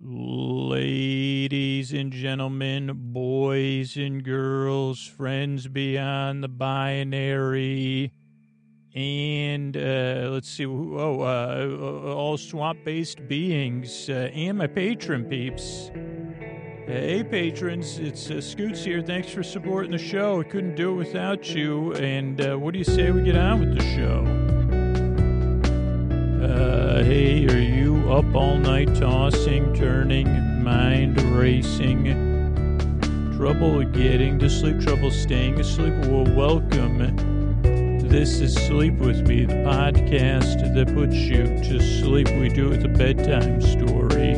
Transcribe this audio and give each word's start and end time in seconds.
Ladies 0.00 1.92
and 1.92 2.12
gentlemen, 2.12 2.92
boys 2.94 3.96
and 3.96 4.22
girls, 4.22 5.04
friends 5.04 5.66
beyond 5.66 6.44
the 6.44 6.48
binary, 6.48 8.12
and 8.94 9.76
uh, 9.76 10.28
let's 10.30 10.48
see, 10.48 10.66
oh, 10.66 11.20
uh, 11.22 12.14
all 12.14 12.36
swamp 12.38 12.84
based 12.84 13.26
beings, 13.26 14.08
uh, 14.08 14.30
and 14.32 14.58
my 14.58 14.68
patron 14.68 15.24
peeps. 15.24 15.90
Hey, 16.86 17.24
patrons, 17.28 17.98
it's 17.98 18.30
uh, 18.30 18.40
Scoots 18.40 18.84
here. 18.84 19.02
Thanks 19.02 19.30
for 19.30 19.42
supporting 19.42 19.90
the 19.90 19.98
show. 19.98 20.40
I 20.40 20.44
couldn't 20.44 20.76
do 20.76 20.92
it 20.92 20.94
without 20.94 21.52
you. 21.52 21.92
And 21.94 22.40
uh, 22.40 22.56
what 22.56 22.72
do 22.72 22.78
you 22.78 22.84
say 22.84 23.10
we 23.10 23.24
get 23.24 23.36
on 23.36 23.58
with 23.58 23.76
the 23.76 23.84
show? 23.96 24.37
Uh, 26.42 27.02
hey, 27.02 27.44
are 27.46 27.58
you 27.58 28.12
up 28.12 28.32
all 28.32 28.56
night 28.56 28.94
tossing, 28.94 29.74
turning, 29.74 30.62
mind 30.62 31.20
racing? 31.36 32.04
Trouble 33.36 33.82
getting 33.82 34.38
to 34.38 34.48
sleep, 34.48 34.78
trouble 34.78 35.10
staying 35.10 35.58
asleep? 35.58 35.94
Well, 36.06 36.32
welcome. 36.36 36.98
This 38.08 38.38
is 38.38 38.54
Sleep 38.54 38.94
With 38.98 39.26
Me, 39.26 39.46
the 39.46 39.54
podcast 39.54 40.72
that 40.76 40.94
puts 40.94 41.16
you 41.16 41.42
to 41.42 41.80
sleep. 41.80 42.28
We 42.28 42.50
do 42.50 42.66
it 42.66 42.70
with 42.70 42.84
a 42.84 42.88
bedtime 42.88 43.60
story. 43.60 44.36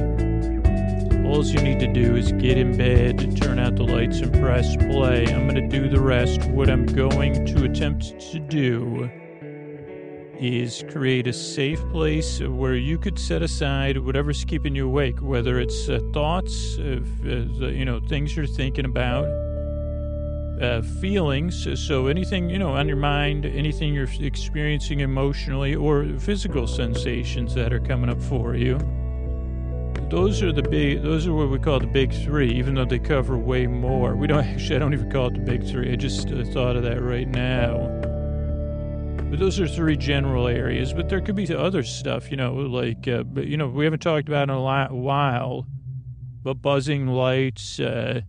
All 1.27 1.45
you 1.45 1.61
need 1.61 1.81
to 1.81 1.93
do 1.93 2.17
is 2.17 2.33
get 2.33 2.57
in 2.57 2.79
bed, 2.79 3.37
turn 3.37 3.59
out 3.59 3.77
the 3.77 3.85
lights, 3.85 4.21
and 4.21 4.33
press 4.41 4.75
play. 4.75 5.27
I'm 5.27 5.47
going 5.47 5.69
to 5.69 5.69
do 5.69 5.91
the 5.91 6.01
rest. 6.01 6.47
What 6.47 6.71
I'm 6.71 6.87
going 6.87 7.45
to 7.45 7.65
attempt 7.65 8.19
to 8.33 8.39
do 8.39 9.11
is 10.41 10.83
create 10.91 11.27
a 11.27 11.33
safe 11.33 11.87
place 11.91 12.41
where 12.41 12.75
you 12.75 12.97
could 12.97 13.19
set 13.19 13.43
aside 13.43 13.99
whatever's 13.99 14.43
keeping 14.45 14.75
you 14.75 14.87
awake, 14.87 15.21
whether 15.21 15.61
it's 15.61 15.89
uh, 15.89 16.01
thoughts, 16.15 16.79
of, 16.79 17.27
uh, 17.27 17.67
you 17.67 17.85
know, 17.85 18.01
things 18.01 18.35
you're 18.35 18.47
thinking 18.47 18.87
about, 18.87 19.27
uh, 20.63 20.81
feelings. 21.01 21.69
So 21.87 22.07
anything, 22.07 22.49
you 22.49 22.59
know, 22.59 22.71
on 22.71 22.89
your 22.89 22.97
mind, 22.97 23.45
anything 23.45 23.93
you're 23.93 24.09
experiencing 24.21 25.01
emotionally, 25.01 25.75
or 25.75 26.07
physical 26.19 26.67
sensations 26.67 27.55
that 27.55 27.73
are 27.73 27.81
coming 27.81 28.09
up 28.09 28.21
for 28.23 28.57
you. 28.57 28.79
Those 30.09 30.43
are 30.43 30.53
the 30.53 30.63
big 30.63 31.03
those 31.03 31.27
are 31.27 31.33
what 31.33 31.51
we 31.51 31.59
call 31.59 31.79
the 31.79 31.87
big 31.87 32.13
three 32.13 32.51
even 32.51 32.75
though 32.75 32.85
they 32.85 32.99
cover 32.99 33.37
way 33.37 33.67
more. 33.67 34.17
We 34.17 34.27
don't 34.27 34.45
actually 34.45 34.77
i 34.77 34.79
don't 34.79 34.95
even 34.95 35.11
call 35.11 35.29
it 35.29 35.35
the 35.35 35.41
big 35.41 35.65
three. 35.65 35.93
I 35.93 35.97
just 35.97 36.29
uh, 36.29 36.45
thought 36.47 36.77
of 36.77 36.83
that 36.83 37.03
right 37.03 37.29
now 37.29 38.10
but 39.31 39.39
those 39.39 39.61
are 39.61 39.69
three 39.69 39.97
general 39.97 40.49
areas 40.49 40.93
but 40.93 41.09
there 41.09 41.21
could 41.21 41.37
be 41.37 41.55
other 41.55 41.83
stuff 41.83 42.31
you 42.31 42.37
know 42.37 42.53
like 42.53 43.07
uh, 43.09 43.23
but 43.23 43.47
you 43.47 43.57
know 43.57 43.69
we 43.69 43.85
haven't 43.85 44.03
talked 44.03 44.29
about 44.29 44.45
in 44.45 44.51
a 44.51 44.95
while 44.95 45.67
but 46.43 46.55
buzzing 46.55 47.07
lights 47.07 47.79
uh, 47.81 48.21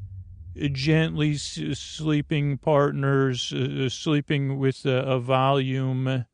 gently 0.71 1.35
sleeping 1.35 2.57
partners 2.57 3.51
uh, 3.53 3.89
sleeping 3.89 4.59
with 4.59 4.85
a 4.85 5.19
volume 5.19 6.25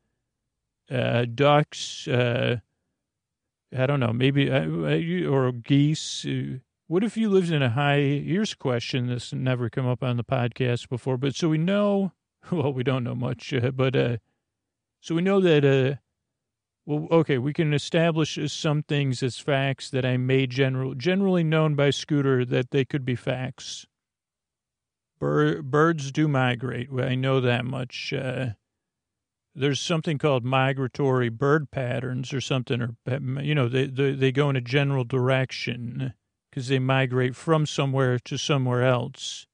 uh, 0.90 1.24
ducks 1.34 2.06
uh, 2.08 2.56
I 3.76 3.86
don't 3.86 4.00
know, 4.00 4.12
maybe 4.12 4.50
uh, 4.50 4.64
uh, 4.64 5.30
or 5.30 5.52
geese. 5.52 6.24
Uh, 6.24 6.58
what 6.86 7.04
if 7.04 7.16
you 7.16 7.28
lived 7.28 7.52
in 7.52 7.62
a 7.62 7.68
high? 7.68 8.00
Here's 8.00 8.54
a 8.54 8.56
question 8.56 9.08
that's 9.08 9.32
never 9.32 9.68
come 9.68 9.86
up 9.86 10.02
on 10.02 10.16
the 10.16 10.24
podcast 10.24 10.88
before, 10.88 11.18
but 11.18 11.34
so 11.34 11.48
we 11.48 11.58
know. 11.58 12.12
Well, 12.50 12.72
we 12.72 12.82
don't 12.82 13.04
know 13.04 13.16
much, 13.16 13.52
uh, 13.52 13.72
but 13.72 13.94
uh, 13.94 14.16
so 15.00 15.14
we 15.14 15.22
know 15.22 15.40
that. 15.40 15.64
Uh, 15.64 16.00
well, 16.86 17.06
okay, 17.20 17.36
we 17.36 17.52
can 17.52 17.74
establish 17.74 18.38
some 18.50 18.82
things 18.82 19.22
as 19.22 19.38
facts 19.38 19.90
that 19.90 20.06
I 20.06 20.16
made 20.16 20.50
general, 20.50 20.94
generally 20.94 21.44
known 21.44 21.74
by 21.74 21.90
Scooter 21.90 22.46
that 22.46 22.70
they 22.70 22.86
could 22.86 23.04
be 23.04 23.14
facts. 23.14 23.86
Bir- 25.20 25.60
birds 25.60 26.10
do 26.10 26.28
migrate. 26.28 26.88
I 26.98 27.14
know 27.14 27.40
that 27.42 27.66
much. 27.66 28.14
Uh, 28.14 28.50
there's 29.54 29.80
something 29.80 30.18
called 30.18 30.44
migratory 30.44 31.28
bird 31.28 31.70
patterns 31.70 32.32
or 32.32 32.40
something, 32.40 32.80
or 32.80 32.96
you 33.42 33.54
know, 33.54 33.68
they 33.68 33.86
they, 33.86 34.12
they 34.12 34.32
go 34.32 34.48
in 34.48 34.56
a 34.56 34.60
general 34.60 35.04
direction 35.04 36.14
because 36.48 36.68
they 36.68 36.78
migrate 36.78 37.34
from 37.36 37.66
somewhere 37.66 38.18
to 38.20 38.38
somewhere 38.38 38.84
else. 38.84 39.47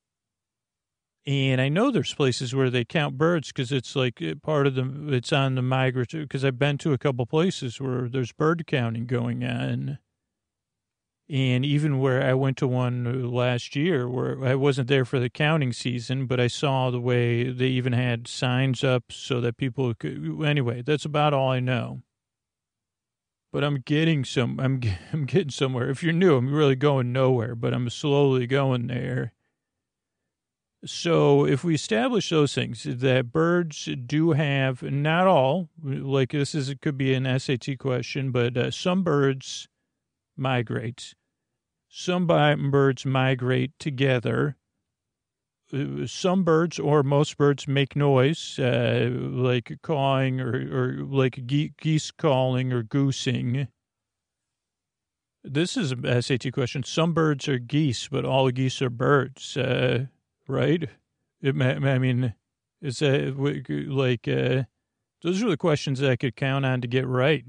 And 1.26 1.58
I 1.60 1.70
know 1.70 1.90
there's 1.90 2.12
places 2.12 2.54
where 2.54 2.68
they 2.68 2.84
count 2.84 3.16
birds 3.16 3.48
because 3.48 3.72
it's 3.72 3.96
like 3.96 4.20
eh, 4.20 4.34
part 4.42 4.66
of 4.66 4.74
the 4.74 5.06
it's 5.08 5.32
on 5.32 5.54
the 5.54 5.62
migratory. 5.62 6.24
Because 6.24 6.44
I've 6.44 6.58
been 6.58 6.76
to 6.78 6.92
a 6.92 6.98
couple 6.98 7.24
places 7.24 7.80
where 7.80 8.08
there's 8.08 8.32
bird 8.32 8.66
counting 8.66 9.06
going 9.06 9.42
on. 9.42 9.98
And 11.30 11.64
even 11.64 12.00
where 12.00 12.22
I 12.22 12.34
went 12.34 12.58
to 12.58 12.68
one 12.68 13.32
last 13.32 13.74
year 13.74 14.06
where 14.06 14.44
I 14.44 14.54
wasn't 14.54 14.88
there 14.88 15.06
for 15.06 15.18
the 15.18 15.30
counting 15.30 15.72
season, 15.72 16.26
but 16.26 16.38
I 16.38 16.48
saw 16.48 16.90
the 16.90 17.00
way 17.00 17.44
they 17.50 17.68
even 17.68 17.94
had 17.94 18.28
signs 18.28 18.84
up 18.84 19.04
so 19.10 19.40
that 19.40 19.56
people 19.56 19.94
could. 19.94 20.42
Anyway, 20.44 20.82
that's 20.82 21.06
about 21.06 21.32
all 21.32 21.50
I 21.50 21.60
know. 21.60 22.02
But 23.50 23.64
I'm 23.64 23.76
getting 23.76 24.24
some. 24.24 24.60
I'm 24.60 24.82
I'm 25.14 25.24
getting 25.24 25.50
somewhere. 25.50 25.88
If 25.88 26.02
you're 26.02 26.12
new, 26.12 26.36
I'm 26.36 26.52
really 26.52 26.76
going 26.76 27.12
nowhere, 27.12 27.54
but 27.54 27.72
I'm 27.72 27.88
slowly 27.88 28.46
going 28.46 28.88
there. 28.88 29.33
So 30.86 31.46
if 31.46 31.64
we 31.64 31.74
establish 31.74 32.28
those 32.28 32.54
things, 32.54 32.82
that 32.84 33.32
birds 33.32 33.88
do 34.06 34.32
have 34.32 34.82
not 34.82 35.26
all, 35.26 35.70
like 35.82 36.32
this 36.32 36.54
is 36.54 36.68
it 36.68 36.82
could 36.82 36.98
be 36.98 37.14
an 37.14 37.38
SAT 37.38 37.78
question, 37.78 38.30
but 38.30 38.56
uh, 38.56 38.70
some 38.70 39.02
birds 39.02 39.66
migrate. 40.36 41.14
Some 41.88 42.26
birds 42.26 43.06
migrate 43.06 43.72
together. 43.78 44.56
Uh, 45.72 46.06
some 46.06 46.44
birds 46.44 46.78
or 46.78 47.02
most 47.02 47.38
birds 47.38 47.66
make 47.66 47.96
noise, 47.96 48.58
uh, 48.58 49.08
like 49.10 49.78
cawing 49.82 50.40
or, 50.40 50.52
or 50.52 50.96
like 51.04 51.46
geese 51.46 52.10
calling 52.10 52.72
or 52.72 52.82
goosing. 52.82 53.68
This 55.42 55.76
is 55.76 55.92
a 55.92 56.22
SAT 56.22 56.52
question. 56.52 56.82
Some 56.82 57.12
birds 57.14 57.48
are 57.48 57.58
geese, 57.58 58.08
but 58.08 58.24
all 58.24 58.50
geese 58.50 58.82
are 58.82 58.90
birds, 58.90 59.56
uh, 59.56 60.06
right? 60.48 60.88
It, 61.40 61.60
I 61.60 61.98
mean, 61.98 62.34
is 62.80 62.98
that 62.98 63.38
like, 63.38 64.28
uh, 64.28 64.64
those 65.22 65.42
are 65.42 65.48
the 65.48 65.56
questions 65.56 66.00
that 66.00 66.10
I 66.10 66.16
could 66.16 66.36
count 66.36 66.66
on 66.66 66.80
to 66.80 66.88
get 66.88 67.06
right. 67.06 67.44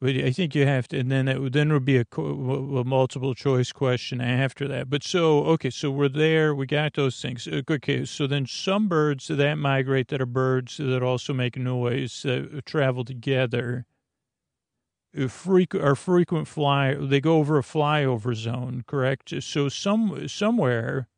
But 0.00 0.10
I 0.10 0.30
think 0.30 0.54
you 0.54 0.64
have 0.64 0.86
to, 0.88 0.98
and 0.98 1.10
then 1.10 1.26
would 1.42 1.52
then 1.52 1.72
would 1.72 1.84
be 1.84 1.96
a, 1.96 2.04
a, 2.16 2.84
multiple 2.84 3.34
choice 3.34 3.72
question 3.72 4.20
after 4.20 4.68
that. 4.68 4.88
But 4.88 5.02
so 5.02 5.44
okay, 5.46 5.70
so 5.70 5.90
we're 5.90 6.08
there. 6.08 6.54
We 6.54 6.66
got 6.66 6.94
those 6.94 7.20
things. 7.20 7.48
Uh, 7.48 7.62
okay, 7.68 8.04
so 8.04 8.28
then 8.28 8.46
some 8.46 8.86
birds 8.86 9.26
that 9.26 9.54
migrate 9.56 10.08
that 10.08 10.20
are 10.20 10.26
birds 10.26 10.76
that 10.76 11.02
also 11.02 11.32
make 11.32 11.56
noise 11.56 12.24
uh, 12.24 12.60
travel 12.64 13.04
together. 13.04 13.86
Uh, 15.18 15.26
frequent 15.26 15.84
are 15.84 15.96
frequent 15.96 16.46
fly. 16.46 16.94
They 16.94 17.20
go 17.20 17.38
over 17.38 17.58
a 17.58 17.62
flyover 17.62 18.36
zone, 18.36 18.84
correct? 18.86 19.34
So 19.42 19.68
some 19.68 20.28
somewhere 20.28 21.08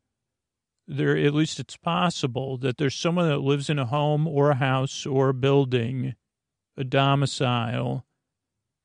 there, 0.91 1.17
at 1.17 1.33
least 1.33 1.59
it's 1.59 1.77
possible 1.77 2.57
that 2.57 2.77
there's 2.77 2.95
someone 2.95 3.29
that 3.29 3.39
lives 3.39 3.69
in 3.69 3.79
a 3.79 3.85
home 3.85 4.27
or 4.27 4.51
a 4.51 4.55
house 4.55 5.05
or 5.05 5.29
a 5.29 5.33
building, 5.33 6.15
a 6.77 6.83
domicile 6.83 8.05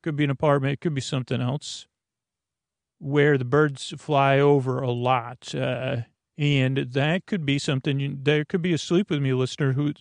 could 0.02 0.16
be 0.16 0.24
an 0.24 0.30
apartment. 0.30 0.74
It 0.74 0.80
could 0.80 0.94
be 0.94 1.00
something 1.00 1.40
else 1.40 1.86
where 2.98 3.36
the 3.36 3.44
birds 3.44 3.92
fly 3.98 4.38
over 4.38 4.80
a 4.80 4.90
lot. 4.90 5.54
Uh, 5.54 6.02
and 6.38 6.76
that 6.76 7.26
could 7.26 7.44
be 7.44 7.58
something, 7.58 8.20
there 8.22 8.44
could 8.44 8.62
be 8.62 8.72
a 8.72 8.78
sleep 8.78 9.10
with 9.10 9.20
me 9.20 9.32
listener 9.32 9.72
who, 9.72 9.92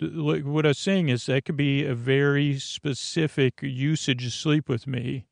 what 0.43 0.65
I 0.65 0.69
was 0.69 0.77
saying 0.77 1.09
is 1.09 1.25
that 1.25 1.45
could 1.45 1.57
be 1.57 1.85
a 1.85 1.95
very 1.95 2.59
specific 2.59 3.61
usage 3.61 4.25
of 4.25 4.33
sleep 4.33 4.69
with 4.69 4.85
me 4.85 5.25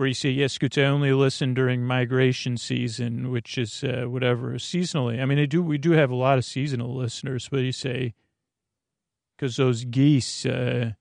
where 0.00 0.08
you 0.08 0.14
say, 0.14 0.30
yes, 0.30 0.54
Scoots, 0.54 0.78
I 0.78 0.84
only 0.84 1.12
listen 1.12 1.52
during 1.52 1.84
migration 1.84 2.56
season, 2.56 3.30
which 3.30 3.58
is 3.58 3.84
uh, 3.84 4.04
whatever, 4.08 4.54
seasonally. 4.54 5.20
I 5.20 5.26
mean, 5.26 5.38
I 5.38 5.44
do, 5.44 5.62
we 5.62 5.76
do 5.76 5.90
have 5.90 6.10
a 6.10 6.14
lot 6.16 6.38
of 6.38 6.46
seasonal 6.46 6.96
listeners, 6.96 7.50
but 7.50 7.58
you 7.58 7.72
say, 7.72 8.14
because 9.36 9.56
those 9.56 9.84
geese, 9.84 10.46
uh, 10.46 10.92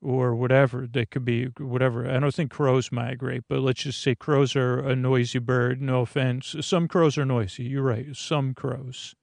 or 0.00 0.36
whatever. 0.36 0.86
They 0.86 1.06
could 1.06 1.24
be 1.24 1.46
whatever. 1.58 2.08
I 2.08 2.20
don't 2.20 2.32
think 2.32 2.52
crows 2.52 2.92
migrate, 2.92 3.44
but 3.48 3.60
let's 3.60 3.82
just 3.82 4.00
say 4.00 4.14
crows 4.14 4.54
are 4.54 4.78
a 4.78 4.94
noisy 4.94 5.40
bird. 5.40 5.82
No 5.82 6.02
offense. 6.02 6.54
Some 6.60 6.86
crows 6.86 7.18
are 7.18 7.24
noisy. 7.24 7.64
You're 7.64 7.82
right. 7.82 8.14
Some 8.14 8.54
crows. 8.54 9.16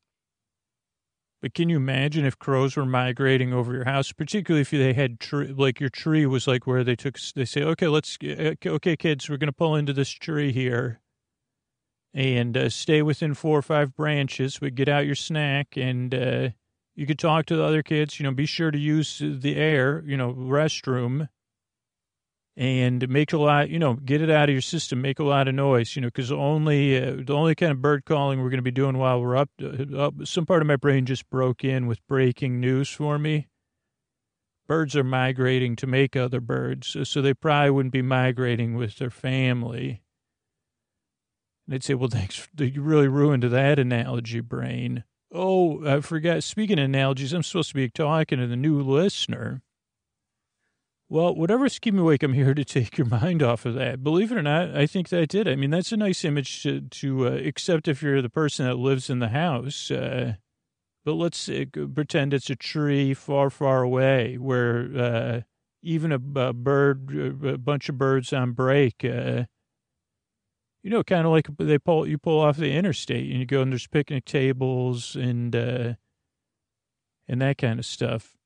But 1.41 1.55
can 1.55 1.69
you 1.69 1.77
imagine 1.77 2.23
if 2.23 2.37
crows 2.37 2.75
were 2.75 2.85
migrating 2.85 3.51
over 3.51 3.73
your 3.73 3.85
house, 3.85 4.11
particularly 4.11 4.61
if 4.61 4.69
they 4.69 4.93
had 4.93 5.19
tree, 5.19 5.47
like 5.47 5.79
your 5.79 5.89
tree 5.89 6.25
was 6.27 6.47
like 6.47 6.67
where 6.67 6.83
they 6.83 6.95
took, 6.95 7.17
they 7.35 7.45
say, 7.45 7.63
okay, 7.63 7.87
let's, 7.87 8.17
okay, 8.23 8.95
kids, 8.95 9.27
we're 9.27 9.37
going 9.37 9.47
to 9.47 9.53
pull 9.53 9.75
into 9.75 9.91
this 9.91 10.09
tree 10.09 10.51
here 10.51 10.99
and 12.13 12.55
uh, 12.55 12.69
stay 12.69 13.01
within 13.01 13.33
four 13.33 13.57
or 13.57 13.63
five 13.63 13.95
branches, 13.95 14.59
but 14.59 14.75
get 14.75 14.87
out 14.87 15.07
your 15.07 15.15
snack 15.15 15.75
and, 15.75 16.13
uh, 16.13 16.49
you 16.93 17.07
could 17.07 17.17
talk 17.17 17.45
to 17.47 17.55
the 17.55 17.63
other 17.63 17.81
kids, 17.81 18.19
you 18.19 18.25
know, 18.25 18.31
be 18.31 18.45
sure 18.45 18.69
to 18.69 18.77
use 18.77 19.19
the 19.19 19.55
air, 19.55 20.03
you 20.05 20.17
know, 20.17 20.33
restroom. 20.33 21.29
And 22.57 23.07
make 23.07 23.31
a 23.33 23.37
lot, 23.37 23.69
you 23.69 23.79
know, 23.79 23.93
get 23.93 24.21
it 24.21 24.29
out 24.29 24.49
of 24.49 24.53
your 24.53 24.61
system, 24.61 25.01
make 25.01 25.19
a 25.19 25.23
lot 25.23 25.47
of 25.47 25.55
noise, 25.55 25.95
you 25.95 26.01
know, 26.01 26.09
because 26.09 26.31
only 26.31 27.01
uh, 27.01 27.15
the 27.25 27.33
only 27.33 27.55
kind 27.55 27.71
of 27.71 27.81
bird 27.81 28.03
calling 28.05 28.39
we're 28.39 28.49
going 28.49 28.57
to 28.57 28.61
be 28.61 28.71
doing 28.71 28.97
while 28.97 29.21
we're 29.21 29.37
up, 29.37 29.49
uh, 29.61 29.97
up, 29.97 30.13
some 30.25 30.45
part 30.45 30.61
of 30.61 30.67
my 30.67 30.75
brain 30.75 31.05
just 31.05 31.29
broke 31.29 31.63
in 31.63 31.87
with 31.87 32.05
breaking 32.07 32.59
news 32.59 32.89
for 32.89 33.17
me. 33.17 33.47
Birds 34.67 34.95
are 34.95 35.03
migrating 35.03 35.75
to 35.77 35.87
make 35.87 36.15
other 36.15 36.39
birds, 36.39 36.95
so 37.03 37.21
they 37.21 37.33
probably 37.33 37.71
wouldn't 37.71 37.93
be 37.93 38.01
migrating 38.01 38.75
with 38.75 38.97
their 38.97 39.09
family. 39.09 40.01
And 41.65 41.73
they'd 41.73 41.83
say, 41.83 41.93
well, 41.93 42.09
thanks, 42.09 42.47
you 42.57 42.81
really 42.81 43.07
ruined 43.07 43.43
that 43.43 43.79
analogy, 43.79 44.39
brain. 44.39 45.03
Oh, 45.33 45.85
I 45.85 46.01
forgot. 46.01 46.43
Speaking 46.43 46.79
of 46.79 46.85
analogies, 46.85 47.33
I'm 47.33 47.43
supposed 47.43 47.69
to 47.69 47.75
be 47.75 47.89
talking 47.89 48.39
to 48.39 48.47
the 48.47 48.55
new 48.55 48.81
listener. 48.81 49.61
Well, 51.11 51.35
whatever's 51.35 51.77
keeping 51.77 51.97
me 51.97 52.03
awake, 52.03 52.23
I'm 52.23 52.31
here 52.31 52.53
to 52.53 52.63
take 52.63 52.97
your 52.97 53.07
mind 53.07 53.43
off 53.43 53.65
of 53.65 53.73
that. 53.73 54.01
Believe 54.01 54.31
it 54.31 54.37
or 54.37 54.41
not, 54.41 54.73
I 54.73 54.87
think 54.87 55.09
that 55.09 55.27
did. 55.27 55.45
I 55.45 55.57
mean, 55.57 55.69
that's 55.69 55.91
a 55.91 55.97
nice 55.97 56.23
image 56.23 56.63
to, 56.63 56.79
to 56.79 57.27
uh, 57.27 57.31
accept 57.31 57.89
if 57.89 58.01
you're 58.01 58.21
the 58.21 58.29
person 58.29 58.65
that 58.65 58.75
lives 58.75 59.09
in 59.09 59.19
the 59.19 59.27
house. 59.27 59.91
Uh, 59.91 60.35
but 61.03 61.15
let's 61.15 61.49
uh, 61.49 61.65
pretend 61.93 62.33
it's 62.33 62.49
a 62.49 62.55
tree 62.55 63.13
far, 63.13 63.49
far 63.49 63.81
away 63.81 64.37
where 64.37 64.89
uh, 64.97 65.41
even 65.81 66.13
a, 66.13 66.39
a, 66.39 66.53
bird, 66.53 67.09
uh, 67.13 67.49
a 67.49 67.57
bunch 67.57 67.89
of 67.89 67.97
birds 67.97 68.31
on 68.31 68.53
break, 68.53 69.03
uh, 69.03 69.43
you 70.81 70.89
know, 70.89 71.03
kind 71.03 71.25
of 71.25 71.33
like 71.33 71.49
they 71.57 71.77
pull 71.77 72.07
you 72.07 72.17
pull 72.19 72.39
off 72.39 72.55
the 72.55 72.71
interstate 72.71 73.29
and 73.29 73.37
you 73.37 73.45
go 73.45 73.61
and 73.61 73.73
there's 73.73 73.85
picnic 73.85 74.23
tables 74.23 75.17
and 75.17 75.53
and 75.53 75.97
that 77.27 77.57
kind 77.57 77.79
of 77.79 77.85
stuff. 77.85 78.37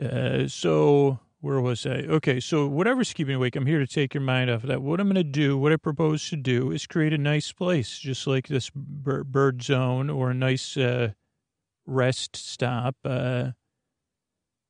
Uh, 0.00 0.46
so 0.46 1.18
where 1.40 1.60
was 1.60 1.86
I? 1.86 1.98
Okay, 2.08 2.40
so 2.40 2.66
whatever's 2.66 3.12
keeping 3.12 3.32
you 3.32 3.38
awake, 3.38 3.56
I'm 3.56 3.66
here 3.66 3.78
to 3.78 3.86
take 3.86 4.14
your 4.14 4.22
mind 4.22 4.50
off 4.50 4.64
of 4.64 4.68
that. 4.68 4.82
What 4.82 5.00
I'm 5.00 5.06
going 5.06 5.16
to 5.16 5.24
do, 5.24 5.56
what 5.56 5.72
I 5.72 5.76
propose 5.76 6.28
to 6.30 6.36
do, 6.36 6.70
is 6.70 6.86
create 6.86 7.12
a 7.12 7.18
nice 7.18 7.52
place, 7.52 7.98
just 7.98 8.26
like 8.26 8.48
this 8.48 8.70
bird 8.74 9.62
zone 9.62 10.10
or 10.10 10.30
a 10.30 10.34
nice 10.34 10.76
uh, 10.76 11.12
rest 11.86 12.36
stop. 12.36 12.96
Uh, 13.04 13.52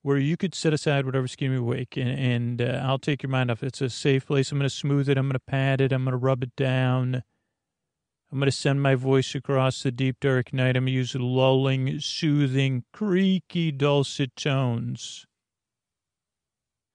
where 0.06 0.18
you 0.18 0.36
could 0.36 0.54
set 0.54 0.72
aside 0.72 1.04
whatever's 1.04 1.34
keeping 1.34 1.54
you 1.54 1.62
awake 1.62 1.96
and, 1.96 2.08
and 2.08 2.62
uh, 2.62 2.80
I'll 2.84 2.96
take 2.96 3.24
your 3.24 3.30
mind 3.30 3.50
off. 3.50 3.64
It's 3.64 3.80
a 3.80 3.90
safe 3.90 4.24
place. 4.24 4.52
I'm 4.52 4.58
going 4.58 4.68
to 4.68 4.74
smooth 4.74 5.08
it. 5.08 5.18
I'm 5.18 5.26
going 5.26 5.32
to 5.32 5.40
pat 5.40 5.80
it. 5.80 5.90
I'm 5.90 6.04
going 6.04 6.12
to 6.12 6.16
rub 6.16 6.44
it 6.44 6.54
down. 6.54 7.24
I'm 8.30 8.38
going 8.38 8.46
to 8.46 8.52
send 8.52 8.82
my 8.82 8.96
voice 8.96 9.34
across 9.34 9.82
the 9.82 9.92
deep, 9.92 10.16
dark 10.20 10.52
night. 10.52 10.76
I'm 10.76 10.84
going 10.84 10.86
to 10.86 10.92
use 10.92 11.14
lulling, 11.14 12.00
soothing, 12.00 12.84
creaky, 12.92 13.70
dulcet 13.70 14.34
tones. 14.34 15.26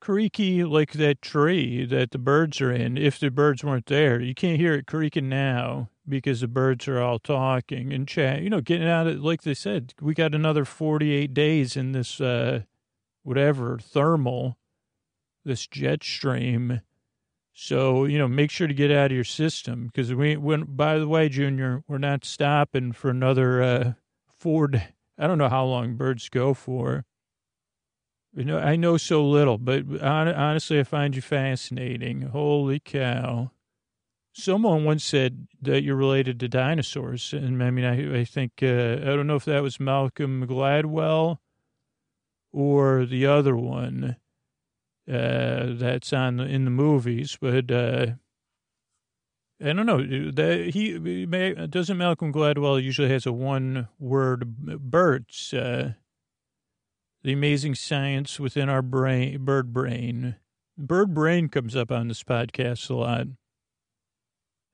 Creaky 0.01 0.63
like 0.63 0.93
that 0.93 1.21
tree 1.21 1.85
that 1.85 2.11
the 2.11 2.17
birds 2.17 2.59
are 2.59 2.71
in. 2.71 2.97
If 2.97 3.19
the 3.19 3.31
birds 3.31 3.63
weren't 3.63 3.85
there, 3.85 4.19
you 4.19 4.33
can't 4.33 4.59
hear 4.59 4.73
it 4.73 4.87
creaking 4.87 5.29
now 5.29 5.89
because 6.07 6.41
the 6.41 6.47
birds 6.47 6.87
are 6.87 6.99
all 6.99 7.19
talking 7.19 7.93
and 7.93 8.07
chat. 8.07 8.41
You 8.41 8.49
know, 8.49 8.61
getting 8.61 8.87
out 8.87 9.07
of, 9.07 9.23
like 9.23 9.43
they 9.43 9.53
said, 9.53 9.93
we 10.01 10.13
got 10.13 10.35
another 10.35 10.65
48 10.65 11.33
days 11.33 11.77
in 11.77 11.93
this, 11.93 12.19
uh, 12.19 12.63
whatever, 13.23 13.77
thermal, 13.79 14.57
this 15.45 15.65
jet 15.65 16.03
stream. 16.03 16.81
So, 17.53 18.05
you 18.05 18.17
know, 18.17 18.27
make 18.27 18.49
sure 18.49 18.67
to 18.67 18.73
get 18.73 18.91
out 18.91 19.11
of 19.11 19.15
your 19.15 19.23
system 19.23 19.87
because 19.87 20.13
we 20.13 20.37
went, 20.37 20.77
by 20.77 20.97
the 20.97 21.07
way, 21.07 21.27
Junior, 21.27 21.83
we're 21.87 21.97
not 21.97 22.23
stopping 22.23 22.93
for 22.93 23.09
another 23.09 23.61
uh, 23.61 23.93
four, 24.39 24.69
I 25.17 25.27
don't 25.27 25.37
know 25.37 25.49
how 25.49 25.65
long 25.65 25.95
birds 25.95 26.29
go 26.29 26.53
for. 26.53 27.03
You 28.33 28.45
know, 28.45 28.57
I 28.57 28.77
know 28.77 28.95
so 28.95 29.25
little, 29.27 29.57
but 29.57 29.83
honestly, 30.01 30.79
I 30.79 30.83
find 30.83 31.13
you 31.15 31.21
fascinating. 31.21 32.21
Holy 32.21 32.79
cow. 32.79 33.51
Someone 34.33 34.85
once 34.85 35.03
said 35.03 35.47
that 35.61 35.83
you're 35.83 35.97
related 35.97 36.39
to 36.39 36.47
dinosaurs. 36.47 37.33
And 37.33 37.61
I 37.61 37.69
mean, 37.69 37.83
I, 37.83 38.21
I 38.21 38.23
think, 38.23 38.53
uh, 38.63 38.93
I 39.01 39.07
don't 39.07 39.27
know 39.27 39.35
if 39.35 39.43
that 39.43 39.61
was 39.61 39.81
Malcolm 39.81 40.47
Gladwell 40.47 41.39
or 42.53 43.05
the 43.05 43.25
other 43.25 43.57
one 43.57 44.15
uh, 45.11 45.73
that's 45.73 46.13
on 46.13 46.39
in 46.39 46.65
the 46.65 46.71
movies, 46.71 47.37
but 47.39 47.69
uh, 47.71 48.07
I 49.63 49.73
don't 49.73 49.85
know. 49.85 50.01
That 50.31 50.71
he 50.73 51.25
doesn't 51.67 51.97
Malcolm 51.97 52.33
Gladwell 52.33 52.81
usually 52.81 53.09
has 53.09 53.25
a 53.25 53.33
one 53.33 53.89
word 53.99 54.57
birds. 54.57 55.53
Uh, 55.53 55.93
the 57.23 57.33
amazing 57.33 57.75
science 57.75 58.39
within 58.39 58.69
our 58.69 58.81
brain, 58.81 59.45
bird 59.45 59.73
brain. 59.73 60.37
Bird 60.77 61.13
brain 61.13 61.49
comes 61.49 61.75
up 61.75 61.91
on 61.91 62.07
this 62.07 62.23
podcast 62.23 62.89
a 62.89 62.95
lot. 62.95 63.27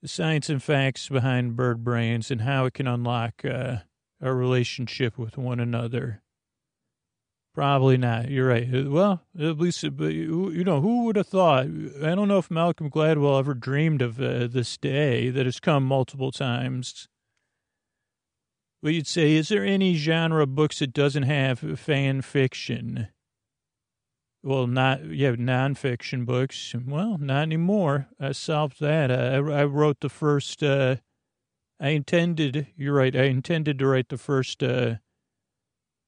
The 0.01 0.07
science 0.07 0.49
and 0.49 0.63
facts 0.63 1.09
behind 1.09 1.57
bird 1.57 1.83
brains 1.83 2.31
and 2.31 2.41
how 2.41 2.65
it 2.65 2.75
can 2.75 2.87
unlock 2.87 3.43
uh, 3.43 3.77
our 4.21 4.35
relationship 4.35 5.17
with 5.17 5.37
one 5.37 5.59
another. 5.59 6.21
Probably 7.57 7.97
not. 7.97 8.29
You're 8.29 8.49
right. 8.49 8.69
Uh, 8.71 8.83
well, 8.87 9.23
at 9.35 9.57
least, 9.57 9.83
uh, 9.83 9.89
you 9.89 10.63
know, 10.63 10.79
who 10.79 11.05
would 11.05 11.15
have 11.15 11.25
thought? 11.25 11.65
I 11.65 12.13
don't 12.13 12.27
know 12.27 12.37
if 12.37 12.51
Malcolm 12.51 12.91
Gladwell 12.91 13.39
ever 13.39 13.55
dreamed 13.55 14.03
of 14.03 14.21
uh, 14.21 14.45
this 14.45 14.77
day 14.77 15.31
that 15.31 15.47
has 15.47 15.59
come 15.59 15.83
multiple 15.83 16.31
times. 16.31 17.07
But 18.83 18.93
you'd 18.93 19.07
say, 19.07 19.33
is 19.33 19.49
there 19.49 19.65
any 19.65 19.95
genre 19.95 20.43
of 20.43 20.53
books 20.53 20.77
that 20.77 20.93
doesn't 20.93 21.23
have 21.23 21.79
fan 21.79 22.21
fiction? 22.21 23.07
Well, 24.43 24.67
not, 24.67 25.05
yeah, 25.05 25.31
nonfiction 25.31 26.27
books. 26.27 26.75
Well, 26.85 27.17
not 27.17 27.41
anymore. 27.41 28.07
I 28.19 28.33
solved 28.33 28.79
that. 28.81 29.11
I, 29.11 29.37
I 29.37 29.63
wrote 29.65 30.01
the 30.01 30.09
first, 30.09 30.61
uh, 30.61 30.97
I 31.79 31.89
intended, 31.89 32.67
you're 32.77 32.93
right, 32.93 33.15
I 33.15 33.23
intended 33.23 33.79
to 33.79 33.87
write 33.87 34.09
the 34.09 34.19
first, 34.19 34.61
uh, 34.61 34.97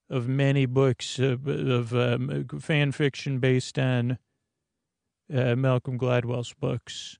of 0.09 0.27
many 0.27 0.65
books 0.65 1.19
uh, 1.19 1.38
of 1.45 1.94
um, 1.94 2.47
fan 2.59 2.91
fiction 2.91 3.39
based 3.39 3.77
on 3.77 4.17
uh, 5.33 5.56
Malcolm 5.56 5.97
Gladwell's 5.97 6.53
books. 6.53 7.19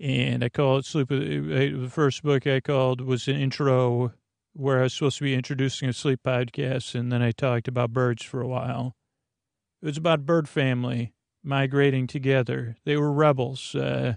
And 0.00 0.42
I 0.42 0.48
call 0.48 0.78
it 0.78 0.84
Sleep. 0.84 1.10
Uh, 1.10 1.14
the 1.14 1.88
first 1.90 2.22
book 2.22 2.46
I 2.46 2.60
called 2.60 3.00
was 3.00 3.28
an 3.28 3.36
intro 3.36 4.12
where 4.54 4.80
I 4.80 4.82
was 4.84 4.94
supposed 4.94 5.18
to 5.18 5.24
be 5.24 5.34
introducing 5.34 5.88
a 5.88 5.92
sleep 5.92 6.20
podcast, 6.24 6.94
and 6.94 7.10
then 7.12 7.22
I 7.22 7.32
talked 7.32 7.68
about 7.68 7.92
birds 7.92 8.22
for 8.22 8.40
a 8.40 8.48
while. 8.48 8.94
It 9.82 9.86
was 9.86 9.96
about 9.96 10.26
bird 10.26 10.48
family 10.48 11.12
migrating 11.42 12.06
together. 12.06 12.76
They 12.84 12.96
were 12.96 13.12
rebels. 13.12 13.74
Uh, 13.74 14.14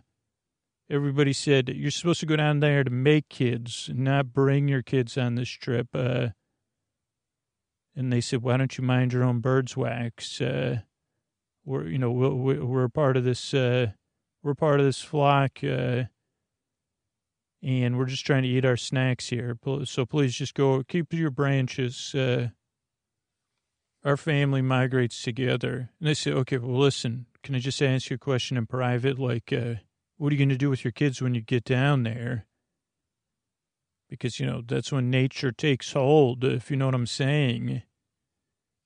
everybody 0.89 1.33
said, 1.33 1.69
You're 1.69 1.91
supposed 1.91 2.21
to 2.21 2.25
go 2.25 2.35
down 2.35 2.59
there 2.59 2.83
to 2.83 2.91
make 2.91 3.29
kids, 3.29 3.89
not 3.93 4.33
bring 4.33 4.67
your 4.67 4.83
kids 4.83 5.17
on 5.17 5.35
this 5.35 5.49
trip. 5.49 5.87
Uh, 5.93 6.29
and 7.97 8.13
they 8.13 8.21
said, 8.21 8.43
"Why 8.43 8.57
don't 8.57 8.77
you 8.77 8.83
mind 8.83 9.11
your 9.11 9.23
own 9.23 9.39
bird's 9.39 9.75
wax? 9.75 10.39
Uh, 10.39 10.81
we're 11.65 11.87
you 11.87 11.97
know 11.97 12.11
we're, 12.11 12.63
we're 12.63 12.87
part 12.87 13.17
of 13.17 13.23
this 13.23 13.53
uh, 13.53 13.87
we're 14.43 14.53
part 14.53 14.79
of 14.79 14.85
this 14.85 15.01
flock, 15.01 15.59
uh, 15.63 16.03
and 17.63 17.97
we're 17.97 18.05
just 18.05 18.25
trying 18.25 18.43
to 18.43 18.49
eat 18.49 18.65
our 18.65 18.77
snacks 18.77 19.29
here. 19.29 19.57
So 19.85 20.05
please 20.05 20.35
just 20.35 20.53
go 20.53 20.83
keep 20.83 21.11
your 21.11 21.31
branches. 21.31 22.13
Uh, 22.13 22.49
our 24.05 24.15
family 24.15 24.61
migrates 24.61 25.23
together." 25.23 25.89
And 25.99 26.07
they 26.07 26.13
said, 26.13 26.33
"Okay, 26.33 26.59
well, 26.59 26.77
listen, 26.77 27.25
can 27.41 27.55
I 27.55 27.59
just 27.59 27.81
ask 27.81 28.11
you 28.11 28.15
a 28.15 28.19
question 28.19 28.57
in 28.57 28.67
private? 28.67 29.17
Like, 29.17 29.51
uh, 29.51 29.75
what 30.17 30.31
are 30.31 30.35
you 30.35 30.39
going 30.39 30.49
to 30.49 30.57
do 30.57 30.69
with 30.69 30.85
your 30.85 30.91
kids 30.91 31.19
when 31.19 31.33
you 31.33 31.41
get 31.41 31.63
down 31.63 32.03
there?" 32.03 32.45
because 34.09 34.39
you 34.39 34.45
know 34.45 34.61
that's 34.65 34.89
when 34.89 35.09
nature 35.09 35.51
takes 35.51 35.91
hold 35.91 36.41
if 36.41 36.71
you 36.71 36.77
know 36.77 36.85
what 36.85 36.95
i'm 36.95 37.05
saying 37.05 37.81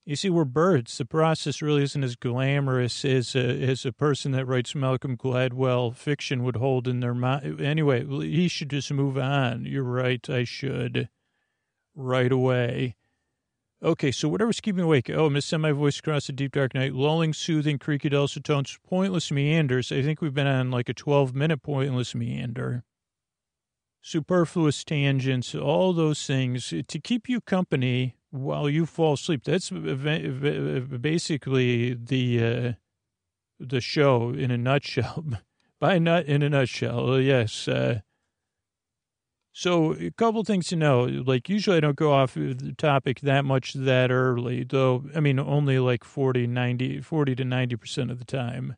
you 0.06 0.16
see, 0.16 0.30
we're 0.30 0.46
birds. 0.46 0.98
The 0.98 1.06
process 1.06 1.62
really 1.62 1.84
isn't 1.84 2.04
as 2.04 2.16
glamorous 2.16 3.06
as 3.06 3.36
a, 3.36 3.64
as 3.64 3.86
a 3.86 3.92
person 3.92 4.32
that 4.32 4.48
writes 4.48 4.74
Malcolm 4.74 5.16
Gladwell 5.16 5.96
fiction 5.96 6.44
would 6.44 6.56
hold 6.56 6.88
in 6.88 7.02
their 7.02 7.14
mind. 7.14 7.62
Anyway, 7.62 8.06
he 8.06 8.48
should 8.48 8.70
just 8.70 8.92
move 8.92 9.18
on. 9.18 9.66
You're 9.66 9.84
right. 9.84 10.28
I 10.30 10.44
should. 10.44 11.10
Right 11.94 12.32
away. 12.32 12.96
Okay, 13.84 14.12
so 14.12 14.28
whatever's 14.28 14.62
keeping 14.62 14.78
me 14.78 14.84
awake. 14.84 15.10
Oh, 15.10 15.30
Miss 15.30 15.52
my 15.54 15.72
Voice 15.72 16.00
across 16.00 16.28
the 16.28 16.34
deep 16.34 16.54
dark 16.54 16.76
night. 16.76 16.94
Lulling, 16.94 17.34
soothing, 17.34 17.80
creaky 17.80 18.10
dulcet 18.10 18.44
tones, 18.44 18.78
pointless 18.88 19.32
meanders. 19.32 19.92
I 19.92 20.04
think 20.04 20.22
we've 20.22 20.34
been 20.34 20.48
on 20.48 20.70
like 20.72 20.90
a 20.90 20.94
12 20.94 21.34
minute 21.34 21.64
pointless 21.64 22.14
meander. 22.14 22.84
Superfluous 24.02 24.84
tangents, 24.84 25.54
all 25.54 25.94
those 25.94 26.26
things 26.26 26.74
to 26.88 27.00
keep 27.00 27.30
you 27.30 27.42
company 27.42 28.16
while 28.32 28.70
you 28.70 28.86
fall 28.86 29.14
asleep. 29.14 29.44
That's 29.44 29.70
basically 29.70 31.94
the 31.94 32.44
uh, 32.44 32.74
the 33.60 33.82
show 33.82 34.30
in 34.32 34.52
a 34.52 34.58
nutshell. 34.58 35.26
By 35.80 35.98
nut 36.00 36.26
in 36.28 36.44
a 36.44 36.50
nutshell, 36.50 37.20
yes. 37.20 37.68
Uh, 37.68 38.02
So 39.54 39.94
a 39.94 40.12
couple 40.12 40.44
things 40.44 40.68
to 40.68 40.76
know. 40.76 41.04
Like 41.04 41.50
usually 41.50 41.78
I 41.78 41.82
don't 41.82 41.96
go 41.96 42.14
off 42.14 42.36
the 42.36 42.74
topic 42.78 43.20
that 43.22 43.46
much 43.46 43.74
that 43.74 44.12
early, 44.12 44.64
though. 44.64 45.06
I 45.16 45.20
mean, 45.20 45.40
only 45.40 45.80
like 45.80 46.04
40, 46.04 46.48
90, 46.48 47.02
40 47.02 47.36
to 47.36 47.44
90% 47.44 48.12
of 48.12 48.20
the 48.20 48.26
time. 48.26 48.76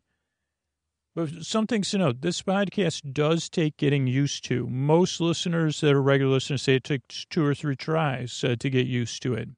But 1.15 1.29
some 1.43 1.67
things 1.67 1.91
to 1.91 1.99
note. 1.99 2.21
This 2.21 2.41
podcast 2.41 3.13
does 3.13 3.47
take 3.49 3.77
getting 3.77 4.07
used 4.07 4.45
to. 4.45 4.67
Most 4.67 5.21
listeners 5.21 5.79
that 5.81 5.93
are 5.93 6.01
regular 6.01 6.33
listeners 6.33 6.63
say 6.63 6.75
it 6.75 6.83
takes 6.83 7.25
two 7.29 7.45
or 7.45 7.53
three 7.53 7.75
tries 7.75 8.43
uh, 8.43 8.55
to 8.59 8.69
get 8.69 8.87
used 8.87 9.21
to 9.23 9.35
it. 9.35 9.49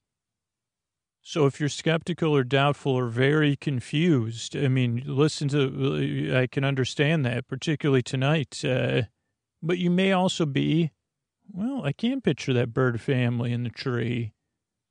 So 1.21 1.45
if 1.45 1.59
you're 1.59 1.69
skeptical 1.69 2.35
or 2.35 2.43
doubtful 2.43 2.91
or 2.91 3.07
very 3.07 3.55
confused, 3.55 4.55
I 4.55 4.67
mean, 4.67 5.03
listen 5.05 5.47
to, 5.49 6.35
I 6.35 6.45
can 6.47 6.63
understand 6.63 7.25
that, 7.25 7.47
particularly 7.47 8.03
tonight. 8.03 8.63
Uh, 8.63 9.03
but 9.63 9.77
you 9.77 9.89
may 9.89 10.11
also 10.11 10.45
be 10.45 10.91
well, 11.51 11.83
I 11.83 11.91
can't 11.91 12.23
picture 12.23 12.53
that 12.53 12.73
bird 12.73 12.99
family 13.01 13.51
in 13.51 13.63
the 13.63 13.69
tree. 13.69 14.33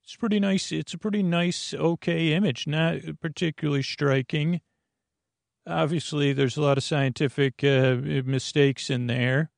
It's 0.03 0.15
pretty 0.15 0.39
nice. 0.39 0.71
It's 0.71 0.93
a 0.93 0.97
pretty 0.97 1.23
nice, 1.23 1.73
okay 1.73 2.33
image, 2.33 2.67
not 2.67 2.97
particularly 3.21 3.81
striking. 3.81 4.61
Obviously, 5.67 6.33
there's 6.33 6.57
a 6.57 6.61
lot 6.61 6.77
of 6.77 6.83
scientific 6.83 7.63
uh, 7.63 7.97
mistakes 8.25 8.89
in 8.89 9.07
there. 9.07 9.51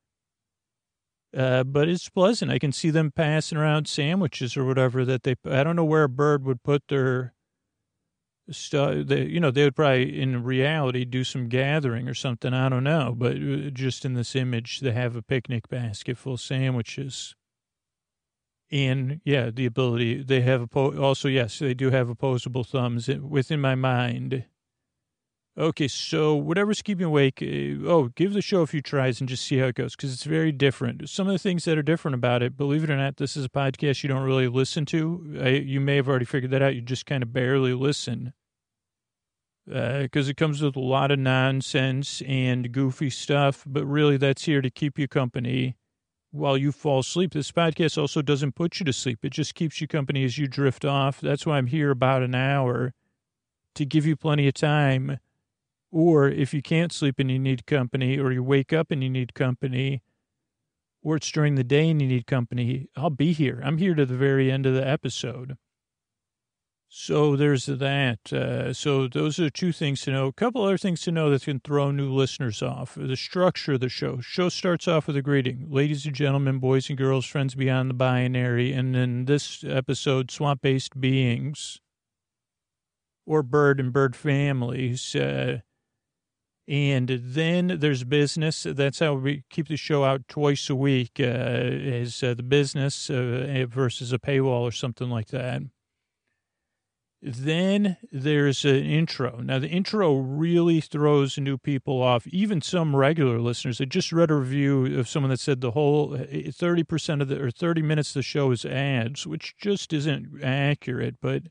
Uh, 1.36 1.62
but 1.62 1.88
it's 1.88 2.08
pleasant. 2.08 2.50
I 2.50 2.58
can 2.58 2.72
see 2.72 2.88
them 2.88 3.12
passing 3.14 3.58
around 3.58 3.86
sandwiches 3.86 4.56
or 4.56 4.64
whatever 4.64 5.04
that 5.04 5.24
they. 5.24 5.36
I 5.44 5.62
don't 5.62 5.76
know 5.76 5.84
where 5.84 6.04
a 6.04 6.08
bird 6.08 6.44
would 6.46 6.62
put 6.62 6.84
their 6.88 7.34
stuff. 8.50 9.06
They, 9.06 9.26
you 9.26 9.38
know, 9.38 9.50
they 9.50 9.64
would 9.64 9.76
probably, 9.76 10.20
in 10.20 10.42
reality, 10.42 11.04
do 11.04 11.24
some 11.24 11.48
gathering 11.48 12.08
or 12.08 12.14
something. 12.14 12.54
I 12.54 12.70
don't 12.70 12.84
know, 12.84 13.14
but 13.16 13.36
uh, 13.36 13.70
just 13.70 14.06
in 14.06 14.14
this 14.14 14.34
image, 14.34 14.80
they 14.80 14.92
have 14.92 15.16
a 15.16 15.22
picnic 15.22 15.68
basket 15.68 16.16
full 16.16 16.34
of 16.34 16.40
sandwiches. 16.40 17.34
And 18.70 19.20
yeah, 19.24 19.50
the 19.50 19.66
ability 19.66 20.22
they 20.22 20.42
have 20.42 20.74
also 20.74 21.28
yes, 21.28 21.58
they 21.58 21.74
do 21.74 21.90
have 21.90 22.08
opposable 22.08 22.64
thumbs 22.64 23.08
within 23.08 23.60
my 23.60 23.74
mind. 23.74 24.44
Okay, 25.58 25.88
so 25.88 26.36
whatever's 26.36 26.82
keeping 26.82 27.00
you 27.00 27.08
awake, 27.08 27.42
uh, 27.42 27.88
oh, 27.88 28.12
give 28.14 28.32
the 28.32 28.40
show 28.40 28.60
a 28.60 28.66
few 28.68 28.80
tries 28.80 29.18
and 29.18 29.28
just 29.28 29.44
see 29.44 29.58
how 29.58 29.66
it 29.66 29.74
goes 29.74 29.96
because 29.96 30.12
it's 30.12 30.22
very 30.22 30.52
different. 30.52 31.08
Some 31.10 31.26
of 31.26 31.32
the 31.32 31.38
things 31.38 31.64
that 31.64 31.76
are 31.76 31.82
different 31.82 32.14
about 32.14 32.44
it, 32.44 32.56
believe 32.56 32.84
it 32.84 32.90
or 32.90 32.96
not, 32.96 33.16
this 33.16 33.36
is 33.36 33.44
a 33.44 33.48
podcast 33.48 34.04
you 34.04 34.08
don't 34.08 34.22
really 34.22 34.46
listen 34.46 34.86
to. 34.86 35.40
I, 35.42 35.48
you 35.48 35.80
may 35.80 35.96
have 35.96 36.08
already 36.08 36.26
figured 36.26 36.52
that 36.52 36.62
out. 36.62 36.76
You 36.76 36.80
just 36.80 37.06
kind 37.06 37.24
of 37.24 37.32
barely 37.32 37.74
listen 37.74 38.34
because 39.66 40.28
uh, 40.28 40.30
it 40.30 40.36
comes 40.36 40.62
with 40.62 40.76
a 40.76 40.80
lot 40.80 41.10
of 41.10 41.18
nonsense 41.18 42.22
and 42.24 42.70
goofy 42.70 43.10
stuff, 43.10 43.64
but 43.66 43.84
really 43.84 44.16
that's 44.16 44.44
here 44.44 44.62
to 44.62 44.70
keep 44.70 44.96
you 44.96 45.08
company 45.08 45.76
while 46.30 46.56
you 46.56 46.70
fall 46.70 47.00
asleep. 47.00 47.32
This 47.32 47.50
podcast 47.50 47.98
also 47.98 48.22
doesn't 48.22 48.54
put 48.54 48.78
you 48.78 48.86
to 48.86 48.92
sleep. 48.92 49.24
It 49.24 49.32
just 49.32 49.56
keeps 49.56 49.80
you 49.80 49.88
company 49.88 50.24
as 50.24 50.38
you 50.38 50.46
drift 50.46 50.84
off. 50.84 51.20
That's 51.20 51.44
why 51.44 51.58
I'm 51.58 51.66
here 51.66 51.90
about 51.90 52.22
an 52.22 52.36
hour 52.36 52.94
to 53.74 53.84
give 53.84 54.06
you 54.06 54.14
plenty 54.14 54.46
of 54.46 54.54
time 54.54 55.18
or 55.90 56.28
if 56.28 56.52
you 56.52 56.62
can't 56.62 56.92
sleep 56.92 57.18
and 57.18 57.30
you 57.30 57.38
need 57.38 57.66
company, 57.66 58.18
or 58.18 58.32
you 58.32 58.42
wake 58.42 58.72
up 58.72 58.90
and 58.90 59.02
you 59.02 59.10
need 59.10 59.34
company, 59.34 60.02
or 61.02 61.16
it's 61.16 61.30
during 61.30 61.54
the 61.54 61.64
day 61.64 61.88
and 61.88 62.02
you 62.02 62.08
need 62.08 62.26
company, 62.26 62.88
I'll 62.96 63.10
be 63.10 63.32
here. 63.32 63.60
I'm 63.64 63.78
here 63.78 63.94
to 63.94 64.04
the 64.04 64.16
very 64.16 64.50
end 64.50 64.66
of 64.66 64.74
the 64.74 64.86
episode. 64.86 65.56
So 66.90 67.36
there's 67.36 67.66
that. 67.66 68.32
Uh, 68.32 68.72
so 68.72 69.08
those 69.08 69.38
are 69.38 69.50
two 69.50 69.72
things 69.72 70.00
to 70.02 70.10
know. 70.10 70.26
A 70.26 70.32
couple 70.32 70.64
other 70.64 70.78
things 70.78 71.02
to 71.02 71.12
know 71.12 71.28
that 71.30 71.42
can 71.42 71.60
throw 71.60 71.90
new 71.90 72.10
listeners 72.10 72.62
off. 72.62 72.96
The 72.96 73.16
structure 73.16 73.74
of 73.74 73.80
the 73.80 73.90
show. 73.90 74.20
Show 74.20 74.48
starts 74.48 74.88
off 74.88 75.06
with 75.06 75.16
a 75.16 75.22
greeting. 75.22 75.66
Ladies 75.68 76.06
and 76.06 76.14
gentlemen, 76.14 76.58
boys 76.58 76.88
and 76.88 76.96
girls, 76.96 77.26
friends 77.26 77.54
beyond 77.54 77.90
the 77.90 77.94
binary. 77.94 78.72
And 78.72 78.94
then 78.94 79.26
this 79.26 79.62
episode, 79.64 80.30
swamp-based 80.30 80.98
beings 80.98 81.78
or 83.26 83.42
bird 83.42 83.78
and 83.80 83.92
bird 83.92 84.16
families. 84.16 85.14
Uh, 85.14 85.58
and 86.68 87.08
then 87.08 87.78
there's 87.80 88.04
business. 88.04 88.66
That's 88.68 88.98
how 88.98 89.14
we 89.14 89.44
keep 89.48 89.68
the 89.68 89.76
show 89.76 90.04
out 90.04 90.28
twice 90.28 90.68
a 90.68 90.74
week, 90.74 91.12
uh, 91.18 91.24
is 91.24 92.22
uh, 92.22 92.34
the 92.34 92.42
business 92.42 93.08
uh, 93.08 93.64
versus 93.68 94.12
a 94.12 94.18
paywall 94.18 94.62
or 94.62 94.72
something 94.72 95.08
like 95.08 95.28
that. 95.28 95.62
Then 97.20 97.96
there's 98.12 98.64
an 98.64 98.84
intro. 98.84 99.40
Now, 99.40 99.58
the 99.58 99.68
intro 99.68 100.14
really 100.18 100.80
throws 100.80 101.36
new 101.36 101.58
people 101.58 102.00
off, 102.00 102.26
even 102.28 102.60
some 102.60 102.94
regular 102.94 103.40
listeners. 103.40 103.80
I 103.80 103.86
just 103.86 104.12
read 104.12 104.30
a 104.30 104.36
review 104.36 104.98
of 105.00 105.08
someone 105.08 105.30
that 105.30 105.40
said 105.40 105.60
the 105.60 105.72
whole 105.72 106.10
30% 106.10 107.22
of 107.22 107.28
the, 107.28 107.42
or 107.42 107.50
30 107.50 107.82
minutes 107.82 108.10
of 108.10 108.14
the 108.14 108.22
show 108.22 108.52
is 108.52 108.64
ads, 108.64 109.26
which 109.26 109.56
just 109.56 109.92
isn't 109.92 110.44
accurate, 110.44 111.16
but 111.20 111.44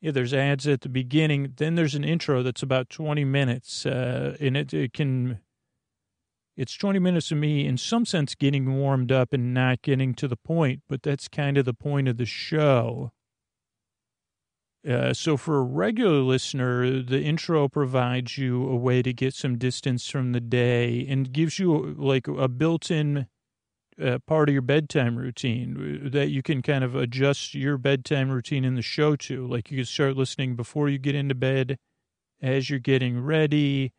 yeah, 0.00 0.10
there's 0.10 0.34
ads 0.34 0.66
at 0.66 0.82
the 0.82 0.88
beginning. 0.88 1.54
Then 1.56 1.74
there's 1.74 1.94
an 1.94 2.04
intro 2.04 2.42
that's 2.42 2.62
about 2.62 2.90
20 2.90 3.24
minutes, 3.24 3.86
uh, 3.86 4.36
and 4.40 4.56
it, 4.56 4.74
it 4.74 4.92
can. 4.92 5.40
It's 6.56 6.74
20 6.74 6.98
minutes 6.98 7.30
of 7.30 7.36
me, 7.36 7.66
in 7.66 7.76
some 7.76 8.06
sense, 8.06 8.34
getting 8.34 8.78
warmed 8.78 9.12
up 9.12 9.34
and 9.34 9.52
not 9.52 9.82
getting 9.82 10.14
to 10.14 10.26
the 10.26 10.36
point, 10.36 10.80
but 10.88 11.02
that's 11.02 11.28
kind 11.28 11.58
of 11.58 11.66
the 11.66 11.74
point 11.74 12.08
of 12.08 12.16
the 12.16 12.24
show. 12.24 13.12
Uh, 14.88 15.12
so, 15.12 15.36
for 15.36 15.58
a 15.58 15.62
regular 15.62 16.20
listener, 16.20 17.02
the 17.02 17.20
intro 17.20 17.68
provides 17.68 18.38
you 18.38 18.66
a 18.68 18.76
way 18.76 19.02
to 19.02 19.12
get 19.12 19.34
some 19.34 19.58
distance 19.58 20.08
from 20.08 20.32
the 20.32 20.40
day 20.40 21.04
and 21.08 21.32
gives 21.32 21.58
you 21.58 21.94
like 21.98 22.28
a 22.28 22.48
built 22.48 22.90
in 22.90 23.26
uh, 24.02 24.18
part 24.26 24.48
of 24.48 24.52
your 24.52 24.62
bedtime 24.62 25.16
routine 25.16 26.02
uh, 26.04 26.08
that 26.10 26.28
you 26.28 26.42
can 26.42 26.62
kind 26.62 26.84
of 26.84 26.94
adjust 26.94 27.54
your 27.54 27.78
bedtime 27.78 28.30
routine 28.30 28.64
in 28.64 28.74
the 28.74 28.82
show 28.82 29.16
to. 29.16 29.46
Like 29.46 29.70
you 29.70 29.78
can 29.78 29.86
start 29.86 30.16
listening 30.16 30.56
before 30.56 30.88
you 30.88 30.98
get 30.98 31.14
into 31.14 31.34
bed, 31.34 31.78
as 32.42 32.68
you're 32.68 32.78
getting 32.78 33.20
ready, 33.20 33.92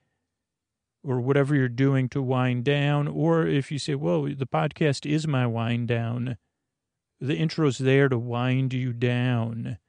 or 1.03 1.19
whatever 1.19 1.55
you're 1.55 1.69
doing 1.69 2.09
to 2.09 2.21
wind 2.21 2.63
down. 2.63 3.07
Or 3.07 3.47
if 3.47 3.71
you 3.71 3.79
say, 3.79 3.95
well, 3.95 4.23
the 4.23 4.47
podcast 4.47 5.09
is 5.09 5.27
my 5.27 5.47
wind 5.47 5.87
down, 5.87 6.37
the 7.19 7.35
intro's 7.35 7.79
there 7.79 8.09
to 8.09 8.17
wind 8.17 8.73
you 8.73 8.93
down 8.93 9.79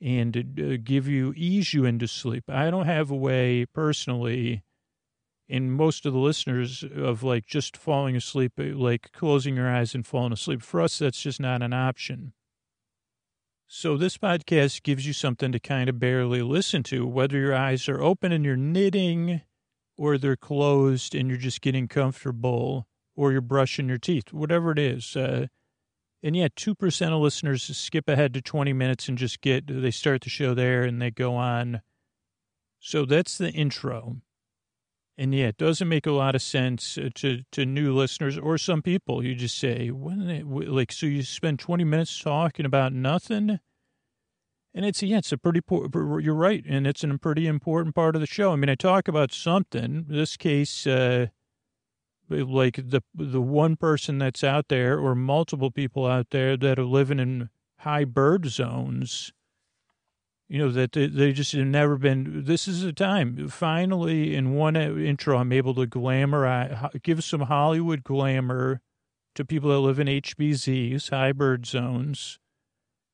and 0.00 0.36
uh, 0.36 0.76
give 0.82 1.08
you, 1.08 1.32
ease 1.36 1.72
you 1.72 1.84
into 1.84 2.06
sleep. 2.06 2.44
I 2.48 2.70
don't 2.70 2.86
have 2.86 3.10
a 3.10 3.16
way 3.16 3.66
personally 3.66 4.62
in 5.48 5.70
most 5.70 6.04
of 6.04 6.12
the 6.12 6.18
listeners 6.18 6.84
of 6.94 7.22
like 7.22 7.46
just 7.46 7.76
falling 7.76 8.14
asleep, 8.16 8.52
uh, 8.58 8.76
like 8.76 9.12
closing 9.12 9.56
your 9.56 9.68
eyes 9.68 9.94
and 9.94 10.06
falling 10.06 10.32
asleep. 10.32 10.62
For 10.62 10.80
us, 10.80 10.98
that's 10.98 11.20
just 11.20 11.40
not 11.40 11.62
an 11.62 11.72
option. 11.72 12.32
So 13.66 13.96
this 13.96 14.16
podcast 14.16 14.82
gives 14.82 15.06
you 15.06 15.12
something 15.12 15.52
to 15.52 15.60
kind 15.60 15.88
of 15.88 15.98
barely 15.98 16.42
listen 16.42 16.82
to, 16.84 17.06
whether 17.06 17.38
your 17.38 17.54
eyes 17.54 17.88
are 17.88 18.02
open 18.02 18.32
and 18.32 18.44
you're 18.44 18.56
knitting 18.56 19.42
or 19.96 20.16
they're 20.16 20.36
closed 20.36 21.14
and 21.14 21.28
you're 21.28 21.38
just 21.38 21.60
getting 21.60 21.88
comfortable 21.88 22.86
or 23.14 23.32
you're 23.32 23.40
brushing 23.40 23.88
your 23.88 23.98
teeth, 23.98 24.32
whatever 24.32 24.70
it 24.70 24.78
is. 24.78 25.16
Uh, 25.16 25.48
and 26.22 26.34
yet, 26.34 26.54
2% 26.56 27.12
of 27.12 27.20
listeners 27.20 27.76
skip 27.76 28.08
ahead 28.08 28.34
to 28.34 28.40
20 28.40 28.72
minutes 28.72 29.08
and 29.08 29.18
just 29.18 29.40
get, 29.40 29.64
they 29.66 29.90
start 29.90 30.22
the 30.22 30.30
show 30.30 30.54
there 30.54 30.82
and 30.82 31.00
they 31.00 31.10
go 31.10 31.34
on. 31.36 31.82
So 32.80 33.04
that's 33.04 33.36
the 33.38 33.50
intro. 33.50 34.22
And 35.20 35.34
yeah, 35.34 35.46
it 35.46 35.58
doesn't 35.58 35.88
make 35.88 36.06
a 36.06 36.12
lot 36.12 36.36
of 36.36 36.42
sense 36.42 36.96
uh, 36.96 37.08
to, 37.16 37.42
to 37.50 37.66
new 37.66 37.92
listeners 37.92 38.38
or 38.38 38.56
some 38.56 38.82
people. 38.82 39.24
You 39.24 39.34
just 39.34 39.58
say, 39.58 39.90
when 39.90 40.48
like, 40.48 40.92
so 40.92 41.06
you 41.06 41.24
spend 41.24 41.58
20 41.58 41.82
minutes 41.82 42.22
talking 42.22 42.64
about 42.64 42.92
nothing? 42.92 43.58
And 44.72 44.84
it's, 44.84 45.02
yeah, 45.02 45.18
it's 45.18 45.32
a 45.32 45.36
pretty, 45.36 45.60
you're 45.68 46.34
right. 46.34 46.62
And 46.68 46.86
it's 46.86 47.02
a 47.02 47.18
pretty 47.18 47.48
important 47.48 47.96
part 47.96 48.14
of 48.14 48.20
the 48.20 48.28
show. 48.28 48.52
I 48.52 48.56
mean, 48.56 48.70
I 48.70 48.76
talk 48.76 49.08
about 49.08 49.32
something, 49.32 50.04
this 50.08 50.36
case, 50.36 50.86
uh, 50.86 51.26
like 52.28 52.76
the, 52.76 53.02
the 53.12 53.40
one 53.40 53.74
person 53.74 54.18
that's 54.18 54.44
out 54.44 54.68
there 54.68 55.00
or 55.00 55.16
multiple 55.16 55.72
people 55.72 56.06
out 56.06 56.30
there 56.30 56.56
that 56.56 56.78
are 56.78 56.84
living 56.84 57.18
in 57.18 57.48
high 57.78 58.04
bird 58.04 58.46
zones 58.46 59.32
you 60.48 60.58
know, 60.58 60.70
that 60.70 60.92
they, 60.92 61.32
just 61.32 61.52
have 61.52 61.66
never 61.66 61.98
been. 61.98 62.44
This 62.44 62.66
is 62.66 62.82
a 62.82 62.92
time. 62.92 63.48
Finally, 63.48 64.34
in 64.34 64.54
one 64.54 64.76
intro, 64.76 65.36
I'm 65.36 65.52
able 65.52 65.74
to 65.74 65.86
glamour, 65.86 66.90
give 67.02 67.22
some 67.22 67.42
Hollywood 67.42 68.02
glamour 68.02 68.80
to 69.34 69.44
people 69.44 69.68
that 69.70 69.80
live 69.80 70.00
in 70.00 70.06
HBZs, 70.06 71.10
high 71.10 71.32
bird 71.32 71.66
zones, 71.66 72.38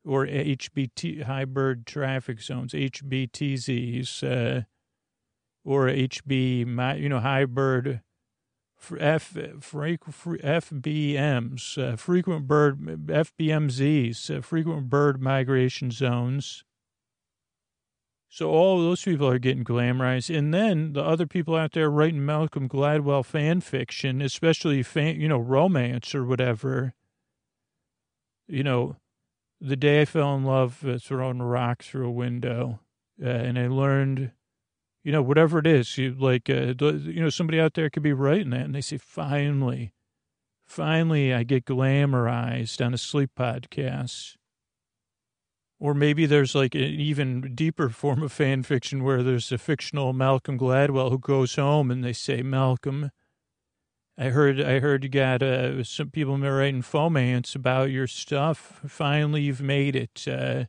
or 0.05 0.27
HBT, 0.27 1.25
high 1.25 1.45
bird 1.45 1.87
traffic 1.87 2.41
zones, 2.41 2.73
HBTZs, 2.73 4.23
uh, 4.23 4.63
or 5.65 5.87
HB, 5.87 7.01
you 7.01 7.09
know, 7.09 7.19
high 7.19 7.47
bird 7.47 8.01
F, 9.01 9.35
FBMs, 10.45 11.79
uh, 11.79 11.97
frequent 11.97 12.47
bird, 12.47 12.79
FBMZs, 12.79 14.39
uh, 14.39 14.41
frequent 14.41 14.89
bird 14.89 15.21
migration 15.21 15.91
zones 15.91 16.63
So 18.35 18.51
all 18.51 18.81
those 18.81 19.05
people 19.05 19.29
are 19.29 19.39
getting 19.39 19.63
glamorized, 19.63 20.37
and 20.37 20.53
then 20.53 20.95
the 20.95 21.05
other 21.05 21.25
people 21.25 21.55
out 21.55 21.71
there 21.71 21.89
writing 21.89 22.27
Malcolm 22.27 22.69
Gladwell 22.69 23.25
fan 23.25 23.61
fiction, 23.61 24.21
especially 24.21 24.83
fan, 24.83 25.21
you 25.21 25.29
know, 25.29 25.39
romance 25.39 26.17
or 26.17 26.25
whatever. 26.25 26.95
You 28.49 28.65
know, 28.65 28.97
the 29.61 29.77
day 29.77 30.01
I 30.01 30.05
fell 30.05 30.35
in 30.35 30.43
love, 30.43 30.85
uh, 30.85 30.99
throwing 30.99 31.43
a 31.43 31.47
rock 31.47 31.85
through 31.85 32.09
a 32.09 32.11
window, 32.11 32.81
uh, 33.23 33.29
and 33.29 33.57
I 33.57 33.69
learned, 33.69 34.33
you 35.05 35.13
know, 35.13 35.23
whatever 35.23 35.61
it 35.61 35.67
is, 35.69 35.97
you 35.97 36.13
like, 36.19 36.51
uh, 36.51 36.75
you 36.81 37.23
know, 37.23 37.31
somebody 37.31 37.61
out 37.61 37.75
there 37.75 37.89
could 37.89 38.03
be 38.03 38.13
writing 38.13 38.51
that, 38.51 38.63
and 38.63 38.75
they 38.75 38.81
say, 38.81 38.97
finally, 38.99 39.93
finally, 40.65 41.33
I 41.33 41.45
get 41.45 41.67
glamorized 41.67 42.85
on 42.85 42.95
a 42.95 42.99
sleep 42.99 43.31
podcast. 43.39 44.35
Or 45.81 45.93
maybe 45.93 46.25
there's 46.27 46.55
like 46.55 46.75
an 46.75 46.83
even 46.83 47.55
deeper 47.55 47.89
form 47.91 48.23
of 48.23 48.33
fan 48.33 48.63
fiction 48.63 49.03
where 49.03 49.23
there's 49.23 49.51
a 49.53 49.59
fictional 49.59 50.13
Malcolm 50.13 50.59
Gladwell 50.59 51.11
who 51.11 51.19
goes 51.19 51.57
home 51.57 51.91
and 51.91 52.03
they 52.03 52.13
say, 52.13 52.43
Malcolm, 52.43 53.11
I 54.17 54.27
heard, 54.27 54.61
I 54.61 54.79
heard 54.79 55.03
you 55.03 55.11
got 55.11 55.43
uh, 55.43 55.83
some 55.83 56.11
people 56.11 56.39
writing 56.39 56.83
fomance 56.83 57.57
about 57.57 57.91
your 57.91 58.07
stuff. 58.07 58.81
Finally, 58.87 59.43
you've 59.43 59.61
made 59.61 59.97
it. 59.97 60.27
Uh, 60.29 60.67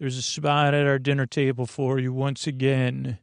there's 0.00 0.16
a 0.16 0.22
spot 0.22 0.74
at 0.74 0.86
our 0.86 0.98
dinner 0.98 1.26
table 1.26 1.66
for 1.66 1.98
you 1.98 2.12
once 2.12 2.46
again 2.46 3.18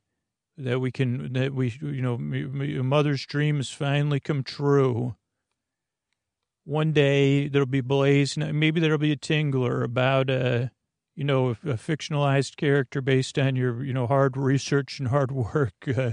that 0.56 0.80
we 0.80 0.92
can, 0.92 1.34
that 1.34 1.54
we, 1.54 1.78
you 1.82 2.02
know, 2.02 2.18
your 2.64 2.84
mother's 2.84 3.26
dream 3.26 3.58
has 3.58 3.72
finally 3.72 4.20
come 4.20 4.44
true 4.44 5.16
one 6.70 6.92
day 6.92 7.48
there'll 7.48 7.66
be 7.66 7.82
Blaze. 7.82 8.38
Maybe 8.38 8.80
there'll 8.80 9.00
be 9.00 9.12
a 9.12 9.18
Tingler 9.18 9.84
about 9.84 10.30
a, 10.30 10.72
you 11.16 11.24
know, 11.24 11.50
a, 11.50 11.56
fictionalized 11.74 12.58
character 12.58 13.02
based 13.02 13.40
on 13.40 13.56
your, 13.56 13.84
you 13.84 13.92
know, 13.92 14.06
hard 14.06 14.38
research 14.38 15.00
and 15.00 15.08
hard 15.08 15.32
work. 15.54 15.74
Uh, 15.88 16.12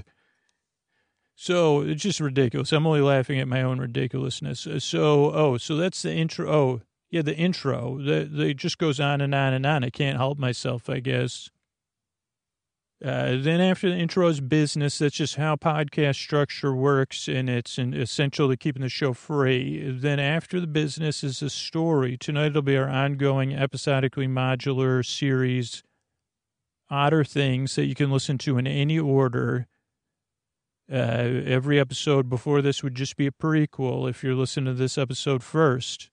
so 1.35 1.83
it's 1.83 2.03
just 2.03 2.21
ridiculous. 2.21 2.73
I'm 2.73 2.87
only 2.87 3.03
laughing 3.03 3.39
at 3.39 3.47
my 3.47 3.63
own 3.63 3.79
ridiculousness. 3.79 4.67
Uh, 4.67 4.81
so, 4.81 5.31
oh, 5.33 5.59
so 5.59 5.77
that's 5.77 6.01
the 6.01 6.13
intro. 6.13 6.51
Oh, 6.51 6.81
yeah, 7.11 7.23
the 7.23 7.37
intro. 7.37 7.99
The, 7.99 8.25
the 8.25 8.47
it 8.49 8.57
just 8.57 8.79
goes 8.79 8.99
on 8.99 9.21
and 9.21 9.35
on 9.35 9.53
and 9.53 9.67
on. 9.67 9.85
I 9.85 9.91
can't 9.91 10.17
help 10.17 10.39
myself, 10.39 10.89
I 10.89 11.01
guess. 11.01 11.51
Uh, 13.05 13.37
then 13.39 13.61
after 13.61 13.91
the 13.91 13.97
intro 13.97 14.27
is 14.29 14.41
business. 14.41 14.99
That's 14.99 15.17
just 15.17 15.37
how 15.37 15.57
podcast 15.57 16.17
structure 16.17 16.75
works, 16.75 17.29
and 17.29 17.51
it's 17.51 17.79
essential 17.79 18.49
to 18.49 18.57
keeping 18.57 18.83
the 18.83 18.89
show 18.89 19.13
free. 19.13 19.91
Then 19.91 20.19
after 20.19 20.61
the 20.61 20.67
business 20.67 21.23
is 21.23 21.43
a 21.43 21.51
story. 21.51 22.17
Tonight 22.17 22.49
it'll 22.49 22.63
be 22.63 22.77
our 22.77 22.89
ongoing 22.89 23.53
episodically 23.53 24.27
modular 24.27 25.05
series, 25.05 25.83
Otter 26.91 27.23
Things, 27.23 27.75
that 27.77 27.85
you 27.85 27.95
can 27.95 28.11
listen 28.11 28.39
to 28.39 28.57
in 28.57 28.67
any 28.67 28.99
order. 28.99 29.67
Uh, 30.91 31.43
every 31.45 31.79
episode 31.79 32.31
before 32.31 32.63
this 32.63 32.83
would 32.83 32.95
just 32.95 33.17
be 33.17 33.27
a 33.27 33.33
prequel 33.33 34.09
if 34.09 34.23
you're 34.23 34.37
listening 34.37 34.73
to 34.73 34.79
this 34.79 34.97
episode 34.97 35.43
first. 35.43 36.11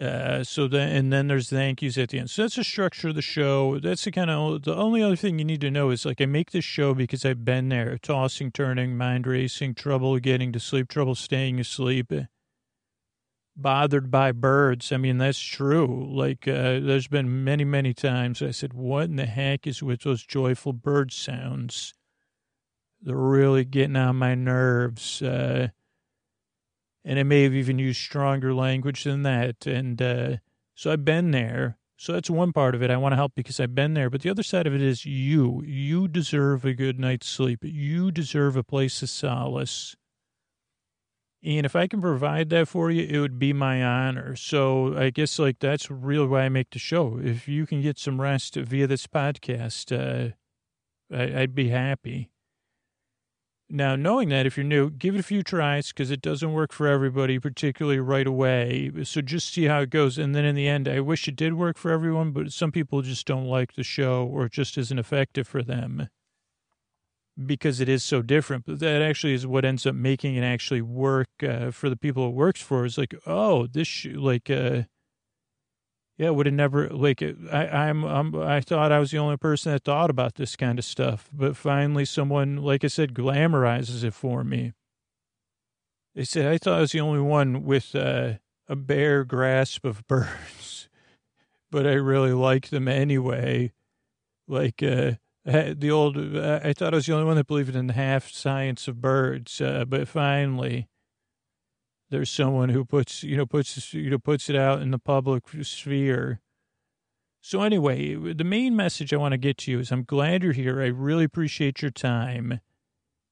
Uh, 0.00 0.44
so 0.44 0.68
then, 0.68 0.94
and 0.94 1.12
then 1.12 1.26
there's 1.26 1.50
thank 1.50 1.82
yous 1.82 1.98
at 1.98 2.10
the 2.10 2.20
end. 2.20 2.30
So 2.30 2.42
that's 2.42 2.54
the 2.54 2.62
structure 2.62 3.08
of 3.08 3.16
the 3.16 3.22
show. 3.22 3.80
That's 3.80 4.04
the 4.04 4.12
kind 4.12 4.30
of, 4.30 4.62
the 4.62 4.76
only 4.76 5.02
other 5.02 5.16
thing 5.16 5.40
you 5.40 5.44
need 5.44 5.60
to 5.62 5.72
know 5.72 5.90
is 5.90 6.06
like, 6.06 6.20
I 6.20 6.26
make 6.26 6.52
this 6.52 6.64
show 6.64 6.94
because 6.94 7.24
I've 7.24 7.44
been 7.44 7.68
there, 7.68 7.98
tossing, 7.98 8.52
turning, 8.52 8.96
mind 8.96 9.26
racing, 9.26 9.74
trouble 9.74 10.16
getting 10.20 10.52
to 10.52 10.60
sleep, 10.60 10.88
trouble 10.88 11.16
staying 11.16 11.58
asleep, 11.58 12.12
bothered 13.56 14.08
by 14.08 14.30
birds. 14.30 14.92
I 14.92 14.98
mean, 14.98 15.18
that's 15.18 15.40
true. 15.40 16.08
Like, 16.08 16.46
uh, 16.46 16.78
there's 16.78 17.08
been 17.08 17.42
many, 17.42 17.64
many 17.64 17.92
times 17.92 18.40
I 18.40 18.52
said, 18.52 18.74
what 18.74 19.06
in 19.06 19.16
the 19.16 19.26
heck 19.26 19.66
is 19.66 19.82
with 19.82 20.02
those 20.02 20.24
joyful 20.24 20.72
bird 20.72 21.12
sounds? 21.12 21.92
They're 23.02 23.16
really 23.16 23.64
getting 23.64 23.96
on 23.96 24.14
my 24.14 24.36
nerves. 24.36 25.22
Uh, 25.22 25.70
and 27.04 27.18
I 27.18 27.22
may 27.22 27.42
have 27.44 27.54
even 27.54 27.78
used 27.78 28.00
stronger 28.00 28.54
language 28.54 29.04
than 29.04 29.22
that. 29.22 29.66
And 29.66 30.00
uh, 30.00 30.36
so 30.74 30.92
I've 30.92 31.04
been 31.04 31.30
there. 31.30 31.78
So 31.96 32.12
that's 32.12 32.30
one 32.30 32.52
part 32.52 32.76
of 32.76 32.82
it. 32.82 32.90
I 32.90 32.96
want 32.96 33.12
to 33.12 33.16
help 33.16 33.32
because 33.34 33.58
I've 33.58 33.74
been 33.74 33.94
there. 33.94 34.08
But 34.08 34.22
the 34.22 34.30
other 34.30 34.44
side 34.44 34.66
of 34.66 34.74
it 34.74 34.82
is 34.82 35.04
you. 35.04 35.62
You 35.64 36.06
deserve 36.06 36.64
a 36.64 36.72
good 36.72 37.00
night's 37.00 37.28
sleep. 37.28 37.60
You 37.62 38.12
deserve 38.12 38.56
a 38.56 38.62
place 38.62 39.02
of 39.02 39.10
solace. 39.10 39.96
And 41.42 41.64
if 41.64 41.76
I 41.76 41.86
can 41.86 42.00
provide 42.00 42.50
that 42.50 42.68
for 42.68 42.90
you, 42.90 43.04
it 43.04 43.20
would 43.20 43.38
be 43.38 43.52
my 43.52 43.82
honor. 43.82 44.36
So 44.36 44.96
I 44.96 45.10
guess 45.10 45.38
like 45.38 45.60
that's 45.60 45.90
really 45.90 46.26
why 46.26 46.42
I 46.42 46.48
make 46.48 46.70
the 46.70 46.78
show. 46.78 47.18
If 47.22 47.48
you 47.48 47.66
can 47.66 47.80
get 47.80 47.98
some 47.98 48.20
rest 48.20 48.54
via 48.54 48.86
this 48.86 49.06
podcast, 49.06 49.92
uh, 49.92 50.34
I, 51.14 51.42
I'd 51.42 51.54
be 51.54 51.68
happy. 51.68 52.30
Now, 53.70 53.96
knowing 53.96 54.30
that 54.30 54.46
if 54.46 54.56
you're 54.56 54.64
new, 54.64 54.88
give 54.90 55.14
it 55.14 55.20
a 55.20 55.22
few 55.22 55.42
tries 55.42 55.88
because 55.88 56.10
it 56.10 56.22
doesn't 56.22 56.54
work 56.54 56.72
for 56.72 56.86
everybody, 56.86 57.38
particularly 57.38 58.00
right 58.00 58.26
away. 58.26 58.90
So 59.04 59.20
just 59.20 59.52
see 59.52 59.64
how 59.64 59.80
it 59.80 59.90
goes. 59.90 60.16
And 60.16 60.34
then 60.34 60.46
in 60.46 60.54
the 60.54 60.66
end, 60.66 60.88
I 60.88 61.00
wish 61.00 61.28
it 61.28 61.36
did 61.36 61.52
work 61.52 61.76
for 61.76 61.90
everyone, 61.90 62.30
but 62.30 62.50
some 62.52 62.72
people 62.72 63.02
just 63.02 63.26
don't 63.26 63.44
like 63.44 63.74
the 63.74 63.82
show 63.82 64.24
or 64.24 64.46
it 64.46 64.52
just 64.52 64.78
isn't 64.78 64.98
effective 64.98 65.46
for 65.46 65.62
them 65.62 66.08
because 67.44 67.78
it 67.78 67.90
is 67.90 68.02
so 68.02 68.22
different. 68.22 68.64
But 68.64 68.80
that 68.80 69.02
actually 69.02 69.34
is 69.34 69.46
what 69.46 69.66
ends 69.66 69.84
up 69.84 69.94
making 69.94 70.36
it 70.36 70.42
actually 70.42 70.82
work 70.82 71.28
uh, 71.42 71.70
for 71.70 71.90
the 71.90 71.96
people 71.96 72.28
it 72.28 72.34
works 72.34 72.62
for. 72.62 72.86
Is 72.86 72.96
like, 72.96 73.14
oh, 73.26 73.66
this, 73.66 73.86
sh- 73.86 74.06
like, 74.14 74.48
uh, 74.48 74.84
yeah, 76.18 76.30
would 76.30 76.46
have 76.46 76.54
never 76.54 76.88
like 76.88 77.22
I, 77.22 77.66
I'm, 77.68 78.02
I'm 78.02 78.34
I 78.34 78.60
thought 78.60 78.90
I 78.90 78.98
was 78.98 79.12
the 79.12 79.18
only 79.18 79.36
person 79.36 79.72
that 79.72 79.84
thought 79.84 80.10
about 80.10 80.34
this 80.34 80.56
kind 80.56 80.78
of 80.78 80.84
stuff, 80.84 81.30
but 81.32 81.56
finally 81.56 82.04
someone, 82.04 82.56
like 82.56 82.82
I 82.82 82.88
said, 82.88 83.14
glamorizes 83.14 84.02
it 84.02 84.14
for 84.14 84.42
me. 84.42 84.72
They 86.16 86.24
said 86.24 86.52
I 86.52 86.58
thought 86.58 86.78
I 86.78 86.80
was 86.80 86.92
the 86.92 87.00
only 87.00 87.20
one 87.20 87.64
with 87.64 87.94
uh, 87.94 88.34
a 88.68 88.74
bare 88.74 89.24
grasp 89.24 89.84
of 89.84 90.06
birds, 90.08 90.88
but 91.70 91.86
I 91.86 91.92
really 91.92 92.32
like 92.32 92.70
them 92.70 92.88
anyway. 92.88 93.72
Like 94.48 94.82
uh, 94.82 95.12
the 95.44 95.90
old, 95.92 96.18
I 96.18 96.72
thought 96.72 96.94
I 96.94 96.96
was 96.96 97.06
the 97.06 97.12
only 97.12 97.26
one 97.26 97.36
that 97.36 97.46
believed 97.46 97.76
in 97.76 97.86
the 97.86 97.92
half 97.92 98.28
science 98.28 98.88
of 98.88 99.00
birds, 99.00 99.60
uh, 99.60 99.84
but 99.86 100.08
finally 100.08 100.88
there's 102.10 102.30
someone 102.30 102.70
who 102.70 102.84
puts 102.84 103.22
you 103.22 103.36
know 103.36 103.46
puts 103.46 103.92
you 103.92 104.10
know 104.10 104.18
puts 104.18 104.48
it 104.48 104.56
out 104.56 104.82
in 104.82 104.90
the 104.90 104.98
public 104.98 105.44
sphere. 105.62 106.40
So 107.40 107.62
anyway, 107.62 108.14
the 108.14 108.44
main 108.44 108.74
message 108.74 109.12
I 109.12 109.16
want 109.16 109.32
to 109.32 109.38
get 109.38 109.58
to 109.58 109.70
you 109.70 109.78
is 109.78 109.92
I'm 109.92 110.02
glad 110.02 110.42
you're 110.42 110.52
here. 110.52 110.82
I 110.82 110.86
really 110.86 111.24
appreciate 111.24 111.80
your 111.80 111.90
time. 111.90 112.60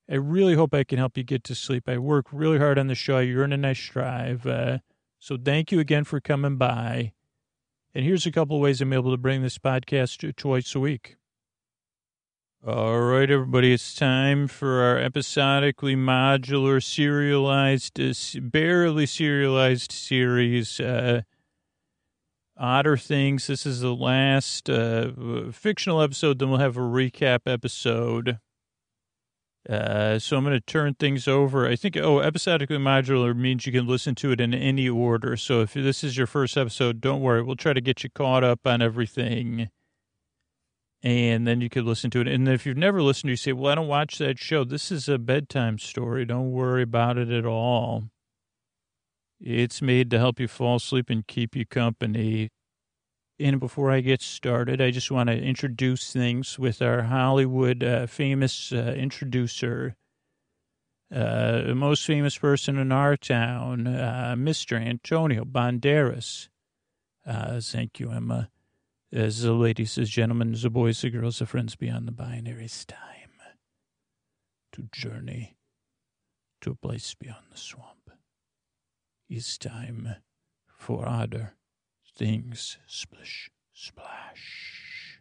I 0.09 0.15
really 0.15 0.55
hope 0.55 0.73
I 0.73 0.85
can 0.85 0.99
help 0.99 1.19
you 1.19 1.25
get 1.25 1.43
to 1.45 1.55
sleep. 1.55 1.89
I 1.89 1.99
work 1.99 2.27
really 2.33 2.59
hard 2.59 2.79
on 2.79 2.87
the 2.87 2.95
show. 2.95 3.19
You're 3.19 3.45
in 3.45 3.53
a 3.53 3.57
nice 3.57 3.85
drive. 3.89 4.47
Uh, 4.47 4.79
so 5.19 5.37
thank 5.37 5.73
you 5.73 5.81
again 5.81 6.05
for 6.05 6.21
coming 6.21 6.57
by. 6.57 7.13
And 7.93 8.05
here's 8.05 8.27
a 8.27 8.31
couple 8.31 8.57
of 8.57 8.63
ways 8.63 8.81
I'm 8.81 8.93
able 8.93 9.11
to 9.11 9.17
bring 9.17 9.43
this 9.43 9.59
podcast 9.59 10.37
twice 10.37 10.75
a 10.75 10.81
week. 10.81 11.17
All 12.67 12.99
right, 13.01 13.31
everybody, 13.31 13.73
it's 13.73 13.95
time 13.95 14.49
for 14.49 14.83
our 14.83 14.99
episodically 14.99 15.95
modular, 15.95 16.83
serialized, 16.83 18.01
uh, 18.01 18.13
barely 18.43 19.07
serialized 19.07 19.93
series, 19.93 20.81
uh, 20.81 21.23
Otter 22.57 22.97
Things. 22.97 23.47
This 23.47 23.67
is 23.67 23.83
the 23.83 23.95
last 23.95 24.69
uh, 24.69 25.13
fictional 25.53 26.03
episode, 26.03 26.41
then 26.41 26.51
we'll 26.51 26.59
have 26.59 26.77
a 26.77 26.81
recap 26.81 27.43
episode. 27.47 28.41
Uh, 29.71 30.19
so 30.19 30.37
I'm 30.37 30.43
going 30.43 30.59
to 30.59 30.61
turn 30.61 30.95
things 30.95 31.29
over. 31.29 31.69
I 31.69 31.77
think, 31.77 31.97
oh, 31.97 32.19
episodically 32.19 32.79
modular 32.79 33.33
means 33.37 33.67
you 33.67 33.73
can 33.73 33.87
listen 33.87 34.17
to 34.17 34.33
it 34.33 34.41
in 34.41 34.53
any 34.53 34.89
order. 34.89 35.37
So 35.37 35.61
if 35.61 35.75
this 35.75 36.03
is 36.03 36.17
your 36.17 36.27
first 36.27 36.57
episode, 36.57 37.01
don't 37.01 37.21
worry. 37.21 37.45
We'll 37.45 37.55
try 37.55 37.75
to 37.75 37.81
get 37.81 38.03
you 38.03 38.11
caught 38.11 38.43
up 38.43 38.67
on 38.67 38.83
everything 38.83 39.69
and 41.03 41.47
then 41.47 41.61
you 41.61 41.69
could 41.69 41.85
listen 41.85 42.11
to 42.11 42.21
it. 42.21 42.29
And 42.29 42.49
if 42.49 42.67
you've 42.67 42.77
never 42.77 43.03
listened, 43.03 43.31
you 43.31 43.37
say, 43.37 43.53
"Well, 43.53 43.73
I 43.73 43.75
don't 43.77 43.89
watch 43.89 44.19
that 44.19 44.39
show. 44.39 44.65
This 44.65 44.91
is 44.91 45.09
a 45.09 45.19
bedtime 45.19 45.79
story. 45.79 46.25
Don't 46.25 46.51
worry 46.51 46.83
about 46.83 47.19
it 47.19 47.31
at 47.31 47.47
all. 47.47 48.11
It's 49.39 49.83
made 49.83 50.11
to 50.11 50.19
help 50.19 50.41
you 50.41 50.49
fall 50.49 50.77
asleep 50.77 51.11
and 51.11 51.27
keep 51.27 51.55
you 51.55 51.67
company." 51.67 52.51
And 53.39 53.61
before 53.61 53.91
I 53.91 54.01
get 54.01 54.23
started, 54.23 54.81
I 54.81 54.91
just 54.91 55.11
want 55.11 55.29
to 55.29 55.37
introduce 55.37 56.11
things 56.11 56.59
with 56.59 56.81
our 56.81 57.03
Hollywood 57.03 57.85
uh, 57.85 58.07
famous 58.07 58.73
uh, 58.73 58.95
introducer, 58.97 59.95
uh, 61.15 61.63
the 61.63 61.75
most 61.75 62.07
famous 62.07 62.39
person 62.39 62.79
in 62.79 62.93
our 62.93 63.15
town, 63.15 63.87
uh, 63.87 64.35
Mr. 64.39 64.81
Antonio 64.81 65.45
Banderas. 65.45 66.49
Uh, 67.27 67.61
thank 67.61 68.01
you, 68.01 68.11
Emma. 68.11 68.49
As 69.13 69.43
the 69.43 69.53
ladies, 69.53 69.97
as 69.99 70.11
gentlemen, 70.11 70.57
the 70.61 70.69
boys, 70.69 71.01
the 71.01 71.11
girls, 71.11 71.39
the 71.39 71.47
friends 71.47 71.77
beyond 71.77 72.09
the 72.09 72.13
binary, 72.13 72.65
it's 72.65 72.85
time 72.85 72.99
to 74.73 74.89
journey 74.93 75.57
to 76.61 76.73
a 76.73 76.75
place 76.75 77.15
beyond 77.15 77.47
the 77.51 77.57
swamp. 77.57 78.11
It's 79.29 79.59
time 79.59 80.17
for 80.77 81.09
Otter 81.09 81.55
Things. 82.17 82.79
Splish, 82.87 83.51
splash. 83.73 85.21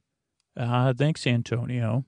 Uh, 0.58 0.93
thanks, 0.93 1.28
Antonio. 1.28 2.06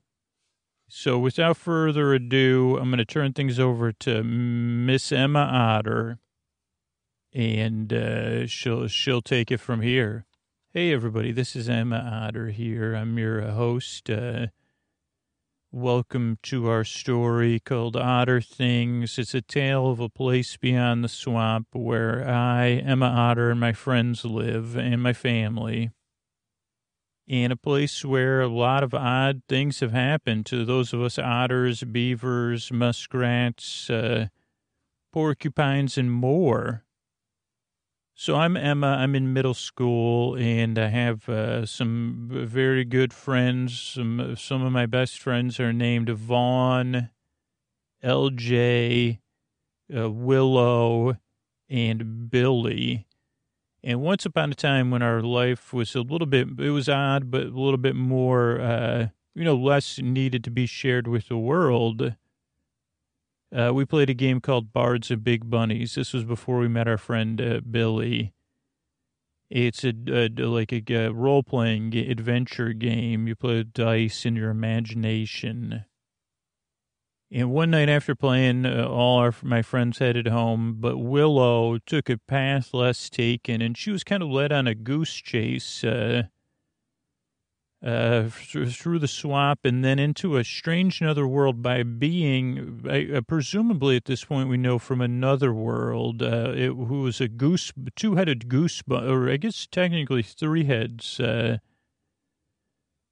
So 0.88 1.18
without 1.18 1.56
further 1.56 2.14
ado, 2.14 2.78
I'm 2.80 2.88
going 2.88 2.98
to 2.98 3.04
turn 3.04 3.34
things 3.34 3.58
over 3.60 3.92
to 3.92 4.24
Miss 4.24 5.12
Emma 5.12 5.40
Otter, 5.40 6.18
and 7.34 7.92
uh, 7.92 8.46
she'll 8.46 8.88
she'll 8.88 9.20
take 9.20 9.50
it 9.50 9.60
from 9.60 9.82
here. 9.82 10.24
Hey, 10.74 10.92
everybody, 10.92 11.32
this 11.32 11.56
is 11.56 11.66
Emma 11.66 11.96
Otter 11.96 12.48
here. 12.50 12.94
I'm 12.94 13.18
your 13.18 13.40
host. 13.40 14.10
Uh, 14.10 14.48
welcome 15.72 16.38
to 16.42 16.68
our 16.68 16.84
story 16.84 17.58
called 17.58 17.96
Otter 17.96 18.42
Things. 18.42 19.18
It's 19.18 19.32
a 19.32 19.40
tale 19.40 19.88
of 19.88 19.98
a 19.98 20.10
place 20.10 20.58
beyond 20.58 21.02
the 21.02 21.08
swamp 21.08 21.68
where 21.72 22.22
I, 22.28 22.82
Emma 22.84 23.06
Otter, 23.06 23.50
and 23.50 23.58
my 23.58 23.72
friends 23.72 24.26
live, 24.26 24.76
and 24.76 25.02
my 25.02 25.14
family 25.14 25.90
in 27.26 27.50
a 27.50 27.56
place 27.56 28.04
where 28.04 28.42
a 28.42 28.48
lot 28.48 28.82
of 28.82 28.92
odd 28.92 29.40
things 29.48 29.80
have 29.80 29.92
happened 29.92 30.44
to 30.46 30.66
those 30.66 30.92
of 30.92 31.00
us 31.00 31.18
otters, 31.18 31.82
beavers, 31.82 32.70
muskrats, 32.70 33.88
uh, 33.88 34.26
porcupines, 35.14 35.96
and 35.96 36.12
more. 36.12 36.84
So 38.20 38.34
I'm 38.34 38.56
Emma. 38.56 38.96
I'm 38.98 39.14
in 39.14 39.32
middle 39.32 39.54
school, 39.54 40.34
and 40.34 40.76
I 40.76 40.88
have 40.88 41.28
uh, 41.28 41.64
some 41.66 42.26
very 42.28 42.84
good 42.84 43.12
friends. 43.12 43.80
Some 43.80 44.34
some 44.34 44.60
of 44.60 44.72
my 44.72 44.86
best 44.86 45.20
friends 45.20 45.60
are 45.60 45.72
named 45.72 46.08
Vaughn, 46.08 47.10
L.J., 48.02 49.20
uh, 49.96 50.10
Willow, 50.10 51.16
and 51.70 52.28
Billy. 52.28 53.06
And 53.84 54.00
once 54.00 54.26
upon 54.26 54.50
a 54.50 54.56
time 54.56 54.90
when 54.90 55.00
our 55.00 55.22
life 55.22 55.72
was 55.72 55.94
a 55.94 56.00
little 56.00 56.26
bit, 56.26 56.48
it 56.58 56.70
was 56.70 56.88
odd, 56.88 57.30
but 57.30 57.42
a 57.42 57.60
little 57.60 57.76
bit 57.76 57.94
more, 57.94 58.60
uh, 58.60 59.08
you 59.36 59.44
know, 59.44 59.54
less 59.54 60.00
needed 60.00 60.42
to 60.42 60.50
be 60.50 60.66
shared 60.66 61.06
with 61.06 61.28
the 61.28 61.38
world. 61.38 62.16
Uh, 63.56 63.72
we 63.72 63.84
played 63.84 64.10
a 64.10 64.14
game 64.14 64.40
called 64.40 64.72
Bards 64.72 65.10
of 65.10 65.24
Big 65.24 65.48
Bunnies. 65.48 65.94
This 65.94 66.12
was 66.12 66.24
before 66.24 66.58
we 66.58 66.68
met 66.68 66.88
our 66.88 66.98
friend 66.98 67.40
uh, 67.40 67.60
Billy. 67.68 68.34
It's 69.50 69.84
a, 69.84 69.94
a 70.08 70.28
like 70.44 70.72
a, 70.72 70.94
a 70.94 71.12
role 71.12 71.42
playing 71.42 71.94
adventure 71.94 72.74
game. 72.74 73.26
You 73.26 73.34
play 73.34 73.62
dice 73.62 74.26
and 74.26 74.36
your 74.36 74.50
imagination. 74.50 75.86
And 77.30 77.50
one 77.50 77.70
night 77.70 77.88
after 77.88 78.14
playing, 78.14 78.64
uh, 78.64 78.86
all 78.86 79.18
our, 79.18 79.34
my 79.42 79.60
friends 79.60 79.98
headed 79.98 80.28
home, 80.28 80.76
but 80.78 80.96
Willow 80.96 81.78
took 81.78 82.08
a 82.08 82.16
path 82.16 82.72
less 82.72 83.10
taken, 83.10 83.60
and 83.60 83.76
she 83.76 83.90
was 83.90 84.02
kind 84.02 84.22
of 84.22 84.30
led 84.30 84.50
on 84.50 84.66
a 84.66 84.74
goose 84.74 85.12
chase 85.12 85.84
uh, 85.84 86.24
uh, 87.84 88.24
through 88.28 88.98
the 88.98 89.08
swamp 89.08 89.60
and 89.64 89.84
then 89.84 89.98
into 89.98 90.36
a 90.36 90.44
strange 90.44 91.00
another 91.00 91.28
world 91.28 91.62
by 91.62 91.82
being, 91.82 92.84
uh, 92.88 93.20
presumably 93.20 93.96
at 93.96 94.06
this 94.06 94.24
point 94.24 94.48
we 94.48 94.56
know 94.56 94.78
from 94.78 95.00
another 95.00 95.52
world, 95.52 96.22
uh, 96.22 96.52
it, 96.56 96.68
who 96.70 97.02
was 97.02 97.20
a 97.20 97.28
goose, 97.28 97.72
two-headed 97.94 98.48
goose, 98.48 98.82
or 98.90 99.30
I 99.30 99.36
guess 99.36 99.66
technically 99.70 100.22
three 100.22 100.64
heads, 100.64 101.20
uh, 101.20 101.58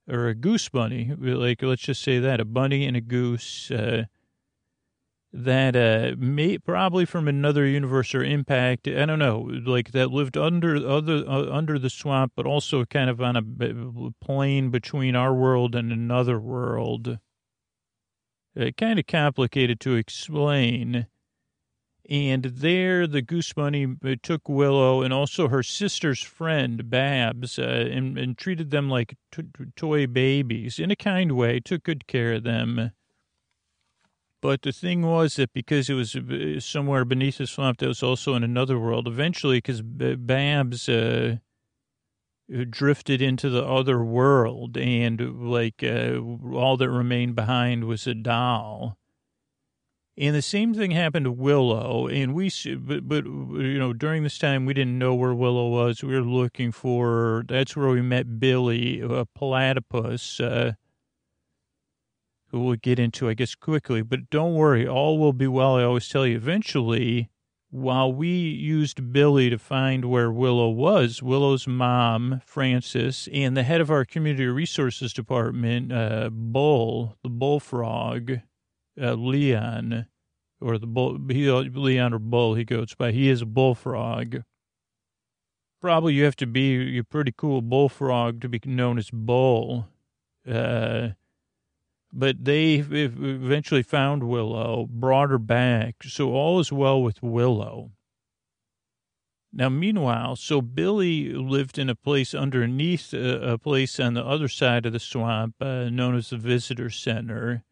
or 0.09 0.27
a 0.27 0.35
goose 0.35 0.69
bunny, 0.69 1.13
like 1.17 1.61
let's 1.61 1.81
just 1.81 2.01
say 2.01 2.19
that 2.19 2.39
a 2.39 2.45
bunny 2.45 2.85
and 2.85 2.97
a 2.97 3.01
goose 3.01 3.71
uh, 3.71 4.05
that 5.37 5.75
uh, 5.75 6.15
may 6.17 6.57
probably 6.57 7.05
from 7.05 7.27
another 7.27 7.67
universe 7.67 8.15
or 8.15 8.23
impact. 8.23 8.87
I 8.87 9.05
don't 9.05 9.19
know, 9.19 9.47
like 9.65 9.91
that 9.91 10.09
lived 10.09 10.35
under 10.35 10.75
other 10.75 11.23
uh, 11.27 11.51
under 11.51 11.77
the 11.77 11.91
swamp, 11.91 12.33
but 12.35 12.47
also 12.47 12.83
kind 12.85 13.07
of 13.07 13.21
on 13.21 13.35
a 13.35 14.25
plane 14.25 14.71
between 14.71 15.15
our 15.15 15.35
world 15.35 15.75
and 15.75 15.91
another 15.91 16.39
world. 16.39 17.19
Uh, 18.59 18.71
kind 18.77 18.97
of 18.97 19.05
complicated 19.05 19.79
to 19.81 19.93
explain. 19.93 21.05
And 22.09 22.45
there, 22.45 23.05
the 23.05 23.21
goose 23.21 23.53
bunny 23.53 23.85
uh, 24.03 24.15
took 24.23 24.49
Willow 24.49 25.03
and 25.03 25.13
also 25.13 25.49
her 25.49 25.61
sister's 25.61 26.23
friend, 26.23 26.89
Babs, 26.89 27.59
uh, 27.59 27.89
and, 27.91 28.17
and, 28.17 28.37
treated 28.37 28.71
them 28.71 28.89
like 28.89 29.17
t- 29.31 29.43
toy 29.75 30.07
babies 30.07 30.79
in 30.79 30.89
a 30.89 30.95
kind 30.95 31.33
way, 31.33 31.59
took 31.59 31.83
good 31.83 32.07
care 32.07 32.33
of 32.33 32.43
them. 32.43 32.91
But 34.47 34.61
the 34.61 34.71
thing 34.71 35.01
was 35.01 35.35
that 35.35 35.51
because 35.51 35.89
it 35.89 35.95
was 35.95 36.15
uh, 36.15 36.61
somewhere 36.61 37.03
beneath 37.03 37.39
the 37.39 37.47
swamp, 37.47 37.79
that 37.79 37.87
was 37.87 38.01
also 38.01 38.33
in 38.33 38.45
another 38.45 38.79
world. 38.79 39.05
Eventually, 39.05 39.57
because 39.57 39.81
Babs 39.81 40.87
uh, 40.87 41.39
drifted 42.69 43.21
into 43.21 43.49
the 43.49 43.65
other 43.65 44.01
world, 44.01 44.77
and 44.77 45.51
like 45.51 45.83
uh, 45.83 46.21
all 46.53 46.77
that 46.77 46.89
remained 46.89 47.35
behind 47.35 47.83
was 47.83 48.07
a 48.07 48.13
doll 48.13 48.97
and 50.17 50.35
the 50.35 50.41
same 50.41 50.73
thing 50.73 50.91
happened 50.91 51.25
to 51.25 51.31
Willow. 51.31 52.07
And 52.07 52.33
we, 52.33 52.49
but, 52.77 53.07
but, 53.07 53.25
you 53.25 53.77
know, 53.77 53.93
during 53.93 54.23
this 54.23 54.39
time, 54.39 54.65
we 54.65 54.73
didn't 54.73 54.97
know 54.97 55.13
where 55.13 55.33
Willow 55.33 55.67
was. 55.67 56.03
We 56.03 56.15
were 56.15 56.21
looking 56.21 56.71
for, 56.71 57.43
that's 57.47 57.75
where 57.75 57.89
we 57.89 58.01
met 58.01 58.39
Billy, 58.39 59.01
a 59.01 59.25
platypus, 59.25 60.39
uh, 60.39 60.73
who 62.49 62.61
we'll 62.61 62.75
get 62.75 62.99
into, 62.99 63.29
I 63.29 63.33
guess, 63.33 63.55
quickly. 63.55 64.01
But 64.01 64.29
don't 64.29 64.53
worry, 64.53 64.87
all 64.87 65.17
will 65.17 65.33
be 65.33 65.47
well. 65.47 65.75
I 65.75 65.83
always 65.83 66.07
tell 66.07 66.25
you, 66.25 66.35
eventually, 66.35 67.29
while 67.69 68.11
we 68.11 68.29
used 68.29 69.11
Billy 69.11 69.49
to 69.49 69.57
find 69.57 70.05
where 70.05 70.31
Willow 70.31 70.69
was, 70.69 71.21
Willow's 71.21 71.67
mom, 71.67 72.41
Frances, 72.45 73.27
and 73.33 73.57
the 73.57 73.63
head 73.63 73.81
of 73.81 73.91
our 73.91 74.05
community 74.05 74.45
resources 74.45 75.11
department, 75.11 75.91
uh, 75.91 76.29
Bull, 76.31 77.17
the 77.23 77.29
bullfrog, 77.29 78.39
uh, 78.99 79.13
Leon, 79.13 80.07
or 80.61 80.77
the 80.77 80.87
bull, 80.87 81.19
he, 81.29 81.51
Leon 81.51 82.13
or 82.13 82.19
Bull, 82.19 82.55
he 82.55 82.63
goes 82.63 82.95
by. 82.95 83.11
He 83.11 83.29
is 83.29 83.41
a 83.41 83.45
bullfrog. 83.45 84.43
Probably 85.81 86.13
you 86.13 86.23
have 86.23 86.35
to 86.37 86.47
be 86.47 86.97
a 86.97 87.03
pretty 87.03 87.33
cool 87.35 87.61
bullfrog 87.61 88.41
to 88.41 88.49
be 88.49 88.59
known 88.65 88.97
as 88.97 89.11
Bull. 89.11 89.89
Uh, 90.49 91.09
but 92.11 92.43
they 92.45 92.75
eventually 92.75 93.83
found 93.83 94.23
Willow, 94.23 94.87
brought 94.89 95.29
her 95.29 95.37
back, 95.37 96.03
so 96.03 96.31
all 96.31 96.59
is 96.59 96.71
well 96.71 97.01
with 97.01 97.21
Willow. 97.21 97.91
Now, 99.53 99.69
meanwhile, 99.69 100.35
so 100.35 100.61
Billy 100.61 101.33
lived 101.33 101.79
in 101.79 101.89
a 101.89 101.95
place 101.95 102.35
underneath 102.35 103.13
a, 103.13 103.53
a 103.53 103.57
place 103.57 103.99
on 103.99 104.13
the 104.13 104.25
other 104.25 104.47
side 104.47 104.85
of 104.85 104.93
the 104.93 104.99
swamp 104.99 105.55
uh, 105.61 105.89
known 105.89 106.15
as 106.15 106.29
the 106.29 106.37
visitor 106.37 106.89
center 106.89 107.63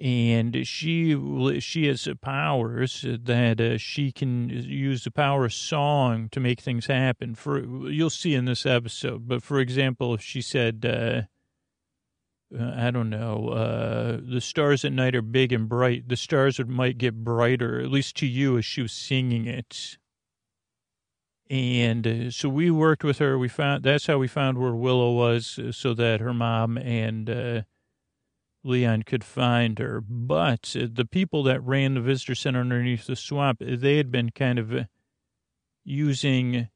and 0.00 0.66
she 0.66 1.60
she 1.60 1.86
has 1.86 2.08
powers 2.22 3.04
that 3.06 3.60
uh, 3.60 3.76
she 3.76 4.10
can 4.10 4.48
use 4.48 5.04
the 5.04 5.10
power 5.10 5.44
of 5.44 5.52
song 5.52 6.30
to 6.30 6.40
make 6.40 6.60
things 6.60 6.86
happen. 6.86 7.34
For 7.34 7.58
you'll 7.90 8.08
see 8.08 8.34
in 8.34 8.46
this 8.46 8.64
episode, 8.64 9.28
but 9.28 9.42
for 9.42 9.60
example, 9.60 10.14
if 10.14 10.22
she 10.22 10.40
said, 10.40 10.86
uh, 10.86 10.88
uh, 10.88 11.22
"I 12.58 12.90
don't 12.90 13.10
know, 13.10 13.48
uh, 13.48 14.20
the 14.22 14.40
stars 14.40 14.84
at 14.84 14.92
night 14.92 15.14
are 15.14 15.22
big 15.22 15.52
and 15.52 15.68
bright," 15.68 16.08
the 16.08 16.16
stars 16.16 16.58
would 16.58 16.68
might 16.68 16.98
get 16.98 17.24
brighter, 17.24 17.80
at 17.80 17.90
least 17.90 18.16
to 18.16 18.26
you, 18.26 18.58
as 18.58 18.64
she 18.64 18.82
was 18.82 18.92
singing 18.92 19.46
it. 19.46 19.98
And 21.48 22.06
uh, 22.06 22.30
so 22.30 22.48
we 22.48 22.70
worked 22.70 23.04
with 23.04 23.18
her. 23.18 23.38
We 23.38 23.48
found 23.48 23.82
that's 23.82 24.06
how 24.06 24.18
we 24.18 24.28
found 24.28 24.58
where 24.58 24.74
Willow 24.74 25.12
was, 25.12 25.58
uh, 25.58 25.72
so 25.72 25.94
that 25.94 26.20
her 26.20 26.34
mom 26.34 26.78
and 26.78 27.64
Leon 28.62 29.04
could 29.04 29.24
find 29.24 29.78
her. 29.78 30.00
But 30.00 30.76
uh, 30.78 30.86
the 30.92 31.04
people 31.04 31.42
that 31.44 31.62
ran 31.62 31.94
the 31.94 32.00
visitor 32.00 32.34
center 32.34 32.60
underneath 32.60 33.06
the 33.06 33.16
swamp, 33.16 33.58
they 33.60 33.96
had 33.96 34.10
been 34.10 34.30
kind 34.30 34.58
of 34.58 34.74
uh, 34.74 34.84
using 35.84 36.68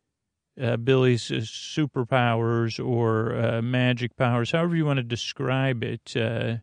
uh, 0.60 0.76
Billy's 0.76 1.30
uh, 1.30 1.36
superpowers 1.36 2.84
or 2.84 3.34
uh, 3.34 3.62
magic 3.62 4.16
powers, 4.16 4.52
however 4.52 4.76
you 4.76 4.86
want 4.86 4.98
to 4.98 5.02
describe 5.02 5.82
it, 5.82 6.16
uh, 6.16 6.56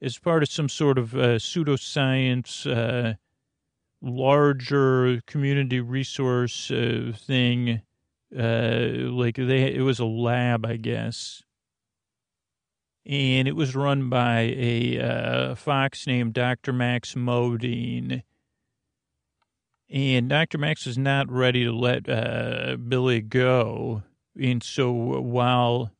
as 0.00 0.18
part 0.18 0.42
of 0.42 0.50
some 0.50 0.68
sort 0.68 0.98
of 0.98 1.10
pseudoscience, 1.10 2.66
larger 4.00 5.20
community 5.26 5.80
resource 5.80 6.68
thing. 6.68 7.82
like 8.30 9.36
they, 9.36 9.74
it 9.74 9.84
was 9.84 10.00
a 10.00 10.04
lab, 10.04 10.66
I 10.66 10.76
guess 10.76 11.44
and 13.04 13.48
it 13.48 13.56
was 13.56 13.74
run 13.74 14.08
by 14.08 14.54
a 14.56 15.00
uh, 15.00 15.54
fox 15.54 16.06
named 16.06 16.34
Dr. 16.34 16.72
Max 16.72 17.14
Modine. 17.14 18.22
And 19.92 20.30
Dr. 20.30 20.56
Max 20.56 20.86
is 20.86 20.96
not 20.96 21.30
ready 21.30 21.64
to 21.64 21.72
let 21.72 22.08
uh, 22.08 22.76
Billy 22.76 23.20
go. 23.20 24.02
And 24.40 24.62
so 24.62 24.90
while 24.90 25.90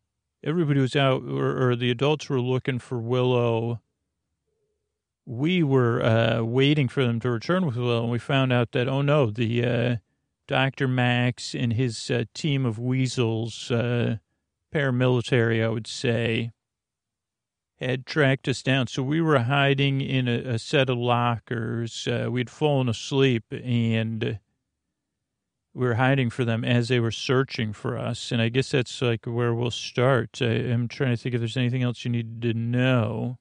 everybody 0.42 0.81
was 0.81 0.96
out, 0.96 1.22
or, 1.24 1.68
or, 1.68 1.76
the 1.76 1.90
adults 1.90 2.31
were 2.31 2.40
looking 2.40 2.78
for 2.78 2.98
Willow, 2.98 3.81
we 5.26 5.62
were 5.62 6.02
uh, 6.02 6.42
waiting 6.42 6.88
for 6.88 7.05
them 7.05 7.20
to 7.20 7.31
return 7.31 7.66
with 7.66 7.76
Willow. 7.76 8.02
And 8.02 8.11
we 8.11 8.18
found 8.18 8.50
out 8.50 8.72
that, 8.72 8.88
oh 8.88 9.02
no, 9.02 9.26
the 9.26 9.64
uh, 9.64 9.96
Dr. 10.46 10.88
Max 10.88 11.55
and 11.55 11.74
his 11.74 12.11
uh, 12.11 12.24
team 12.33 12.64
of 12.64 12.78
weasels 12.78 13.70
uh, 13.70 14.16
paramilitary, 14.74 15.62
I 15.62 15.68
would 15.68 15.87
say, 15.87 16.50
had 17.83 18.07
tracked 18.07 18.49
us 18.49 18.62
down. 18.62 18.87
So 18.87 19.03
we 19.03 19.21
were 19.21 19.38
hiding 19.38 20.01
in 20.01 20.29
a, 20.29 20.55
a 20.55 20.59
set 20.59 20.88
of 20.90 20.99
lockers. 20.99 22.07
Uh, 22.07 22.29
we'd 22.31 22.51
fallen 22.51 22.88
asleep 22.88 23.45
and 23.51 24.38
we 25.75 25.87
were 25.87 25.95
hiding 25.95 26.31
for 26.31 26.45
them 26.45 26.64
as 26.64 26.88
they 26.88 27.01
were 27.01 27.11
searching 27.11 27.73
for 27.73 27.97
us. 27.97 28.31
And 28.31 28.42
I 28.42 28.49
guess 28.49 28.71
that's 28.71 29.01
like 29.01 29.25
where 29.25 29.55
we'll 29.55 29.71
start. 29.71 30.38
I, 30.40 30.47
am 30.47 30.88
trying 30.88 31.11
to 31.11 31.16
think 31.16 31.35
if 31.35 31.40
there's 31.40 31.57
anything 31.57 31.83
else 31.83 32.05
you 32.05 32.11
need 32.11 32.42
to 32.42 32.53
know. 32.53 33.38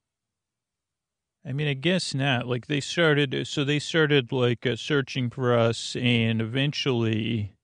I 1.45 1.53
mean, 1.53 1.67
I 1.67 1.73
guess 1.73 2.13
not. 2.13 2.47
Like 2.47 2.67
they 2.67 2.79
started, 2.79 3.47
so 3.47 3.63
they 3.63 3.79
started 3.79 4.31
like 4.31 4.65
uh, 4.65 4.75
searching 4.75 5.29
for 5.29 5.57
us, 5.57 5.95
and 5.95 6.39
eventually, 6.39 7.55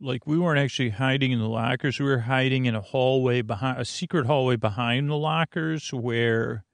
like 0.00 0.26
we 0.26 0.38
weren't 0.38 0.58
actually 0.58 0.90
hiding 0.90 1.32
in 1.32 1.38
the 1.38 1.48
lockers. 1.48 1.98
We 1.98 2.06
were 2.06 2.20
hiding 2.20 2.66
in 2.66 2.74
a 2.74 2.80
hallway 2.80 3.42
behind, 3.42 3.80
a 3.80 3.84
secret 3.84 4.26
hallway 4.26 4.56
behind 4.56 5.08
the 5.08 5.16
lockers, 5.16 5.92
where 5.92 6.64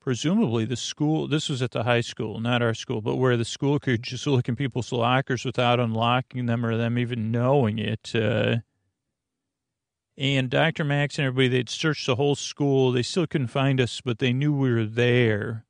presumably 0.00 0.64
the 0.64 0.76
school. 0.76 1.28
This 1.28 1.48
was 1.48 1.62
at 1.62 1.70
the 1.70 1.84
high 1.84 2.00
school, 2.00 2.40
not 2.40 2.62
our 2.62 2.74
school, 2.74 3.00
but 3.00 3.16
where 3.16 3.36
the 3.36 3.44
school 3.44 3.78
could 3.78 4.02
just 4.02 4.26
look 4.26 4.48
in 4.48 4.56
people's 4.56 4.92
lockers 4.92 5.44
without 5.44 5.80
unlocking 5.80 6.46
them 6.46 6.66
or 6.66 6.76
them 6.76 6.98
even 6.98 7.30
knowing 7.30 7.78
it. 7.78 8.12
Uh, 8.14 8.58
and 10.18 10.50
Dr. 10.50 10.84
Max 10.84 11.18
and 11.18 11.26
everybody, 11.26 11.48
they'd 11.48 11.70
searched 11.70 12.06
the 12.06 12.16
whole 12.16 12.34
school. 12.34 12.92
They 12.92 13.02
still 13.02 13.26
couldn't 13.26 13.46
find 13.46 13.80
us, 13.80 14.00
but 14.04 14.18
they 14.18 14.32
knew 14.32 14.52
we 14.52 14.72
were 14.72 14.84
there. 14.84 15.64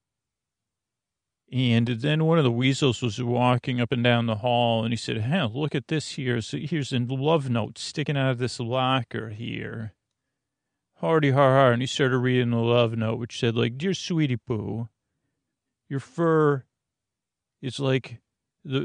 And 1.53 1.87
then 1.87 2.25
one 2.25 2.39
of 2.39 2.45
the 2.45 2.51
weasels 2.51 3.03
was 3.03 3.23
walking 3.23 3.79
up 3.79 3.93
and 3.93 4.03
down 4.03 4.25
the 4.25 4.37
hall, 4.37 4.85
and 4.85 4.93
he 4.93 4.97
said, 4.97 5.19
"Hell, 5.19 5.53
look 5.55 5.75
at 5.75 5.89
this 5.89 6.13
here. 6.13 6.41
So 6.41 6.57
here's 6.57 6.93
a 6.93 6.99
love 6.99 7.51
note 7.51 7.77
sticking 7.77 8.17
out 8.17 8.31
of 8.31 8.39
this 8.39 8.59
locker 8.59 9.29
here." 9.29 9.93
Hardy 10.97 11.31
har 11.31 11.53
har, 11.53 11.73
and 11.73 11.83
he 11.83 11.87
started 11.87 12.19
reading 12.19 12.51
the 12.51 12.57
love 12.57 12.97
note, 12.97 13.19
which 13.19 13.39
said, 13.39 13.55
like, 13.55 13.77
"Dear 13.77 13.93
Sweetie 13.93 14.39
Poo, 14.39 14.89
your 15.91 16.01
fur 16.01 16.65
is 17.61 17.79
like 17.79 18.23
the 18.65 18.81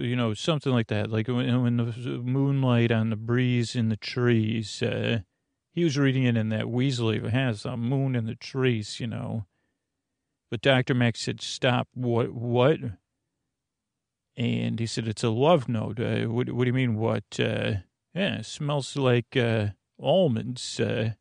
you 0.00 0.16
know 0.16 0.34
something 0.34 0.72
like 0.72 0.88
that 0.88 1.10
like 1.10 1.28
when, 1.28 1.62
when 1.62 1.76
the 1.76 2.20
moonlight 2.24 2.90
on 2.90 3.10
the 3.10 3.16
breeze 3.16 3.76
in 3.76 3.90
the 3.90 3.96
trees 3.96 4.82
uh, 4.82 5.20
he 5.70 5.84
was 5.84 5.98
reading 5.98 6.24
it 6.24 6.36
in 6.36 6.48
that 6.48 6.64
weasley 6.64 7.30
has 7.30 7.64
a 7.64 7.76
moon 7.76 8.16
in 8.16 8.26
the 8.26 8.34
trees 8.34 9.00
you 9.00 9.06
know 9.06 9.44
but 10.52 10.60
dr 10.60 10.92
max 10.92 11.22
said 11.22 11.40
stop 11.40 11.88
what 11.94 12.34
what? 12.34 12.78
And 14.36 14.78
he 14.78 14.84
said 14.84 15.08
it's 15.08 15.24
a 15.24 15.30
love 15.30 15.66
note. 15.66 15.98
Uh, 15.98 16.24
what, 16.24 16.50
what 16.52 16.64
do 16.64 16.68
you 16.68 16.74
mean 16.74 16.96
what 16.96 17.24
uh, 17.40 17.76
yeah 18.14 18.42
smells 18.42 18.94
like 18.94 19.34
uh, 19.34 19.68
almonds 19.98 20.78
uh, 20.78 21.12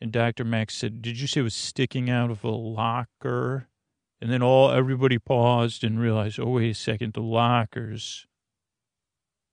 and 0.00 0.12
dr 0.12 0.44
max 0.44 0.76
said 0.76 1.02
did 1.02 1.18
you 1.18 1.26
say 1.26 1.40
it 1.40 1.42
was 1.42 1.54
sticking 1.54 2.08
out 2.08 2.30
of 2.30 2.44
a 2.44 2.50
locker? 2.50 3.66
And 4.20 4.30
then 4.30 4.42
all 4.42 4.70
everybody 4.70 5.18
paused 5.18 5.82
and 5.82 5.98
realized, 5.98 6.38
oh, 6.38 6.50
wait 6.50 6.70
a 6.70 6.74
second, 6.74 7.14
the 7.14 7.20
lockers. 7.20 8.26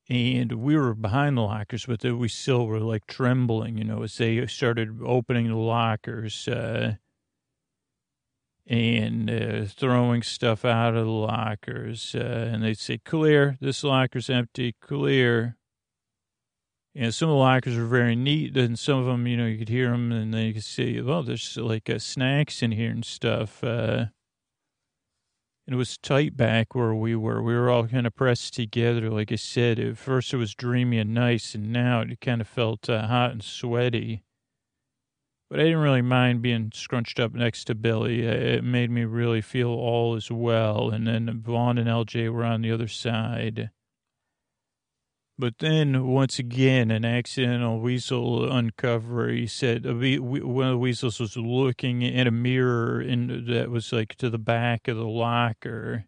And 0.09 0.51
we 0.51 0.77
were 0.77 0.93
behind 0.93 1.37
the 1.37 1.41
lockers, 1.41 1.87
but 1.87 2.03
we 2.03 2.27
still 2.27 2.67
were 2.67 2.79
like 2.79 3.07
trembling, 3.07 3.79
you 3.79 3.83
know, 3.83 4.03
as 4.03 4.17
they 4.17 4.45
started 4.45 4.99
opening 5.03 5.47
the 5.47 5.55
lockers 5.55 6.47
uh, 6.47 6.97
and 8.67 9.29
uh, 9.29 9.65
throwing 9.65 10.23
stuff 10.23 10.65
out 10.65 10.95
of 10.95 11.05
the 11.05 11.11
lockers. 11.11 12.15
Uh, 12.15 12.49
and 12.51 12.63
they'd 12.63 12.77
say, 12.77 12.97
clear, 12.97 13.57
this 13.61 13.83
locker's 13.83 14.29
empty, 14.29 14.75
clear. 14.81 15.57
And 16.95 17.13
some 17.13 17.29
of 17.29 17.33
the 17.33 17.39
lockers 17.39 17.77
were 17.77 17.85
very 17.85 18.15
neat, 18.15 18.55
and 18.55 18.79
some 18.79 18.99
of 18.99 19.05
them, 19.05 19.27
you 19.27 19.35
know, 19.35 19.45
you 19.45 19.57
could 19.57 19.69
hear 19.69 19.91
them, 19.91 20.11
and 20.11 20.33
then 20.33 20.45
you 20.45 20.53
could 20.53 20.63
see, 20.63 21.01
well, 21.01 21.23
there's 21.23 21.57
like 21.57 21.89
uh, 21.89 21.99
snacks 21.99 22.63
in 22.63 22.71
here 22.71 22.91
and 22.91 23.03
stuff. 23.03 23.63
Uh, 23.63 24.05
it 25.67 25.75
was 25.75 25.97
tight 25.97 26.37
back 26.37 26.75
where 26.75 26.93
we 26.93 27.15
were. 27.15 27.41
We 27.41 27.55
were 27.55 27.69
all 27.69 27.87
kind 27.87 28.05
of 28.05 28.15
pressed 28.15 28.53
together. 28.53 29.09
Like 29.09 29.31
I 29.31 29.35
said, 29.35 29.79
at 29.79 29.97
first 29.97 30.33
it 30.33 30.37
was 30.37 30.53
dreamy 30.53 30.99
and 30.99 31.13
nice, 31.13 31.55
and 31.55 31.73
now 31.73 32.01
it 32.01 32.21
kind 32.21 32.39
of 32.39 32.47
felt 32.47 32.89
uh, 32.89 33.07
hot 33.07 33.31
and 33.31 33.43
sweaty. 33.43 34.24
But 35.55 35.61
I 35.61 35.67
didn't 35.67 35.83
really 35.83 36.01
mind 36.01 36.41
being 36.41 36.69
scrunched 36.75 37.17
up 37.17 37.33
next 37.33 37.63
to 37.67 37.75
Billy. 37.75 38.27
Uh, 38.27 38.33
it 38.33 38.63
made 38.65 38.91
me 38.91 39.05
really 39.05 39.39
feel 39.39 39.69
all 39.69 40.13
as 40.15 40.29
well. 40.29 40.89
And 40.89 41.07
then 41.07 41.39
Vaughn 41.41 41.77
and 41.77 41.87
LJ 41.87 42.29
were 42.29 42.43
on 42.43 42.61
the 42.61 42.73
other 42.73 42.89
side. 42.89 43.69
But 45.39 45.59
then, 45.59 46.07
once 46.07 46.39
again, 46.39 46.91
an 46.91 47.05
accidental 47.05 47.79
weasel 47.79 48.51
uncover. 48.51 49.29
He 49.29 49.47
said 49.47 49.85
one 49.85 50.67
of 50.67 50.71
the 50.71 50.77
weasels 50.77 51.21
was 51.21 51.37
looking 51.37 52.01
in 52.01 52.27
a 52.27 52.31
mirror 52.31 53.01
in, 53.01 53.45
that 53.47 53.69
was 53.69 53.93
like 53.93 54.15
to 54.15 54.29
the 54.29 54.37
back 54.37 54.89
of 54.89 54.97
the 54.97 55.07
locker. 55.07 56.03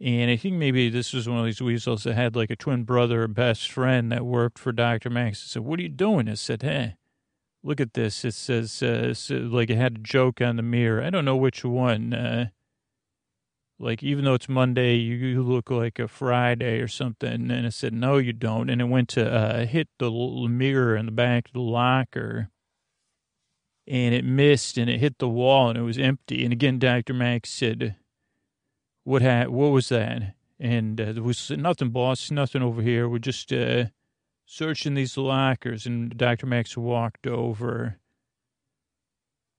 And 0.00 0.30
I 0.30 0.36
think 0.36 0.54
maybe 0.54 0.88
this 0.88 1.12
was 1.12 1.28
one 1.28 1.40
of 1.40 1.44
these 1.44 1.60
weasels 1.60 2.04
that 2.04 2.14
had 2.14 2.34
like 2.34 2.48
a 2.48 2.56
twin 2.56 2.84
brother 2.84 3.24
or 3.24 3.28
best 3.28 3.70
friend 3.70 4.10
that 4.10 4.24
worked 4.24 4.58
for 4.58 4.72
Dr. 4.72 5.10
Max. 5.10 5.44
I 5.44 5.48
said, 5.48 5.64
What 5.64 5.78
are 5.78 5.82
you 5.82 5.90
doing? 5.90 6.30
I 6.30 6.34
said, 6.34 6.62
Hey, 6.62 6.94
look 7.64 7.80
at 7.80 7.94
this. 7.94 8.24
It 8.24 8.34
says, 8.34 8.82
uh, 8.82 9.14
like 9.30 9.70
it 9.70 9.76
had 9.76 9.96
a 9.96 10.00
joke 10.00 10.40
on 10.40 10.56
the 10.56 10.62
mirror. 10.62 11.02
I 11.02 11.10
don't 11.10 11.24
know 11.24 11.36
which 11.36 11.64
one. 11.64 12.12
Uh, 12.12 12.48
like 13.78 14.02
even 14.02 14.24
though 14.24 14.34
it's 14.34 14.48
Monday, 14.48 14.96
you, 14.96 15.16
you 15.16 15.42
look 15.42 15.70
like 15.70 15.98
a 15.98 16.06
Friday 16.06 16.78
or 16.80 16.86
something. 16.86 17.50
And 17.50 17.66
I 17.66 17.70
said, 17.70 17.92
no, 17.92 18.18
you 18.18 18.32
don't. 18.32 18.70
And 18.70 18.80
it 18.80 18.84
went 18.84 19.08
to 19.10 19.28
uh, 19.28 19.66
hit 19.66 19.88
the 19.98 20.10
mirror 20.10 20.94
in 20.96 21.06
the 21.06 21.12
back 21.12 21.48
of 21.48 21.54
the 21.54 21.60
locker, 21.60 22.50
and 23.88 24.14
it 24.14 24.24
missed, 24.24 24.78
and 24.78 24.88
it 24.88 25.00
hit 25.00 25.18
the 25.18 25.28
wall, 25.28 25.70
and 25.70 25.78
it 25.78 25.82
was 25.82 25.98
empty. 25.98 26.44
And 26.44 26.52
again, 26.52 26.78
Doctor 26.78 27.12
Max 27.12 27.50
said, 27.50 27.96
"What 29.02 29.22
ha- 29.22 29.48
What 29.48 29.72
was 29.72 29.88
that?" 29.88 30.34
And 30.60 31.00
uh, 31.00 31.12
there 31.12 31.22
was 31.22 31.50
nothing, 31.50 31.90
boss, 31.90 32.30
nothing 32.30 32.62
over 32.62 32.80
here. 32.80 33.08
We're 33.08 33.18
just 33.18 33.52
uh, 33.52 33.86
searching 34.46 34.94
these 34.94 35.16
lockers. 35.16 35.86
And 35.86 36.16
Doctor 36.16 36.46
Max 36.46 36.76
walked 36.76 37.26
over 37.26 37.98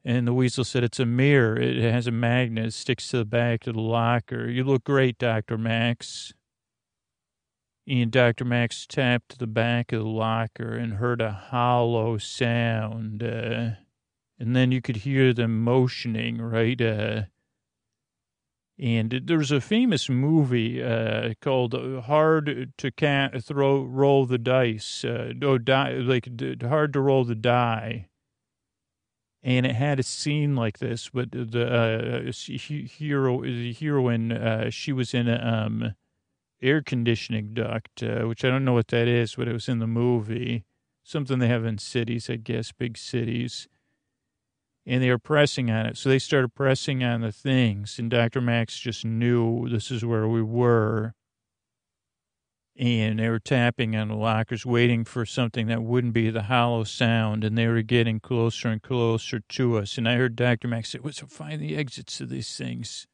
and 0.07 0.27
the 0.27 0.33
weasel 0.33 0.63
said, 0.63 0.83
It's 0.83 0.99
a 0.99 1.05
mirror. 1.05 1.59
It 1.59 1.81
has 1.81 2.05
a 2.05 2.11
magnet. 2.11 2.67
It 2.67 2.73
sticks 2.73 3.09
to 3.09 3.17
the 3.17 3.25
back 3.25 3.65
of 3.65 3.73
the 3.73 3.81
locker. 3.81 4.47
You 4.47 4.63
look 4.63 4.83
great, 4.83 5.17
Dr. 5.17 5.57
Max. 5.57 6.31
And 7.87 8.11
Dr. 8.11 8.45
Max 8.45 8.85
tapped 8.85 9.39
the 9.39 9.47
back 9.47 9.91
of 9.91 10.03
the 10.03 10.07
locker 10.07 10.75
and 10.75 10.93
heard 10.93 11.21
a 11.21 11.31
hollow 11.31 12.19
sound. 12.19 13.23
Uh, 13.23 13.71
and 14.37 14.55
then 14.55 14.71
you 14.71 14.79
could 14.79 14.97
hear 14.97 15.33
them 15.33 15.63
motioning, 15.63 16.39
right? 16.39 16.79
Uh, 16.79 17.23
and 18.77 19.21
there's 19.25 19.51
a 19.51 19.61
famous 19.61 20.09
movie 20.09 20.83
uh, 20.83 21.33
called 21.41 21.73
"Hard 22.05 22.73
to 22.77 22.91
Ca- 22.91 23.39
Throw 23.39 23.83
Roll 23.83 24.25
the 24.25 24.37
Dice." 24.37 25.05
Uh, 25.05 25.33
die, 25.63 25.93
like 25.93 26.27
"Hard 26.61 26.93
to 26.93 27.01
Roll 27.01 27.23
the 27.23 27.35
Die," 27.35 28.07
and 29.43 29.65
it 29.65 29.75
had 29.75 29.99
a 29.99 30.03
scene 30.03 30.55
like 30.55 30.79
this. 30.79 31.09
But 31.09 31.31
the 31.31 32.27
uh, 32.27 32.31
hero, 32.31 33.41
the 33.43 33.73
heroine, 33.73 34.31
uh, 34.31 34.69
she 34.71 34.91
was 34.91 35.13
in 35.13 35.29
a 35.29 35.37
um, 35.37 35.95
air 36.61 36.81
conditioning 36.81 37.53
duct, 37.53 38.03
uh, 38.03 38.23
which 38.23 38.43
I 38.43 38.49
don't 38.49 38.65
know 38.65 38.73
what 38.73 38.89
that 38.89 39.07
is, 39.07 39.35
but 39.35 39.47
it 39.47 39.53
was 39.53 39.69
in 39.69 39.79
the 39.79 39.87
movie. 39.87 40.65
Something 41.03 41.39
they 41.39 41.47
have 41.47 41.65
in 41.65 41.77
cities, 41.77 42.29
I 42.29 42.37
guess, 42.37 42.71
big 42.71 42.97
cities. 42.97 43.67
And 44.85 45.01
they 45.01 45.09
were 45.09 45.17
pressing 45.17 45.71
on 45.71 45.87
it, 45.87 45.97
so 45.97 46.09
they 46.09 46.19
started 46.19 46.53
pressing 46.53 47.03
on 47.03 47.21
the 47.21 47.31
things, 47.31 47.97
and 47.97 48.09
Dr. 48.09 48.39
Max 48.39 48.77
just 48.77 49.03
knew 49.03 49.67
this 49.67 49.89
is 49.89 50.05
where 50.05 50.27
we 50.27 50.43
were 50.43 51.15
and 52.77 53.19
they 53.19 53.29
were 53.29 53.39
tapping 53.39 53.95
on 53.95 54.09
the 54.09 54.15
lockers, 54.15 54.65
waiting 54.65 55.05
for 55.05 55.25
something 55.25 55.67
that 55.67 55.81
wouldn't 55.81 56.13
be 56.13 56.29
the 56.29 56.43
hollow 56.43 56.83
sound, 56.83 57.43
and 57.43 57.57
they 57.57 57.67
were 57.67 57.81
getting 57.81 58.19
closer 58.19 58.67
and 58.67 58.81
closer 58.81 59.39
to 59.47 59.77
us. 59.77 59.97
And 59.97 60.09
I 60.09 60.15
heard 60.15 60.35
Dr. 60.35 60.67
Max 60.67 60.89
say, 60.89 60.99
"What's 60.99 61.19
find 61.19 61.61
the 61.61 61.77
exits 61.77 62.17
to 62.17 62.25
these 62.25 62.55
things?" 62.57 63.07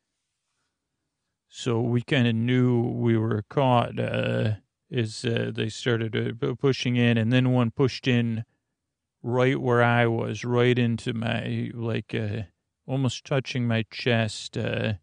So 1.47 1.79
we 1.79 2.01
kind 2.01 2.27
of 2.27 2.35
knew 2.35 2.81
we 2.81 3.17
were 3.17 3.43
caught 3.49 3.99
uh, 3.99 4.53
as 4.91 5.23
uh, 5.25 5.51
they 5.53 5.69
started 5.69 6.43
uh, 6.43 6.55
pushing 6.55 6.95
in, 6.95 7.17
and 7.17 7.31
then 7.31 7.51
one 7.51 7.71
pushed 7.71 8.07
in 8.07 8.45
right 9.23 9.59
where 9.59 9.83
I 9.83 10.07
was, 10.07 10.43
right 10.43 10.77
into 10.77 11.13
my 11.13 11.71
like 11.73 12.13
uh, 12.15 12.43
almost 12.87 13.25
touching 13.25 13.67
my 13.67 13.85
chest. 13.91 14.57
Uh, 14.57 14.93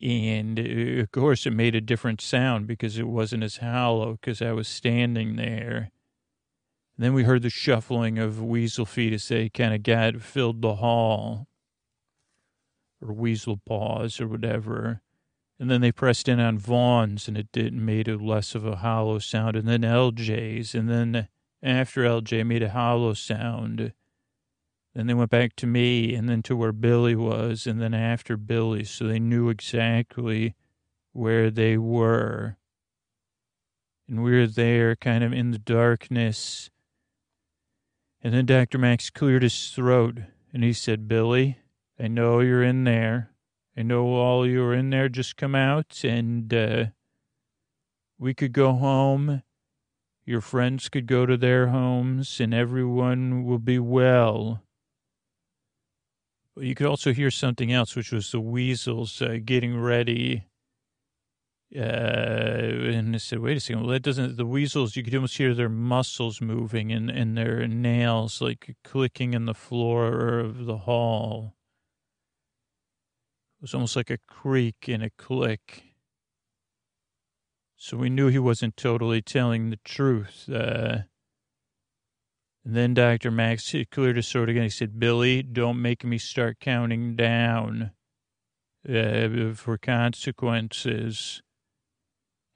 and 0.00 0.58
uh, 0.58 1.02
of 1.02 1.10
course, 1.12 1.46
it 1.46 1.52
made 1.52 1.74
a 1.74 1.80
different 1.80 2.20
sound 2.20 2.66
because 2.66 2.98
it 2.98 3.08
wasn't 3.08 3.44
as 3.44 3.58
hollow 3.58 4.12
because 4.12 4.40
I 4.42 4.52
was 4.52 4.68
standing 4.68 5.36
there. 5.36 5.90
And 6.96 7.04
then 7.04 7.14
we 7.14 7.24
heard 7.24 7.42
the 7.42 7.50
shuffling 7.50 8.18
of 8.18 8.42
weasel 8.42 8.84
feet 8.84 9.12
as 9.12 9.28
they 9.28 9.48
kind 9.48 9.74
of 9.74 9.82
got 9.82 10.20
filled 10.20 10.60
the 10.60 10.76
hall, 10.76 11.48
or 13.00 13.12
weasel 13.12 13.60
paws, 13.64 14.20
or 14.20 14.28
whatever. 14.28 15.00
And 15.58 15.70
then 15.70 15.80
they 15.80 15.92
pressed 15.92 16.28
in 16.28 16.40
on 16.40 16.58
Vaughn's 16.58 17.28
and 17.28 17.38
it 17.38 17.52
did 17.52 17.72
made 17.72 18.08
it 18.08 18.20
less 18.20 18.54
of 18.54 18.66
a 18.66 18.76
hollow 18.76 19.20
sound. 19.20 19.54
And 19.56 19.68
then 19.68 19.82
LJ's. 19.82 20.74
And 20.74 20.88
then 20.88 21.28
after 21.62 22.02
LJ 22.02 22.46
made 22.46 22.62
a 22.62 22.70
hollow 22.70 23.14
sound. 23.14 23.92
Then 24.94 25.06
they 25.06 25.14
went 25.14 25.30
back 25.30 25.56
to 25.56 25.66
me 25.66 26.14
and 26.14 26.28
then 26.28 26.42
to 26.42 26.56
where 26.56 26.72
Billy 26.72 27.14
was 27.14 27.66
and 27.66 27.80
then 27.80 27.94
after 27.94 28.36
Billy. 28.36 28.84
So 28.84 29.06
they 29.06 29.18
knew 29.18 29.48
exactly 29.48 30.54
where 31.12 31.50
they 31.50 31.78
were. 31.78 32.56
And 34.08 34.22
we 34.22 34.32
were 34.32 34.46
there 34.46 34.96
kind 34.96 35.24
of 35.24 35.32
in 35.32 35.52
the 35.52 35.58
darkness. 35.58 36.70
And 38.22 38.34
then 38.34 38.44
Dr. 38.44 38.78
Max 38.78 39.08
cleared 39.08 39.42
his 39.42 39.70
throat 39.70 40.18
and 40.52 40.62
he 40.62 40.72
said, 40.72 41.08
Billy, 41.08 41.58
I 41.98 42.08
know 42.08 42.40
you're 42.40 42.62
in 42.62 42.84
there. 42.84 43.30
I 43.76 43.82
know 43.82 44.06
all 44.08 44.46
you 44.46 44.62
are 44.64 44.74
in 44.74 44.90
there. 44.90 45.08
Just 45.08 45.38
come 45.38 45.54
out 45.54 46.04
and 46.04 46.52
uh, 46.52 46.86
we 48.18 48.34
could 48.34 48.52
go 48.52 48.74
home. 48.74 49.42
Your 50.24 50.40
friends 50.40 50.88
could 50.88 51.06
go 51.06 51.26
to 51.26 51.36
their 51.36 51.68
homes 51.68 52.40
and 52.40 52.54
everyone 52.54 53.44
will 53.44 53.58
be 53.58 53.78
well. 53.78 54.62
But 56.54 56.64
you 56.64 56.74
could 56.74 56.86
also 56.86 57.12
hear 57.12 57.30
something 57.30 57.72
else, 57.72 57.96
which 57.96 58.12
was 58.12 58.30
the 58.30 58.40
weasels 58.40 59.20
uh, 59.20 59.38
getting 59.44 59.80
ready. 59.80 60.44
Uh, 61.74 61.80
and 61.80 63.14
I 63.14 63.18
said, 63.18 63.38
wait 63.38 63.56
a 63.56 63.60
second. 63.60 63.82
Well, 63.82 63.92
that 63.92 64.02
doesn't, 64.02 64.36
the 64.36 64.46
weasels, 64.46 64.94
you 64.94 65.02
could 65.02 65.14
almost 65.14 65.38
hear 65.38 65.54
their 65.54 65.70
muscles 65.70 66.40
moving 66.40 66.92
and, 66.92 67.10
and 67.10 67.36
their 67.36 67.66
nails 67.66 68.42
like 68.42 68.76
clicking 68.84 69.32
in 69.32 69.46
the 69.46 69.54
floor 69.54 70.38
of 70.38 70.66
the 70.66 70.78
hall. 70.78 71.54
It 73.58 73.62
was 73.62 73.74
almost 73.74 73.96
like 73.96 74.10
a 74.10 74.18
creak 74.28 74.86
and 74.88 75.02
a 75.02 75.10
click. 75.10 75.91
So 77.82 77.96
we 77.96 78.10
knew 78.10 78.28
he 78.28 78.38
wasn't 78.38 78.76
totally 78.76 79.20
telling 79.20 79.70
the 79.70 79.78
truth. 79.84 80.48
Uh, 80.48 80.98
and 82.64 82.76
then 82.76 82.94
Dr. 82.94 83.32
Max 83.32 83.74
cleared 83.90 84.14
his 84.14 84.30
throat 84.30 84.48
again. 84.48 84.62
He 84.62 84.68
said, 84.68 85.00
Billy, 85.00 85.42
don't 85.42 85.82
make 85.82 86.04
me 86.04 86.16
start 86.16 86.60
counting 86.60 87.16
down 87.16 87.90
uh, 88.88 89.54
for 89.54 89.78
consequences. 89.78 91.42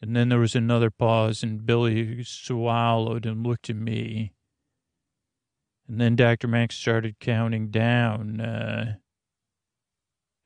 And 0.01 0.15
then 0.15 0.29
there 0.29 0.39
was 0.39 0.55
another 0.55 0.93
pause, 0.93 1.43
and 1.43 1.67
Billy 1.67 2.23
swallowed 2.23 3.27
and 3.27 3.45
looked 3.45 3.69
at 3.69 3.75
me. 3.75 4.33
And 5.89 6.01
then 6.01 6.15
Dr. 6.15 6.47
Max 6.47 6.77
started 6.77 7.19
counting 7.19 7.71
down. 7.73 8.41
Uh, 8.41 8.95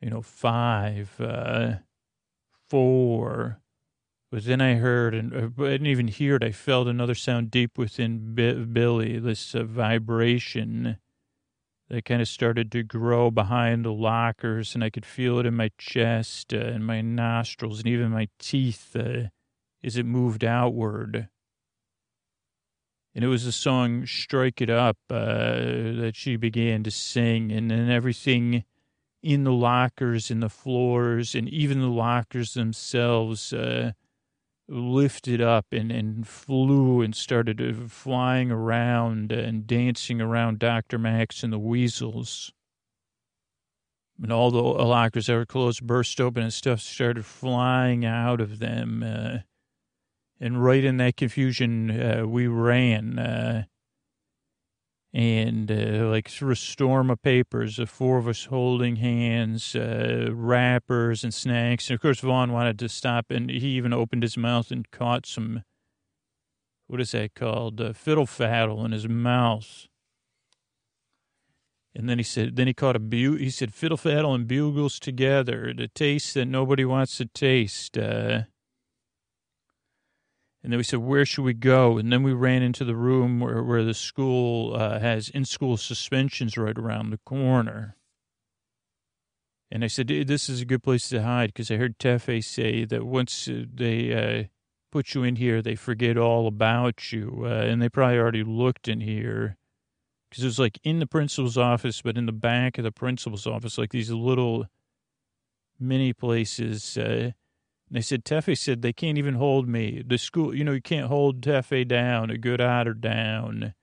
you 0.00 0.08
know, 0.08 0.22
five, 0.22 1.20
uh, 1.20 1.72
four. 2.70 3.59
But 4.30 4.44
then 4.44 4.60
I 4.60 4.74
heard, 4.74 5.12
and 5.12 5.34
uh, 5.34 5.64
I 5.64 5.70
didn't 5.70 5.88
even 5.88 6.06
hear 6.08 6.36
it. 6.36 6.44
I 6.44 6.52
felt 6.52 6.86
another 6.86 7.16
sound 7.16 7.50
deep 7.50 7.76
within 7.76 8.34
B- 8.34 8.64
Billy, 8.64 9.18
this 9.18 9.54
uh, 9.54 9.64
vibration 9.64 10.98
that 11.88 12.04
kind 12.04 12.22
of 12.22 12.28
started 12.28 12.70
to 12.70 12.84
grow 12.84 13.32
behind 13.32 13.84
the 13.84 13.92
lockers, 13.92 14.76
and 14.76 14.84
I 14.84 14.90
could 14.90 15.04
feel 15.04 15.40
it 15.40 15.46
in 15.46 15.54
my 15.54 15.72
chest 15.78 16.54
uh, 16.54 16.58
and 16.58 16.86
my 16.86 17.00
nostrils 17.00 17.80
and 17.80 17.88
even 17.88 18.12
my 18.12 18.28
teeth 18.38 18.94
uh, 18.94 19.30
as 19.82 19.96
it 19.96 20.06
moved 20.06 20.44
outward. 20.44 21.28
And 23.12 23.24
it 23.24 23.28
was 23.28 23.44
the 23.44 23.50
song 23.50 24.06
Strike 24.06 24.60
It 24.60 24.70
Up 24.70 24.96
uh, 25.10 25.56
that 25.56 26.12
she 26.14 26.36
began 26.36 26.84
to 26.84 26.92
sing, 26.92 27.50
and 27.50 27.68
then 27.68 27.90
everything 27.90 28.62
in 29.20 29.42
the 29.42 29.52
lockers 29.52 30.30
and 30.30 30.40
the 30.40 30.48
floors 30.48 31.34
and 31.34 31.48
even 31.48 31.80
the 31.80 31.88
lockers 31.88 32.54
themselves 32.54 33.52
uh, 33.52 33.90
lifted 34.70 35.40
up 35.40 35.66
and, 35.72 35.90
and 35.90 36.26
flew 36.26 37.02
and 37.02 37.14
started 37.14 37.61
uh, 37.61 37.88
flying 37.88 38.50
around 38.50 39.33
and 39.33 39.66
dancing 39.66 40.20
around 40.20 40.59
Dr. 40.59 40.98
Max 40.98 41.42
and 41.42 41.52
the 41.52 41.59
weasels. 41.59 42.52
And 44.22 44.33
all 44.33 44.50
the 44.50 44.61
lockers 44.61 45.26
that 45.26 45.35
were 45.35 45.46
closed 45.46 45.87
burst 45.87 46.20
open 46.20 46.42
and 46.42 46.52
stuff 46.52 46.80
started 46.80 47.24
flying 47.24 48.04
out 48.04 48.40
of 48.40 48.59
them. 48.59 49.02
Uh, 49.02 49.38
and 50.38 50.62
right 50.62 50.85
in 50.85 50.98
that 50.98 51.16
confusion, 51.16 51.90
uh, 51.90 52.26
we 52.26 52.46
ran. 52.46 53.18
Uh, 53.18 53.64
and 55.12 55.70
uh, 55.72 56.08
like 56.08 56.28
storm 56.28 57.10
of 57.10 57.22
papers, 57.22 57.76
the 57.76 57.86
four 57.86 58.18
of 58.18 58.28
us 58.28 58.44
holding 58.44 58.96
hands, 58.96 59.74
uh, 59.74 60.28
wrappers 60.30 61.24
and 61.24 61.34
snacks. 61.34 61.88
And 61.88 61.96
of 61.96 62.00
course, 62.02 62.20
Vaughn 62.20 62.52
wanted 62.52 62.78
to 62.78 62.88
stop, 62.88 63.26
and 63.30 63.50
he 63.50 63.68
even 63.70 63.92
opened 63.92 64.22
his 64.22 64.36
mouth 64.36 64.70
and 64.70 64.88
caught 64.90 65.26
some, 65.26 65.64
what 66.86 67.00
is 67.00 67.10
that 67.10 67.34
called, 67.34 67.80
uh, 67.80 67.92
fiddle 67.92 68.26
faddle 68.26 68.84
in 68.84 68.92
his 68.92 69.08
mouth. 69.08 69.88
And 71.92 72.08
then 72.08 72.18
he 72.18 72.24
said, 72.24 72.54
then 72.54 72.68
he 72.68 72.74
caught 72.74 72.94
a 72.94 73.00
bu- 73.00 73.36
he 73.36 73.50
said, 73.50 73.74
fiddle 73.74 73.98
faddle 73.98 74.32
and 74.32 74.46
bugles 74.46 75.00
together, 75.00 75.74
the 75.76 75.88
taste 75.88 76.34
that 76.34 76.46
nobody 76.46 76.84
wants 76.84 77.16
to 77.16 77.26
taste. 77.26 77.98
Uh, 77.98 78.42
and 80.70 80.74
then 80.74 80.78
we 80.78 80.85
said, 80.85 81.00
where 81.00 81.26
should 81.26 81.42
we 81.42 81.52
go? 81.52 81.98
And 81.98 82.12
then 82.12 82.22
we 82.22 82.33
ran 82.33 82.62
into 82.62 82.85
the 82.85 82.94
room 82.94 83.40
where, 83.40 83.61
where 83.61 83.83
the 83.83 83.92
school 83.92 84.76
uh, 84.76 85.00
has 85.00 85.28
in 85.28 85.44
school 85.44 85.76
suspensions 85.76 86.56
right 86.56 86.78
around 86.78 87.11
the 87.11 87.18
corner. 87.26 87.96
And 89.68 89.83
I 89.83 89.88
said, 89.88 90.06
this 90.06 90.48
is 90.48 90.61
a 90.61 90.64
good 90.64 90.85
place 90.85 91.09
to 91.09 91.24
hide 91.24 91.48
because 91.48 91.72
I 91.72 91.76
heard 91.76 91.98
Tefe 91.98 92.44
say 92.44 92.85
that 92.85 93.04
once 93.04 93.48
uh, 93.48 93.64
they 93.74 94.12
uh, 94.14 94.44
put 94.92 95.12
you 95.12 95.24
in 95.24 95.35
here, 95.35 95.61
they 95.61 95.74
forget 95.74 96.16
all 96.16 96.46
about 96.46 97.11
you. 97.11 97.42
Uh, 97.46 97.48
and 97.48 97.83
they 97.83 97.88
probably 97.88 98.18
already 98.18 98.44
looked 98.44 98.87
in 98.87 99.00
here 99.00 99.56
because 100.30 100.44
it 100.44 100.46
was 100.46 100.61
like 100.61 100.78
in 100.85 101.00
the 101.00 101.06
principal's 101.09 101.59
office, 101.59 102.00
but 102.00 102.16
in 102.16 102.26
the 102.26 102.33
back 102.33 102.78
of 102.78 102.85
the 102.85 102.92
principal's 102.92 103.44
office, 103.44 103.76
like 103.76 103.90
these 103.90 104.12
little 104.12 104.68
mini 105.80 106.12
places 106.12 106.96
uh, 106.96 107.33
they 107.90 108.00
said, 108.00 108.24
Tefe 108.24 108.57
said 108.57 108.83
they 108.83 108.92
can't 108.92 109.18
even 109.18 109.35
hold 109.35 109.68
me. 109.68 110.03
The 110.07 110.18
school, 110.18 110.55
you 110.55 110.62
know, 110.62 110.72
you 110.72 110.81
can't 110.81 111.09
hold 111.09 111.40
Tefe 111.40 111.87
down, 111.88 112.31
a 112.31 112.38
good 112.38 112.61
otter 112.61 112.94
down, 112.94 113.74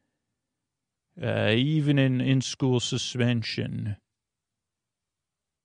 uh, 1.22 1.52
even 1.54 2.00
in, 2.00 2.22
in 2.22 2.42
school 2.42 2.80
suspension. 2.80 3.98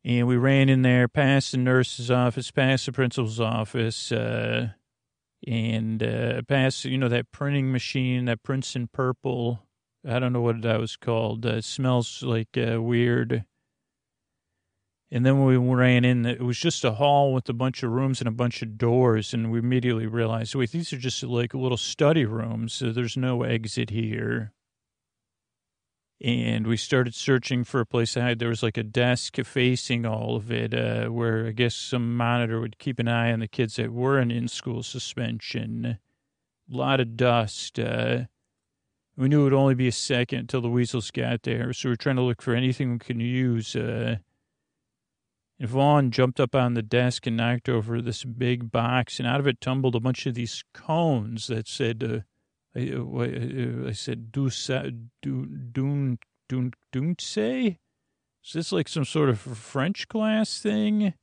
And 0.04 0.26
we 0.26 0.36
ran 0.36 0.68
in 0.68 0.82
there, 0.82 1.06
past 1.06 1.52
the 1.52 1.58
nurse's 1.58 2.10
office, 2.10 2.50
past 2.50 2.86
the 2.86 2.92
principal's 2.92 3.38
office, 3.38 4.10
uh, 4.10 4.70
and 5.46 6.02
uh, 6.02 6.42
past, 6.42 6.84
you 6.84 6.98
know, 6.98 7.08
that 7.08 7.30
printing 7.30 7.70
machine, 7.70 8.24
that 8.24 8.42
Princeton 8.42 8.88
purple. 8.92 9.62
I 10.06 10.18
don't 10.18 10.32
know 10.32 10.40
what 10.40 10.62
that 10.62 10.80
was 10.80 10.96
called. 10.96 11.46
Uh, 11.46 11.60
smells 11.60 12.24
like 12.24 12.56
uh, 12.56 12.82
weird. 12.82 13.44
And 15.14 15.26
then 15.26 15.44
we 15.44 15.58
ran 15.58 16.06
in, 16.06 16.24
it 16.24 16.40
was 16.40 16.58
just 16.58 16.86
a 16.86 16.92
hall 16.92 17.34
with 17.34 17.46
a 17.50 17.52
bunch 17.52 17.82
of 17.82 17.90
rooms 17.90 18.22
and 18.22 18.28
a 18.28 18.32
bunch 18.32 18.62
of 18.62 18.78
doors. 18.78 19.34
And 19.34 19.52
we 19.52 19.58
immediately 19.58 20.06
realized, 20.06 20.54
wait, 20.54 20.70
these 20.70 20.90
are 20.90 20.98
just 20.98 21.22
like 21.22 21.52
little 21.52 21.76
study 21.76 22.24
rooms. 22.24 22.72
So 22.72 22.92
there's 22.92 23.14
no 23.14 23.42
exit 23.42 23.90
here. 23.90 24.54
And 26.24 26.66
we 26.66 26.78
started 26.78 27.14
searching 27.14 27.62
for 27.62 27.80
a 27.80 27.86
place 27.86 28.14
to 28.14 28.22
hide. 28.22 28.38
There 28.38 28.48
was 28.48 28.62
like 28.62 28.78
a 28.78 28.82
desk 28.82 29.36
facing 29.44 30.06
all 30.06 30.34
of 30.34 30.50
it, 30.50 30.72
uh, 30.72 31.08
where 31.08 31.46
I 31.48 31.50
guess 31.50 31.74
some 31.74 32.16
monitor 32.16 32.58
would 32.58 32.78
keep 32.78 32.98
an 32.98 33.08
eye 33.08 33.32
on 33.32 33.40
the 33.40 33.48
kids 33.48 33.76
that 33.76 33.92
were 33.92 34.18
in 34.18 34.30
in 34.30 34.48
school 34.48 34.82
suspension. 34.82 35.98
A 36.72 36.74
lot 36.74 37.00
of 37.00 37.18
dust. 37.18 37.78
Uh, 37.78 38.20
we 39.18 39.28
knew 39.28 39.42
it 39.42 39.44
would 39.44 39.52
only 39.52 39.74
be 39.74 39.88
a 39.88 39.92
second 39.92 40.38
until 40.38 40.62
the 40.62 40.70
weasels 40.70 41.10
got 41.10 41.42
there. 41.42 41.70
So 41.74 41.90
we 41.90 41.92
are 41.92 41.96
trying 41.96 42.16
to 42.16 42.22
look 42.22 42.40
for 42.40 42.54
anything 42.54 42.92
we 42.92 42.98
could 42.98 43.20
use. 43.20 43.76
Uh, 43.76 44.16
Vaughn 45.64 46.10
jumped 46.10 46.40
up 46.40 46.54
on 46.54 46.74
the 46.74 46.82
desk 46.82 47.26
and 47.26 47.36
knocked 47.36 47.68
over 47.68 48.00
this 48.00 48.24
big 48.24 48.72
box, 48.72 49.18
and 49.18 49.28
out 49.28 49.40
of 49.40 49.46
it 49.46 49.60
tumbled 49.60 49.94
a 49.94 50.00
bunch 50.00 50.26
of 50.26 50.34
these 50.34 50.64
cones 50.74 51.46
that 51.46 51.68
said, 51.68 52.02
uh, 52.02 52.78
I, 52.78 52.90
uh, 52.90 53.88
I 53.88 53.92
said, 53.92 54.32
do, 54.32 54.50
do, 54.50 55.46
dun, 55.46 56.18
dun, 56.48 56.72
dun, 56.90 57.16
say? 57.20 57.78
Is 58.44 58.52
this 58.54 58.72
like 58.72 58.88
some 58.88 59.04
sort 59.04 59.28
of 59.28 59.38
French 59.38 60.08
class 60.08 60.58
thing? 60.58 61.14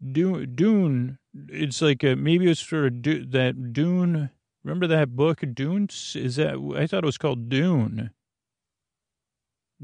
Dune, 0.00 0.54
Dune, 0.54 1.18
it's 1.48 1.80
like 1.82 2.04
a, 2.04 2.14
maybe 2.14 2.50
it's 2.50 2.60
for 2.60 2.90
do, 2.90 3.24
that 3.26 3.72
Dune. 3.72 4.30
Remember 4.62 4.86
that 4.86 5.16
book, 5.16 5.42
Dune? 5.54 5.88
Is 6.14 6.36
that, 6.36 6.74
I 6.76 6.86
thought 6.86 7.04
it 7.04 7.06
was 7.06 7.18
called 7.18 7.48
Dune. 7.48 8.10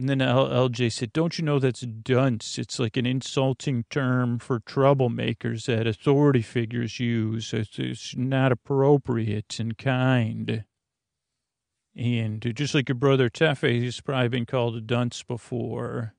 And 0.00 0.08
then 0.08 0.20
LJ 0.20 0.92
said, 0.92 1.12
Don't 1.12 1.38
you 1.38 1.44
know 1.44 1.58
that's 1.58 1.82
dunce? 1.82 2.58
It's 2.58 2.78
like 2.78 2.96
an 2.96 3.04
insulting 3.04 3.84
term 3.90 4.38
for 4.38 4.58
troublemakers 4.58 5.66
that 5.66 5.86
authority 5.86 6.40
figures 6.40 6.98
use. 6.98 7.52
It's, 7.52 7.78
it's 7.78 8.16
not 8.16 8.50
appropriate 8.50 9.60
and 9.60 9.76
kind. 9.76 10.64
And 11.94 12.50
just 12.54 12.74
like 12.74 12.88
your 12.88 12.96
brother 12.96 13.28
Tefe, 13.28 13.68
he's 13.68 14.00
probably 14.00 14.28
been 14.28 14.46
called 14.46 14.74
a 14.74 14.80
dunce 14.80 15.22
before. 15.22 16.14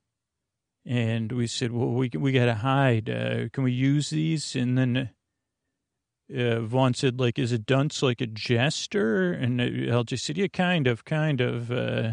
And 0.85 1.31
we 1.31 1.47
said, 1.47 1.71
well, 1.71 1.89
we, 1.89 2.11
we 2.15 2.31
got 2.33 2.45
to 2.45 2.55
hide. 2.55 3.09
Uh, 3.09 3.49
can 3.51 3.63
we 3.63 3.71
use 3.71 4.11
these? 4.11 4.55
And 4.55 4.77
then 4.77 5.09
uh, 6.37 6.59
Vaughn 6.59 6.93
said, 6.93 7.19
like, 7.19 7.39
is 7.39 7.51
a 7.51 7.57
dunce 7.57 8.03
like 8.03 8.21
a 8.21 8.27
jester? 8.27 9.31
And 9.31 9.59
LJ 9.59 10.19
said, 10.19 10.37
yeah, 10.37 10.49
kind 10.53 10.85
of, 10.85 11.03
kind 11.03 11.41
of. 11.41 11.71
Uh, 11.71 12.11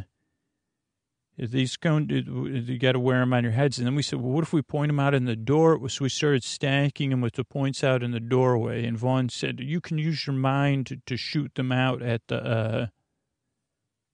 these 1.38 1.76
cones, 1.76 2.10
you 2.10 2.78
got 2.78 2.92
to 2.92 3.00
wear 3.00 3.20
them 3.20 3.32
on 3.32 3.44
your 3.44 3.52
heads. 3.52 3.78
And 3.78 3.86
then 3.86 3.94
we 3.94 4.02
said, 4.02 4.20
well, 4.20 4.32
what 4.32 4.42
if 4.42 4.52
we 4.52 4.60
point 4.60 4.88
them 4.88 4.98
out 4.98 5.14
in 5.14 5.24
the 5.24 5.36
door? 5.36 5.88
So 5.88 6.02
we 6.02 6.08
started 6.08 6.42
stacking 6.42 7.10
them 7.10 7.20
with 7.20 7.34
the 7.34 7.44
points 7.44 7.84
out 7.84 8.02
in 8.02 8.10
the 8.10 8.18
doorway. 8.20 8.84
And 8.84 8.98
Vaughn 8.98 9.28
said, 9.28 9.60
you 9.60 9.80
can 9.80 9.98
use 9.98 10.26
your 10.26 10.34
mind 10.34 10.86
to, 10.86 10.96
to 11.06 11.16
shoot 11.16 11.54
them 11.54 11.70
out 11.70 12.02
at 12.02 12.22
the, 12.26 12.44
uh, 12.44 12.86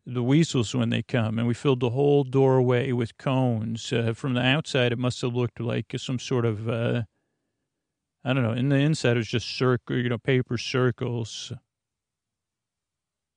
the 0.05 0.23
weasels 0.23 0.75
when 0.75 0.91
they 0.91 1.03
come. 1.03 1.39
And 1.39 1.49
we 1.49 1.55
filled 1.55 1.81
the 1.81 1.91
whole 1.91 2.25
doorway 2.25 2.93
with 2.93 3.17
cones. 3.17 3.91
Uh, 3.91 4.13
from 4.15 4.35
the 4.35 4.43
outside, 4.43 4.93
it 4.93 4.99
must 4.99 5.23
have 5.23 5.35
looked 5.35 5.61
like 5.61 5.95
some 5.97 6.19
sort 6.19 6.45
of, 6.45 6.69
uh, 6.69 7.05
I 8.23 8.35
don't 8.35 8.43
know. 8.43 8.53
In 8.53 8.69
the 8.69 8.77
inside, 8.77 9.17
it 9.17 9.21
was 9.21 9.29
just 9.29 9.49
circle, 9.49 9.97
you 9.97 10.11
know, 10.11 10.19
paper 10.19 10.59
circles. 10.59 11.53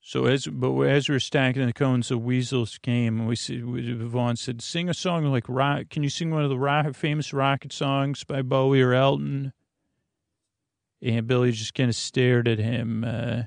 So 0.08 0.24
as 0.24 0.48
but 0.48 0.72
as 0.84 1.10
we 1.10 1.16
were 1.16 1.20
stacking 1.20 1.66
the 1.66 1.74
cones, 1.74 2.08
the 2.08 2.18
weasels 2.18 2.78
came, 2.82 3.20
and 3.20 3.28
we 3.28 3.36
said, 3.36 3.62
Vaughn 3.66 4.38
said, 4.38 4.62
"Sing 4.62 4.88
a 4.88 4.94
song 4.94 5.26
like 5.26 5.50
rock. 5.50 5.90
Can 5.90 6.02
you 6.02 6.08
sing 6.08 6.32
one 6.32 6.46
of 6.46 6.50
the 6.50 6.58
rock, 6.58 6.96
famous 6.96 7.34
rocket 7.34 7.74
songs 7.74 8.24
by 8.24 8.42
Bowie 8.42 8.82
or 8.82 8.94
Elton?" 8.94 9.52
And 11.02 11.28
Billy 11.28 11.52
just 11.52 11.74
kind 11.74 11.90
of 11.90 11.96
stared 11.98 12.48
at 12.48 12.58
him, 12.58 13.04
uh, 13.04 13.44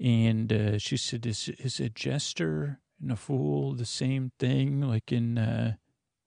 and 0.00 0.50
uh, 0.50 0.78
she 0.78 0.96
said, 0.96 1.26
"Is 1.26 1.50
is 1.50 1.80
a 1.80 1.90
jester 1.90 2.80
and 2.98 3.12
a 3.12 3.16
fool 3.16 3.74
the 3.74 3.84
same 3.84 4.32
thing, 4.38 4.80
like 4.80 5.12
in 5.12 5.36
uh, 5.36 5.74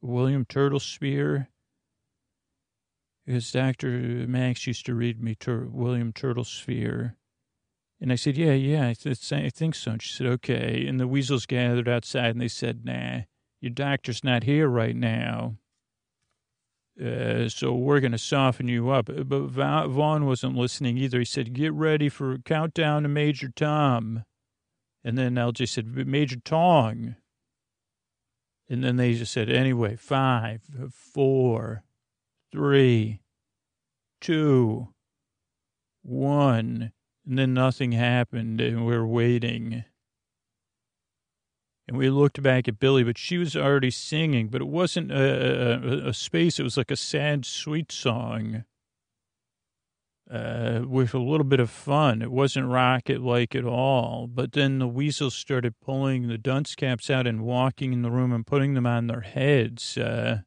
William 0.04 0.46
Turtle 0.46 0.80
Spear?" 0.80 1.50
Because 3.26 3.52
Doctor 3.52 3.90
Max 4.28 4.68
used 4.68 4.86
to 4.86 4.94
read 4.94 5.20
me 5.20 5.34
Tur- 5.34 5.68
William 5.72 6.14
Turtle 6.14 6.44
Sphere 6.44 7.18
and 8.02 8.12
I 8.12 8.16
said, 8.16 8.38
yeah, 8.38 8.54
yeah, 8.54 8.88
I, 8.88 8.94
th- 8.94 9.34
I 9.34 9.50
think 9.50 9.76
so. 9.76 9.92
And 9.92 10.02
she 10.02 10.14
said, 10.14 10.28
okay. 10.28 10.86
And 10.88 11.00
the 11.00 11.08
weasels 11.08 11.46
gathered 11.46 11.90
outside 11.90 12.32
and 12.32 12.42
they 12.42 12.48
said, 12.48 12.86
nah, 12.86 13.22
your 13.60 13.72
doctor's 13.72 14.24
not 14.24 14.44
here 14.44 14.68
right 14.68 14.96
now. 14.96 15.58
Uh, 17.02 17.48
so 17.50 17.74
we're 17.74 18.00
going 18.00 18.14
to 18.14 18.18
soften 18.18 18.68
you 18.68 18.90
up. 18.90 19.10
But 19.26 19.48
Vaughn 19.48 20.26
wasn't 20.26 20.56
listening 20.56 20.98
either. 20.98 21.20
He 21.20 21.26
said, 21.26 21.54
get 21.54 21.74
ready 21.74 22.10
for 22.10 22.38
countdown 22.40 23.04
to 23.04 23.10
Major 23.10 23.50
Tom. 23.50 24.24
And 25.04 25.18
then 25.18 25.36
LJ 25.36 25.68
said, 25.68 26.08
Major 26.08 26.38
Tong. 26.38 27.16
And 28.70 28.84
then 28.84 28.98
they 28.98 29.14
just 29.14 29.34
said, 29.34 29.50
anyway, 29.50 29.96
five, 29.96 30.62
four, 30.92 31.84
three, 32.52 33.22
two, 34.22 34.90
one. 36.04 36.92
And 37.30 37.38
then 37.38 37.54
nothing 37.54 37.92
happened, 37.92 38.60
and 38.60 38.88
we 38.88 38.96
are 38.96 39.06
waiting. 39.06 39.84
And 41.88 41.96
we 41.96 42.10
looked 42.10 42.42
back 42.42 42.68
at 42.68 42.80
Billy, 42.80 43.04
but 43.04 43.20
she 43.20 43.38
was 43.38 43.56
already 43.56 43.92
singing, 43.92 44.48
but 44.48 44.62
it 44.62 44.68
wasn't 44.68 45.12
a, 45.12 46.06
a, 46.06 46.08
a 46.08 46.14
space. 46.16 46.60
It 46.60 46.64
was 46.64 46.76
like 46.76 46.90
a 46.90 46.96
sad, 46.96 47.46
sweet 47.46 47.92
song 47.92 48.64
uh, 50.32 50.82
with 50.88 51.14
a 51.14 51.20
little 51.20 51.44
bit 51.44 51.60
of 51.60 51.70
fun. 51.70 52.24
It 52.24 52.32
wasn't 52.32 52.66
rocket 52.66 53.22
like 53.22 53.54
at 53.54 53.64
all. 53.64 54.26
But 54.26 54.54
then 54.54 54.80
the 54.80 54.88
weasels 54.88 55.36
started 55.36 55.80
pulling 55.86 56.30
the 56.30 56.38
dunce 56.40 56.74
caps 56.74 57.12
out 57.12 57.28
and 57.28 57.42
walking 57.42 57.94
in 57.94 58.02
the 58.02 58.10
room 58.10 58.34
and 58.34 58.46
putting 58.46 58.74
them 58.74 58.88
on 58.88 59.06
their 59.06 59.22
heads. 59.22 60.00
Uh, 60.00 60.40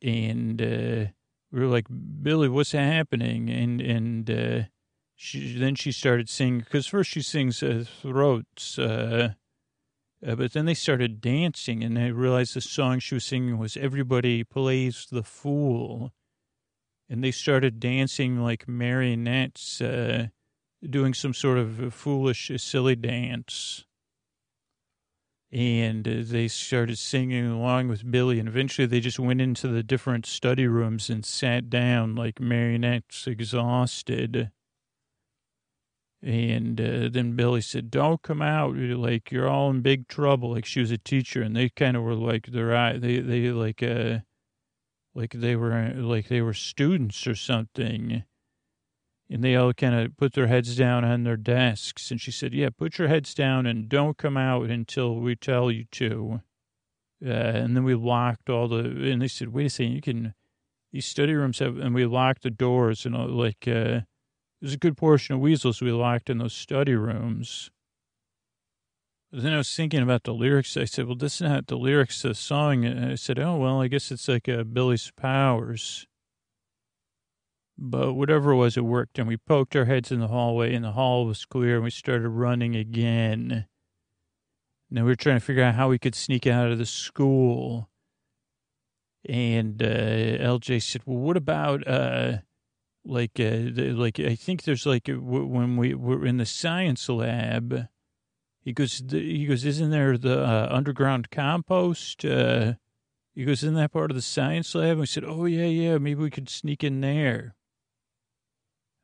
and 0.00 0.62
uh, 0.62 1.12
we 1.52 1.60
were 1.60 1.66
like, 1.66 1.86
Billy, 2.22 2.48
what's 2.48 2.72
happening? 2.72 3.50
And, 3.50 3.82
and, 3.82 4.30
uh, 4.30 4.68
she 5.20 5.58
then 5.58 5.74
she 5.74 5.90
started 5.90 6.28
singing 6.28 6.60
because 6.60 6.86
first 6.86 7.10
she 7.10 7.22
sings 7.22 7.60
uh, 7.60 7.84
throats, 8.00 8.78
uh, 8.78 9.32
uh, 10.24 10.34
but 10.36 10.52
then 10.52 10.64
they 10.64 10.74
started 10.74 11.20
dancing, 11.20 11.82
and 11.82 11.98
I 11.98 12.06
realized 12.06 12.54
the 12.54 12.60
song 12.60 13.00
she 13.00 13.16
was 13.16 13.24
singing 13.24 13.58
was 13.58 13.76
"Everybody 13.76 14.44
Plays 14.44 15.08
the 15.10 15.24
Fool," 15.24 16.12
and 17.10 17.22
they 17.22 17.32
started 17.32 17.80
dancing 17.80 18.40
like 18.40 18.68
marionettes, 18.68 19.80
uh, 19.80 20.28
doing 20.88 21.14
some 21.14 21.34
sort 21.34 21.58
of 21.58 21.92
foolish, 21.92 22.52
silly 22.56 22.94
dance. 22.94 23.84
And 25.50 26.06
uh, 26.06 26.22
they 26.22 26.46
started 26.46 26.96
singing 26.96 27.44
along 27.44 27.88
with 27.88 28.08
Billy, 28.08 28.38
and 28.38 28.48
eventually 28.48 28.86
they 28.86 29.00
just 29.00 29.18
went 29.18 29.40
into 29.40 29.66
the 29.66 29.82
different 29.82 30.26
study 30.26 30.68
rooms 30.68 31.10
and 31.10 31.24
sat 31.24 31.68
down 31.68 32.14
like 32.14 32.38
marionettes, 32.38 33.26
exhausted 33.26 34.52
and 36.22 36.80
uh, 36.80 37.08
then 37.10 37.36
Billy 37.36 37.60
said, 37.60 37.90
"Don't 37.90 38.22
come 38.22 38.42
out. 38.42 38.76
Like 38.76 39.30
you're 39.30 39.48
all 39.48 39.70
in 39.70 39.82
big 39.82 40.08
trouble." 40.08 40.52
Like 40.52 40.64
she 40.64 40.80
was 40.80 40.90
a 40.90 40.98
teacher, 40.98 41.42
and 41.42 41.54
they 41.54 41.68
kind 41.68 41.96
of 41.96 42.02
were 42.02 42.14
like 42.14 42.46
their 42.46 42.76
eye. 42.76 42.98
They 42.98 43.20
they 43.20 43.50
like 43.50 43.82
uh, 43.82 44.20
like 45.14 45.32
they 45.32 45.54
were 45.54 45.92
like 45.94 46.28
they 46.28 46.42
were 46.42 46.54
students 46.54 47.26
or 47.26 47.34
something. 47.34 48.24
And 49.30 49.44
they 49.44 49.56
all 49.56 49.74
kind 49.74 49.94
of 49.94 50.16
put 50.16 50.32
their 50.32 50.46
heads 50.46 50.74
down 50.74 51.04
on 51.04 51.24
their 51.24 51.36
desks. 51.36 52.10
And 52.10 52.20
she 52.20 52.30
said, 52.30 52.54
"Yeah, 52.54 52.70
put 52.70 52.98
your 52.98 53.08
heads 53.08 53.34
down 53.34 53.66
and 53.66 53.88
don't 53.88 54.16
come 54.16 54.38
out 54.38 54.70
until 54.70 55.16
we 55.16 55.36
tell 55.36 55.70
you 55.70 55.84
to." 55.92 56.40
Uh, 57.24 57.28
and 57.30 57.76
then 57.76 57.84
we 57.84 57.94
locked 57.94 58.48
all 58.48 58.68
the. 58.68 58.78
And 58.78 59.22
they 59.22 59.28
said, 59.28 59.48
"Wait 59.52 59.66
a 59.66 59.70
second, 59.70 59.92
you 59.92 60.00
can." 60.00 60.34
These 60.90 61.04
study 61.04 61.34
rooms 61.34 61.58
have, 61.58 61.76
and 61.76 61.94
we 61.94 62.06
locked 62.06 62.42
the 62.42 62.50
doors 62.50 63.06
and 63.06 63.14
all, 63.14 63.28
like. 63.28 63.68
Uh, 63.68 64.00
there's 64.60 64.74
a 64.74 64.78
good 64.78 64.96
portion 64.96 65.34
of 65.34 65.40
weasels 65.40 65.80
we 65.80 65.92
locked 65.92 66.30
in 66.30 66.38
those 66.38 66.52
study 66.52 66.94
rooms. 66.94 67.70
But 69.30 69.42
then 69.42 69.52
I 69.52 69.58
was 69.58 69.74
thinking 69.74 70.02
about 70.02 70.24
the 70.24 70.32
lyrics. 70.32 70.76
I 70.76 70.84
said, 70.84 71.06
well, 71.06 71.14
this 71.14 71.36
is 71.36 71.42
not 71.42 71.66
the 71.66 71.76
lyrics 71.76 72.24
of 72.24 72.30
the 72.30 72.34
song. 72.34 72.84
And 72.84 73.12
I 73.12 73.14
said, 73.14 73.38
oh, 73.38 73.56
well, 73.56 73.80
I 73.80 73.88
guess 73.88 74.10
it's 74.10 74.26
like 74.26 74.48
a 74.48 74.64
Billy's 74.64 75.12
Powers. 75.16 76.06
But 77.76 78.14
whatever 78.14 78.52
it 78.52 78.56
was, 78.56 78.76
it 78.76 78.84
worked. 78.84 79.18
And 79.18 79.28
we 79.28 79.36
poked 79.36 79.76
our 79.76 79.84
heads 79.84 80.10
in 80.10 80.20
the 80.20 80.28
hallway, 80.28 80.74
and 80.74 80.84
the 80.84 80.92
hall 80.92 81.26
was 81.26 81.44
clear, 81.44 81.76
and 81.76 81.84
we 81.84 81.90
started 81.90 82.28
running 82.28 82.74
again. 82.74 83.66
Now 84.90 85.02
we 85.02 85.08
were 85.08 85.16
trying 85.16 85.38
to 85.38 85.44
figure 85.44 85.62
out 85.62 85.74
how 85.74 85.90
we 85.90 85.98
could 85.98 86.14
sneak 86.14 86.46
out 86.46 86.72
of 86.72 86.78
the 86.78 86.86
school. 86.86 87.90
And 89.28 89.82
uh, 89.82 89.86
LJ 89.86 90.82
said, 90.82 91.02
well, 91.04 91.18
what 91.18 91.36
about... 91.36 91.86
Uh, 91.86 92.38
like 93.08 93.40
uh, 93.40 93.70
like 93.74 94.20
I 94.20 94.34
think 94.34 94.62
there's 94.62 94.86
like 94.86 95.08
uh, 95.08 95.14
when 95.14 95.76
we 95.76 95.94
were 95.94 96.24
in 96.26 96.36
the 96.36 96.46
science 96.46 97.08
lab. 97.08 97.88
He 98.60 98.72
goes, 98.74 99.02
he 99.10 99.46
goes, 99.46 99.64
isn't 99.64 99.90
there 99.90 100.18
the 100.18 100.44
uh, 100.44 100.68
underground 100.70 101.30
compost? 101.30 102.22
Uh, 102.22 102.74
he 103.34 103.44
goes, 103.44 103.64
in 103.64 103.72
that 103.74 103.92
part 103.92 104.10
of 104.10 104.14
the 104.14 104.20
science 104.22 104.74
lab? 104.74 104.90
And 104.90 105.00
we 105.00 105.06
said, 105.06 105.24
oh 105.24 105.46
yeah, 105.46 105.64
yeah, 105.64 105.96
maybe 105.96 106.22
we 106.22 106.30
could 106.30 106.50
sneak 106.50 106.84
in 106.84 107.00
there. 107.00 107.54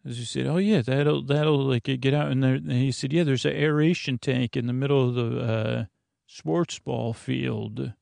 As 0.06 0.18
he 0.18 0.24
said, 0.24 0.46
oh 0.46 0.58
yeah, 0.58 0.82
that'll 0.82 1.22
that'll 1.22 1.64
like 1.64 1.84
get 1.84 2.12
out 2.12 2.30
in 2.30 2.40
there. 2.40 2.56
And 2.56 2.72
he 2.72 2.92
said, 2.92 3.12
yeah, 3.12 3.24
there's 3.24 3.46
an 3.46 3.56
aeration 3.56 4.18
tank 4.18 4.54
in 4.54 4.66
the 4.66 4.74
middle 4.74 5.08
of 5.08 5.14
the 5.14 5.40
uh, 5.40 5.84
sports 6.26 6.78
ball 6.78 7.14
field. 7.14 7.94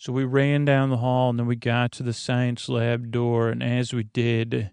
So 0.00 0.12
we 0.12 0.22
ran 0.22 0.64
down 0.64 0.90
the 0.90 0.98
hall 0.98 1.28
and 1.28 1.40
then 1.40 1.46
we 1.48 1.56
got 1.56 1.90
to 1.92 2.04
the 2.04 2.12
science 2.12 2.68
lab 2.68 3.10
door. 3.10 3.48
And 3.48 3.64
as 3.64 3.92
we 3.92 4.04
did, 4.04 4.70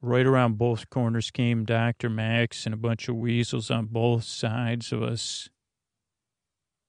right 0.00 0.24
around 0.24 0.56
both 0.56 0.88
corners 0.88 1.30
came 1.30 1.66
Dr. 1.66 2.08
Max 2.08 2.64
and 2.64 2.72
a 2.72 2.78
bunch 2.78 3.10
of 3.10 3.16
weasels 3.16 3.70
on 3.70 3.86
both 3.86 4.24
sides 4.24 4.90
of 4.90 5.02
us. 5.02 5.50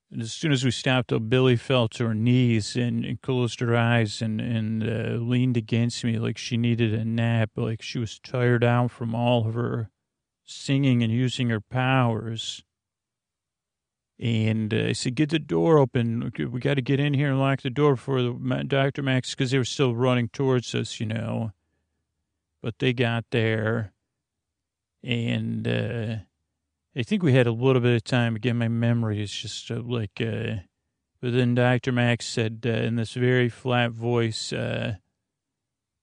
And 0.10 0.22
as 0.22 0.32
soon 0.32 0.54
as 0.54 0.64
we 0.64 0.72
stopped, 0.72 1.12
Billy 1.30 1.58
fell 1.58 1.90
to 1.90 2.08
her 2.08 2.14
knees 2.14 2.78
and, 2.78 3.04
and 3.04 3.22
closed 3.22 3.60
her 3.60 3.76
eyes 3.76 4.22
and, 4.22 4.40
and 4.40 4.82
uh, 4.82 5.22
leaned 5.22 5.58
against 5.58 6.06
me 6.06 6.18
like 6.18 6.38
she 6.38 6.56
needed 6.56 6.94
a 6.94 7.04
nap, 7.04 7.50
like 7.58 7.82
she 7.82 8.00
was 8.00 8.20
tired 8.20 8.64
out 8.64 8.90
from 8.90 9.14
all 9.14 9.50
of 9.50 9.56
her 9.56 9.90
singing 10.46 11.04
and 11.04 11.12
using 11.12 11.50
her 11.50 11.62
powers. 11.62 12.64
And 14.22 14.72
uh, 14.72 14.90
I 14.90 14.92
said, 14.92 15.16
get 15.16 15.32
the 15.32 15.40
door 15.40 15.80
open. 15.80 16.32
We 16.38 16.60
got 16.60 16.76
to 16.76 16.82
get 16.82 17.00
in 17.00 17.16
here 17.16 17.32
and 17.32 17.40
lock 17.40 17.64
the 17.64 17.72
door 17.72 17.96
for 17.96 18.22
the, 18.22 18.64
Dr. 18.68 19.02
Max 19.02 19.32
because 19.32 19.50
they 19.50 19.58
were 19.58 19.66
still 19.66 19.96
running 19.96 20.30
towards 20.30 20.76
us, 20.76 21.00
you 21.00 21.08
know. 21.08 21.54
But 22.62 22.78
they 22.78 22.94
got 22.94 23.26
there. 23.32 23.94
And 25.04 25.68
uh, 25.68 26.16
I 26.96 27.02
think 27.02 27.24
we 27.24 27.34
had 27.34 27.48
a 27.48 27.52
little 27.52 27.82
bit 27.82 27.96
of 27.96 28.04
time. 28.04 28.36
Again, 28.36 28.60
my 28.60 28.68
memory 28.68 29.24
is 29.24 29.32
just 29.32 29.72
uh, 29.72 29.82
like. 29.84 30.22
Uh, 30.22 30.58
but 31.20 31.34
then 31.34 31.56
Dr. 31.56 31.92
Max 31.92 32.28
said 32.28 32.62
uh, 32.64 32.70
in 32.70 32.98
this 32.98 33.14
very 33.14 33.50
flat 33.50 33.90
voice, 33.92 34.54
uh, 34.54 34.98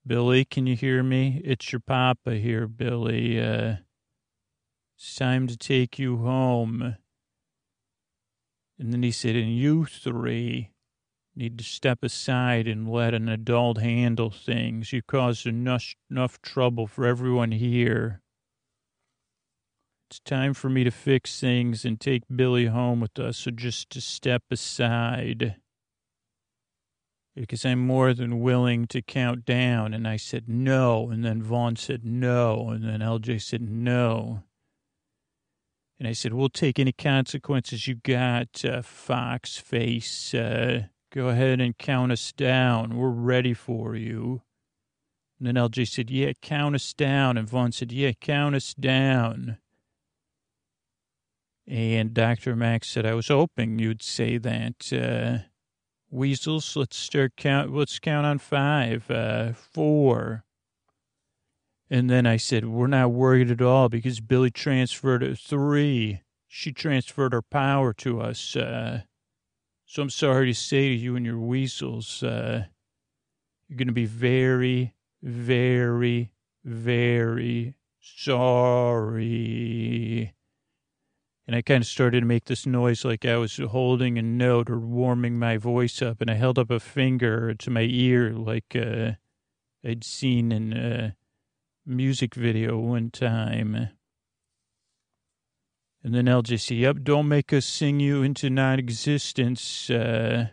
Billy, 0.05 0.43
can 0.43 0.67
you 0.67 0.75
hear 0.75 1.03
me? 1.03 1.41
It's 1.45 1.71
your 1.71 1.79
papa 1.79 2.35
here, 2.35 2.67
Billy. 2.67 3.37
it's 3.37 5.15
time 5.15 5.47
to 5.47 5.55
take 5.55 5.97
you 5.97 6.17
home. 6.17 6.97
And 8.79 8.93
then 8.93 9.03
he 9.03 9.11
said, 9.11 9.35
and 9.35 9.53
you 9.53 9.85
three 9.85 10.71
need 11.35 11.57
to 11.57 11.63
step 11.63 11.99
aside 12.01 12.67
and 12.67 12.89
let 12.89 13.13
an 13.13 13.27
adult 13.27 13.79
handle 13.79 14.29
things. 14.29 14.93
You 14.93 15.01
caused 15.01 15.45
enough, 15.45 15.95
enough 16.09 16.41
trouble 16.41 16.87
for 16.87 17.05
everyone 17.05 17.51
here. 17.51 18.21
It's 20.09 20.19
time 20.21 20.53
for 20.53 20.69
me 20.69 20.83
to 20.83 20.91
fix 20.91 21.39
things 21.39 21.85
and 21.85 21.99
take 21.99 22.23
Billy 22.33 22.65
home 22.65 22.99
with 22.99 23.19
us, 23.19 23.37
so 23.37 23.51
just 23.51 23.89
to 23.91 24.01
step 24.01 24.43
aside. 24.49 25.57
Because 27.35 27.63
I'm 27.63 27.85
more 27.85 28.13
than 28.13 28.39
willing 28.39 28.87
to 28.87 29.01
count 29.01 29.45
down. 29.45 29.93
And 29.93 30.07
I 30.07 30.17
said 30.17 30.49
no. 30.49 31.09
And 31.09 31.23
then 31.23 31.43
Vaughn 31.43 31.75
said 31.75 32.03
no. 32.03 32.69
And 32.69 32.83
then 32.83 33.01
LJ 33.01 33.41
said 33.41 33.61
no. 33.61 34.43
And 35.99 36.07
I 36.07 36.13
said, 36.13 36.33
We'll 36.33 36.49
take 36.49 36.79
any 36.79 36.93
consequences 36.93 37.87
you 37.87 37.95
got, 37.95 38.63
uh, 38.63 38.81
Fox 38.81 39.57
Face. 39.57 40.33
Uh, 40.33 40.83
go 41.13 41.27
ahead 41.27 41.59
and 41.59 41.77
count 41.77 42.11
us 42.11 42.31
down. 42.31 42.95
We're 42.95 43.09
ready 43.09 43.53
for 43.53 43.95
you. 43.95 44.41
And 45.37 45.47
then 45.47 45.55
LJ 45.55 45.87
said, 45.89 46.09
Yeah, 46.09 46.31
count 46.41 46.75
us 46.75 46.93
down. 46.93 47.37
And 47.37 47.49
Vaughn 47.49 47.73
said, 47.73 47.91
Yeah, 47.91 48.11
count 48.21 48.55
us 48.55 48.73
down. 48.73 49.57
And 51.67 52.13
Dr. 52.13 52.55
Max 52.55 52.89
said, 52.89 53.05
I 53.05 53.13
was 53.13 53.27
hoping 53.27 53.77
you'd 53.77 54.01
say 54.01 54.37
that. 54.39 54.91
Uh, 54.91 55.45
weasels, 56.09 56.75
let's 56.75 56.97
start 56.97 57.33
count. 57.37 57.73
Let's 57.73 57.99
count 57.99 58.25
on 58.25 58.39
five, 58.39 59.09
uh, 59.11 59.53
four. 59.53 60.45
And 61.89 62.09
then 62.09 62.25
I 62.27 62.37
said, 62.37 62.65
We're 62.65 62.87
not 62.87 63.11
worried 63.11 63.51
at 63.51 63.61
all 63.61 63.89
because 63.89 64.19
Billy 64.19 64.51
transferred 64.51 65.37
three. 65.39 66.21
She 66.47 66.71
transferred 66.71 67.33
her 67.33 67.41
power 67.41 67.93
to 67.93 68.21
us. 68.21 68.55
Uh, 68.55 69.01
so 69.85 70.03
I'm 70.03 70.09
sorry 70.09 70.47
to 70.47 70.53
say 70.53 70.89
to 70.89 70.95
you 70.95 71.15
and 71.15 71.25
your 71.25 71.39
weasels, 71.39 72.21
uh, 72.21 72.65
you're 73.67 73.77
going 73.77 73.87
to 73.87 73.93
be 73.93 74.05
very, 74.05 74.93
very, 75.23 76.31
very 76.63 77.75
sorry. 77.99 79.15
And 81.47 81.55
I 81.55 81.63
kind 81.63 81.81
of 81.81 81.87
started 81.87 82.19
to 82.19 82.27
make 82.27 82.45
this 82.45 82.67
noise 82.67 83.03
like 83.03 83.25
I 83.25 83.37
was 83.37 83.57
holding 83.57 84.19
a 84.19 84.21
note 84.21 84.69
or 84.69 84.79
warming 84.79 85.39
my 85.39 85.57
voice 85.57 86.03
up. 86.03 86.21
And 86.21 86.29
I 86.29 86.35
held 86.35 86.59
up 86.59 86.69
a 86.69 86.79
finger 86.79 87.55
to 87.55 87.69
my 87.71 87.87
ear 87.89 88.31
like 88.33 88.75
uh, 88.75 89.13
I'd 89.83 90.03
seen 90.03 90.51
in. 90.51 91.13
Music 91.89 92.35
video 92.35 92.77
one 92.77 93.09
time. 93.09 93.89
And 96.03 96.13
then 96.13 96.25
LJC, 96.25 96.81
yep, 96.81 96.97
don't 97.01 97.27
make 97.27 97.51
us 97.51 97.65
sing 97.65 97.99
you 97.99 98.21
into 98.21 98.49
non 98.49 98.77
existence. 98.77 99.89
Uh, 99.89 100.49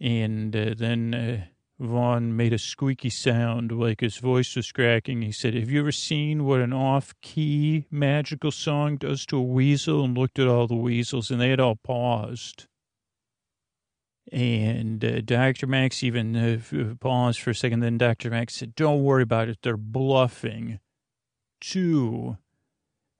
and 0.00 0.54
uh, 0.54 0.74
then 0.76 1.14
uh, 1.14 1.44
Vaughn 1.78 2.36
made 2.36 2.52
a 2.52 2.58
squeaky 2.58 3.10
sound 3.10 3.70
like 3.70 4.00
his 4.00 4.18
voice 4.18 4.56
was 4.56 4.72
cracking. 4.72 5.22
He 5.22 5.32
said, 5.32 5.54
Have 5.54 5.70
you 5.70 5.80
ever 5.80 5.92
seen 5.92 6.44
what 6.44 6.60
an 6.60 6.72
off 6.72 7.14
key 7.22 7.86
magical 7.90 8.50
song 8.50 8.96
does 8.96 9.24
to 9.26 9.36
a 9.38 9.42
weasel? 9.42 10.04
And 10.04 10.18
looked 10.18 10.40
at 10.40 10.48
all 10.48 10.66
the 10.66 10.74
weasels, 10.74 11.30
and 11.30 11.40
they 11.40 11.50
had 11.50 11.60
all 11.60 11.76
paused. 11.76 12.66
And 14.30 15.02
uh, 15.04 15.20
Dr. 15.22 15.66
Max 15.66 16.02
even 16.02 16.36
uh, 16.36 16.94
paused 17.00 17.40
for 17.40 17.50
a 17.50 17.54
second. 17.54 17.80
Then 17.80 17.98
Dr. 17.98 18.30
Max 18.30 18.54
said, 18.54 18.74
Don't 18.74 19.02
worry 19.02 19.22
about 19.22 19.48
it. 19.48 19.58
They're 19.62 19.76
bluffing. 19.76 20.80
Two. 21.60 22.36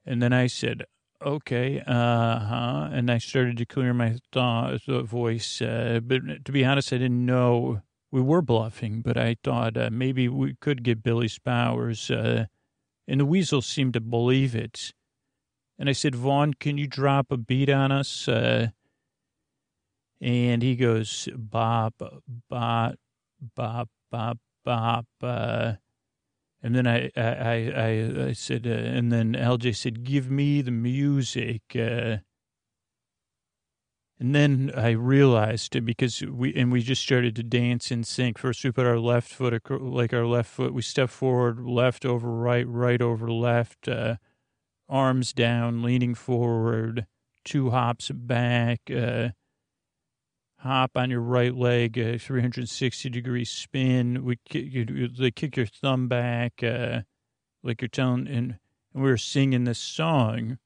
And 0.05 0.21
then 0.21 0.33
I 0.33 0.47
said, 0.47 0.83
Okay, 1.21 1.81
uh 1.85 2.39
huh. 2.39 2.89
And 2.91 3.11
I 3.11 3.17
started 3.17 3.57
to 3.57 3.65
clear 3.65 3.93
my 3.93 4.17
thought, 4.31 4.81
voice. 4.85 5.61
Uh, 5.61 5.99
but 6.03 6.45
to 6.45 6.51
be 6.51 6.63
honest, 6.63 6.93
I 6.93 6.97
didn't 6.97 7.25
know 7.25 7.81
we 8.11 8.21
were 8.21 8.41
bluffing, 8.41 9.01
but 9.01 9.17
I 9.17 9.35
thought 9.43 9.77
uh, 9.77 9.89
maybe 9.91 10.29
we 10.29 10.55
could 10.61 10.83
get 10.83 11.03
Billy's 11.03 11.39
powers. 11.39 12.09
Uh, 12.09 12.45
and 13.07 13.19
the 13.19 13.25
weasel 13.25 13.61
seemed 13.61 13.93
to 13.93 14.01
believe 14.01 14.55
it. 14.55 14.93
And 15.77 15.89
I 15.89 15.93
said, 15.93 16.15
Vaughn, 16.15 16.53
can 16.53 16.77
you 16.77 16.87
drop 16.87 17.31
a 17.31 17.37
beat 17.37 17.69
on 17.69 17.91
us? 17.91 18.27
And 20.21 20.61
he 20.61 20.75
goes 20.75 21.29
bop 21.35 21.95
bop 22.49 22.95
bop 23.55 23.89
bop 24.11 24.37
bop 24.65 25.05
uh, 25.21 25.73
and 26.61 26.75
then 26.75 26.87
I 26.87 27.09
I 27.15 27.71
I, 27.71 28.27
I 28.27 28.33
said 28.33 28.67
uh, 28.67 28.71
and 28.71 29.11
then 29.11 29.33
LJ 29.33 29.75
said 29.75 30.03
give 30.03 30.29
me 30.29 30.61
the 30.61 30.71
music 30.71 31.61
uh, 31.75 32.17
and 34.19 34.35
then 34.35 34.71
I 34.75 34.91
realized 34.91 35.77
it 35.77 35.81
because 35.81 36.21
we 36.21 36.53
and 36.53 36.71
we 36.73 36.81
just 36.81 37.01
started 37.01 37.37
to 37.37 37.43
dance 37.43 37.89
in 37.89 38.03
sync. 38.03 38.37
First, 38.37 38.63
we 38.65 38.71
put 38.71 38.85
our 38.85 38.99
left 38.99 39.31
foot 39.31 39.61
like 39.69 40.13
our 40.13 40.25
left 40.25 40.49
foot. 40.49 40.73
We 40.73 40.81
step 40.81 41.09
forward, 41.09 41.61
left 41.61 42.05
over 42.05 42.29
right, 42.29 42.67
right 42.67 43.01
over 43.01 43.31
left, 43.31 43.87
uh, 43.87 44.17
arms 44.89 45.31
down, 45.31 45.83
leaning 45.83 46.15
forward, 46.15 47.05
two 47.45 47.69
hops 47.69 48.11
back, 48.13 48.81
uh, 48.93 49.29
hop 50.59 50.91
on 50.95 51.09
your 51.09 51.21
right 51.21 51.55
leg, 51.55 51.97
a 51.97 52.17
360 52.17 53.09
degree 53.09 53.45
spin. 53.45 54.23
We 54.23 54.37
they 55.17 55.31
kick 55.31 55.57
your 55.57 55.65
thumb 55.65 56.07
back, 56.07 56.63
uh, 56.63 57.01
like 57.63 57.81
you're 57.81 57.89
telling, 57.89 58.27
and, 58.27 58.57
and 58.93 59.03
we 59.03 59.09
were 59.09 59.17
singing 59.17 59.63
this 59.63 59.79
song. 59.79 60.57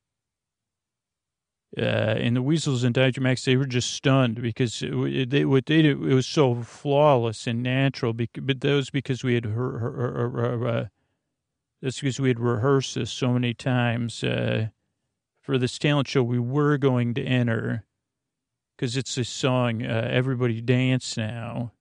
Uh, 1.76 1.82
and 1.82 2.36
the 2.36 2.42
Weasels 2.42 2.84
and 2.84 2.94
Dr. 2.94 3.22
Max, 3.22 3.46
they 3.46 3.58
were 3.58 3.66
just 3.66 3.92
stunned 3.92 4.40
because 4.42 4.84
it, 4.84 5.32
they, 5.32 5.44
what 5.44 5.66
they 5.66 5.82
did, 5.82 6.04
it 6.04 6.14
was 6.14 6.28
so 6.28 6.62
flawless 6.62 7.48
and 7.48 7.64
natural. 7.64 8.14
But 8.14 8.62
that 8.62 8.74
was 8.74 8.92
because 8.92 9.24
we 9.24 9.34
had, 9.34 9.46
her, 9.46 9.80
her, 9.80 10.30
her, 10.30 10.68
uh, 10.68 10.86
that's 11.82 12.00
because 12.00 12.20
we 12.20 12.28
had 12.28 12.40
rehearsed 12.40 12.94
this 12.94 13.12
so 13.12 13.34
many 13.34 13.56
times. 13.56 14.24
Uh, 14.24 14.68
for 15.42 15.58
this 15.58 15.80
talent 15.80 16.08
show, 16.08 16.24
we 16.24 16.40
were 16.40 16.78
going 16.78 17.16
to 17.16 17.24
enter 17.24 17.86
because 18.76 18.98
it's 18.98 19.18
a 19.18 19.24
song, 19.24 19.84
uh, 19.86 20.08
Everybody 20.12 20.62
Dance 20.62 21.18
Now. 21.18 21.72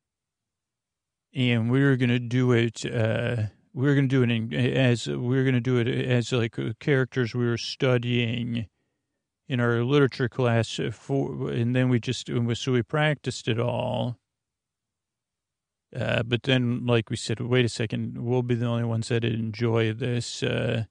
And 1.35 1.71
we 1.71 1.83
were 1.83 1.97
going 1.97 2.11
to 2.11 2.19
do 2.19 2.53
it, 2.53 2.85
uh, 2.85 3.45
we 3.73 3.87
were 3.87 3.95
going 3.95 4.09
to 4.09 4.15
do 4.15 4.23
it 4.23 4.31
in, 4.31 4.53
as, 4.55 5.07
we 5.07 5.17
were 5.17 5.45
going 5.45 5.55
to 5.55 5.61
do 5.61 5.79
it 5.79 5.89
as 5.89 6.33
like 6.33 6.59
uh, 6.59 6.73
characters 6.79 7.35
we 7.35 7.47
were 7.47 7.57
studying 7.57 8.67
in 9.49 9.61
our 9.61 9.83
literature 9.83 10.29
class 10.29 10.79
for, 10.93 11.51
and 11.51 11.75
then 11.75 11.89
we 11.89 11.99
just, 11.99 12.31
so 12.55 12.73
we 12.73 12.83
practiced 12.83 13.49
it 13.49 13.59
all. 13.59 14.19
Uh, 15.95 16.23
but 16.23 16.45
then, 16.45 16.87
like 16.87 17.11
we 17.11 17.17
said, 17.17 17.39
wait 17.41 17.65
a 17.65 17.69
second, 17.69 18.17
we'll 18.17 18.43
be 18.43 18.55
the 18.55 18.67
only 18.67 18.85
ones 18.85 19.09
that 19.09 19.25
enjoy 19.25 19.93
this. 19.93 20.43
Uh, 20.43 20.85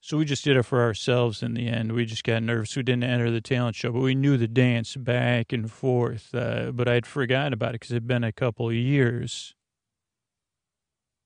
so 0.00 0.16
we 0.16 0.24
just 0.24 0.44
did 0.44 0.56
it 0.56 0.62
for 0.62 0.80
ourselves 0.80 1.42
in 1.42 1.54
the 1.54 1.68
end. 1.68 1.92
We 1.92 2.04
just 2.04 2.24
got 2.24 2.42
nervous. 2.42 2.76
We 2.76 2.82
didn't 2.82 3.04
enter 3.04 3.30
the 3.30 3.40
talent 3.40 3.76
show, 3.76 3.90
but 3.90 4.00
we 4.00 4.14
knew 4.14 4.36
the 4.36 4.48
dance 4.48 4.96
back 4.96 5.52
and 5.52 5.70
forth. 5.70 6.34
Uh, 6.34 6.70
but 6.72 6.88
I'd 6.88 7.06
forgotten 7.06 7.52
about 7.52 7.70
it 7.70 7.80
because 7.80 7.90
it 7.90 7.94
had 7.94 8.06
been 8.06 8.24
a 8.24 8.32
couple 8.32 8.68
of 8.68 8.74
years. 8.74 9.54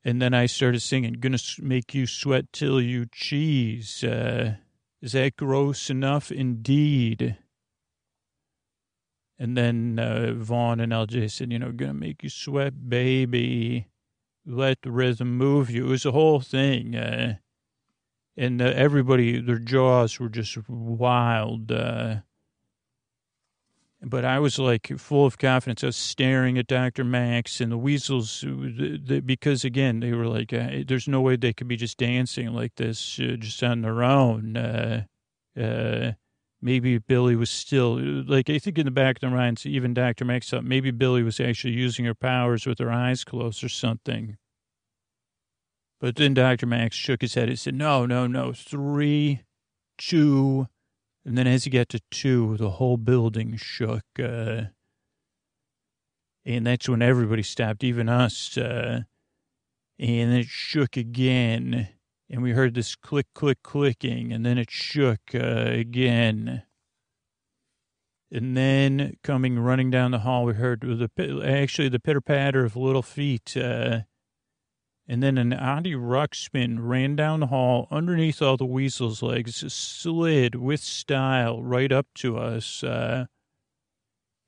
And 0.04 0.20
then 0.20 0.34
I 0.34 0.46
started 0.46 0.80
singing, 0.80 1.14
Gonna 1.14 1.38
Make 1.60 1.94
You 1.94 2.06
Sweat 2.06 2.52
Till 2.52 2.80
You 2.80 3.06
Cheese. 3.12 4.02
Uh, 4.02 4.56
is 5.00 5.12
that 5.12 5.36
gross 5.36 5.90
enough? 5.90 6.32
Indeed. 6.32 7.36
And 9.38 9.56
then 9.56 9.98
uh, 9.98 10.32
Vaughn 10.34 10.80
and 10.80 10.92
LJ 10.92 11.30
said, 11.30 11.52
You 11.52 11.58
know, 11.58 11.72
gonna 11.72 11.94
make 11.94 12.22
you 12.22 12.30
sweat, 12.30 12.88
baby. 12.88 13.88
Let 14.44 14.82
the 14.82 14.90
rhythm 14.90 15.36
move 15.36 15.70
you. 15.70 15.86
It 15.86 15.90
was 15.90 16.06
a 16.06 16.12
whole 16.12 16.40
thing. 16.40 16.96
Uh, 16.96 17.36
and 18.36 18.62
uh, 18.62 18.72
everybody, 18.74 19.40
their 19.40 19.58
jaws 19.58 20.18
were 20.18 20.28
just 20.28 20.56
wild. 20.68 21.70
Uh, 21.70 22.16
but 24.04 24.24
I 24.24 24.38
was 24.40 24.58
like 24.58 24.98
full 24.98 25.26
of 25.26 25.38
confidence. 25.38 25.84
I 25.84 25.86
was 25.86 25.96
staring 25.96 26.58
at 26.58 26.66
Dr. 26.66 27.04
Max 27.04 27.60
and 27.60 27.70
the 27.70 27.78
weasels 27.78 28.40
the, 28.40 29.00
the, 29.02 29.20
because, 29.20 29.64
again, 29.64 30.00
they 30.00 30.12
were 30.12 30.26
like, 30.26 30.52
uh, 30.52 30.82
there's 30.86 31.06
no 31.06 31.20
way 31.20 31.36
they 31.36 31.52
could 31.52 31.68
be 31.68 31.76
just 31.76 31.98
dancing 31.98 32.52
like 32.52 32.74
this 32.76 33.20
uh, 33.20 33.36
just 33.38 33.62
on 33.62 33.82
their 33.82 34.02
own. 34.02 34.56
Uh, 34.56 35.04
uh, 35.60 36.12
maybe 36.60 36.98
Billy 36.98 37.36
was 37.36 37.50
still, 37.50 37.96
like, 38.00 38.50
I 38.50 38.58
think 38.58 38.78
in 38.78 38.86
the 38.86 38.90
back 38.90 39.16
of 39.16 39.20
their 39.20 39.30
minds, 39.30 39.66
even 39.66 39.94
Dr. 39.94 40.24
Max 40.24 40.50
thought 40.50 40.64
maybe 40.64 40.90
Billy 40.90 41.22
was 41.22 41.38
actually 41.38 41.74
using 41.74 42.04
her 42.04 42.14
powers 42.14 42.66
with 42.66 42.78
her 42.80 42.90
eyes 42.90 43.22
closed 43.24 43.62
or 43.62 43.68
something. 43.68 44.36
But 46.02 46.16
then 46.16 46.34
Dr. 46.34 46.66
Max 46.66 46.96
shook 46.96 47.20
his 47.20 47.34
head 47.34 47.48
and 47.48 47.56
said, 47.56 47.76
no, 47.76 48.06
no, 48.06 48.26
no, 48.26 48.52
three, 48.52 49.42
two. 49.96 50.66
And 51.24 51.38
then 51.38 51.46
as 51.46 51.62
he 51.62 51.70
got 51.70 51.88
to 51.90 52.00
two, 52.10 52.56
the 52.56 52.70
whole 52.70 52.96
building 52.96 53.56
shook. 53.56 54.02
Uh, 54.18 54.62
and 56.44 56.66
that's 56.66 56.88
when 56.88 57.02
everybody 57.02 57.44
stopped, 57.44 57.84
even 57.84 58.08
us. 58.08 58.58
Uh, 58.58 59.02
and 59.96 60.32
it 60.32 60.46
shook 60.48 60.96
again. 60.96 61.90
And 62.28 62.42
we 62.42 62.50
heard 62.50 62.74
this 62.74 62.96
click, 62.96 63.28
click, 63.32 63.62
clicking. 63.62 64.32
And 64.32 64.44
then 64.44 64.58
it 64.58 64.72
shook 64.72 65.20
uh, 65.32 65.66
again. 65.68 66.64
And 68.32 68.56
then 68.56 69.18
coming 69.22 69.56
running 69.56 69.92
down 69.92 70.10
the 70.10 70.18
hall, 70.18 70.46
we 70.46 70.54
heard 70.54 70.80
the 70.80 71.44
actually 71.46 71.90
the 71.90 72.00
pitter 72.00 72.20
patter 72.20 72.64
of 72.64 72.74
little 72.74 73.02
feet. 73.02 73.56
Uh, 73.56 74.00
and 75.08 75.22
then 75.22 75.36
an 75.36 75.52
Audi 75.52 75.94
Ruxpin 75.94 76.78
ran 76.80 77.16
down 77.16 77.40
the 77.40 77.48
hall 77.48 77.88
underneath 77.90 78.40
all 78.40 78.56
the 78.56 78.64
weasel's 78.64 79.22
legs, 79.22 79.72
slid 79.72 80.54
with 80.54 80.80
style 80.80 81.62
right 81.62 81.90
up 81.90 82.06
to 82.16 82.38
us. 82.38 82.84
Uh, 82.84 83.26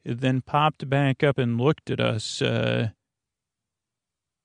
then 0.04 0.42
popped 0.42 0.88
back 0.88 1.22
up 1.22 1.38
and 1.38 1.60
looked 1.60 1.90
at 1.90 2.00
us. 2.00 2.40
Uh, 2.40 2.90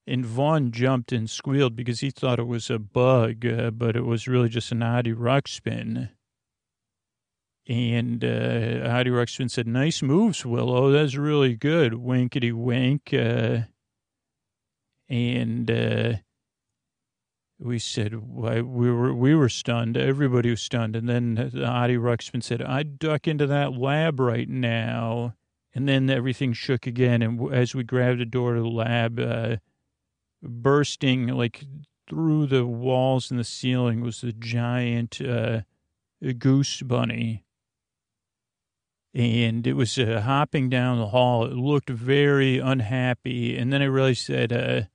and 0.08 0.26
Vaughn 0.26 0.72
jumped 0.72 1.12
and 1.12 1.30
squealed 1.30 1.76
because 1.76 2.00
he 2.00 2.10
thought 2.10 2.40
it 2.40 2.48
was 2.48 2.70
a 2.70 2.80
bug, 2.80 3.46
uh, 3.46 3.70
but 3.70 3.96
it 3.96 4.06
was 4.06 4.28
really 4.28 4.50
just 4.50 4.72
an 4.72 4.82
Audi 4.82 5.14
Ruxpin. 5.14 6.10
And 7.68 8.26
uh, 8.26 8.88
Audi 8.88 9.12
Ruxpin 9.12 9.52
said, 9.52 9.68
Nice 9.68 10.02
moves, 10.02 10.44
Willow. 10.44 10.92
That's 10.92 11.16
really 11.16 11.56
good. 11.56 11.94
Winkety 11.94 12.52
wink. 12.52 13.14
Uh, 13.14 13.60
and 15.10 15.70
uh, 15.72 16.14
we 17.60 17.80
said, 17.80 18.16
we 18.16 18.62
were, 18.62 19.14
we 19.14 19.36
were 19.36 19.50
stunned. 19.50 19.98
Everybody 19.98 20.52
was 20.52 20.62
stunned. 20.62 20.96
And 20.96 21.10
then 21.10 21.52
Audi 21.56 21.98
Ruxpin 21.98 22.42
said, 22.42 22.62
I'd 22.62 23.00
duck 23.00 23.28
into 23.28 23.48
that 23.48 23.74
lab 23.74 24.20
right 24.20 24.48
now. 24.48 25.34
And 25.74 25.88
then 25.88 26.10
everything 26.10 26.54
shook 26.54 26.88
again. 26.88 27.22
And 27.22 27.54
as 27.54 27.76
we 27.76 27.84
grabbed 27.84 28.22
the 28.22 28.26
door 28.26 28.54
to 28.54 28.62
the 28.62 28.68
lab, 28.68 29.20
uh, 29.20 29.58
bursting 30.42 31.28
like 31.28 31.66
through 32.10 32.48
the 32.48 32.66
walls 32.66 33.30
and 33.30 33.40
the 33.40 33.44
ceiling 33.44 34.02
was 34.02 34.22
the 34.22 34.32
giant 34.34 35.20
uh, 35.22 35.62
goose 36.38 36.82
bunny. 36.82 37.44
And 39.14 39.66
it 39.68 39.74
was 39.74 39.98
uh, 39.98 40.22
hopping 40.24 40.70
down 40.70 41.00
the 41.00 41.08
hall. 41.08 41.46
It 41.46 41.54
looked 41.54 41.90
very 41.90 42.60
unhappy. 42.60 43.58
And 43.58 43.74
then 43.74 43.82
I 43.82 43.86
realized 43.86 44.30
that 44.30 44.88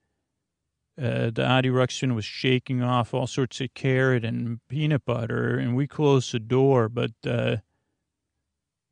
uh, 1.00 1.04
uh, 1.04 1.30
the 1.30 1.44
Audi 1.44 1.70
Ruxpin 1.70 2.14
was 2.14 2.24
shaking 2.24 2.82
off 2.82 3.14
all 3.14 3.26
sorts 3.26 3.60
of 3.60 3.74
carrot 3.74 4.24
and 4.24 4.60
peanut 4.68 5.04
butter. 5.04 5.56
And 5.56 5.74
we 5.76 5.86
closed 5.86 6.32
the 6.32 6.40
door, 6.40 6.88
but 6.88 7.12
uh, 7.26 7.56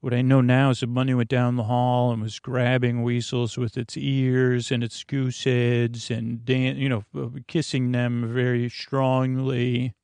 what 0.01 0.15
I 0.15 0.23
know 0.23 0.41
now 0.41 0.71
is 0.71 0.81
the 0.81 0.87
bunny 0.87 1.15
went 1.15 1.29
down 1.29 1.57
the 1.57 1.65
hall 1.65 2.13
and 2.13 2.23
was 2.23 2.41
grabbing 2.41 3.03
weasels 3.03 3.57
with 3.57 3.77
its 3.77 3.97
ears 3.97 4.73
and 4.73 4.83
its 4.83 5.05
goose 5.05 5.45
heads 5.45 6.11
and, 6.11 6.45
dan- 6.45 6.77
you 6.77 6.89
know, 6.89 7.05
kissing 7.47 7.93
them 7.93 8.33
very 8.33 8.69
strongly. 8.69 9.95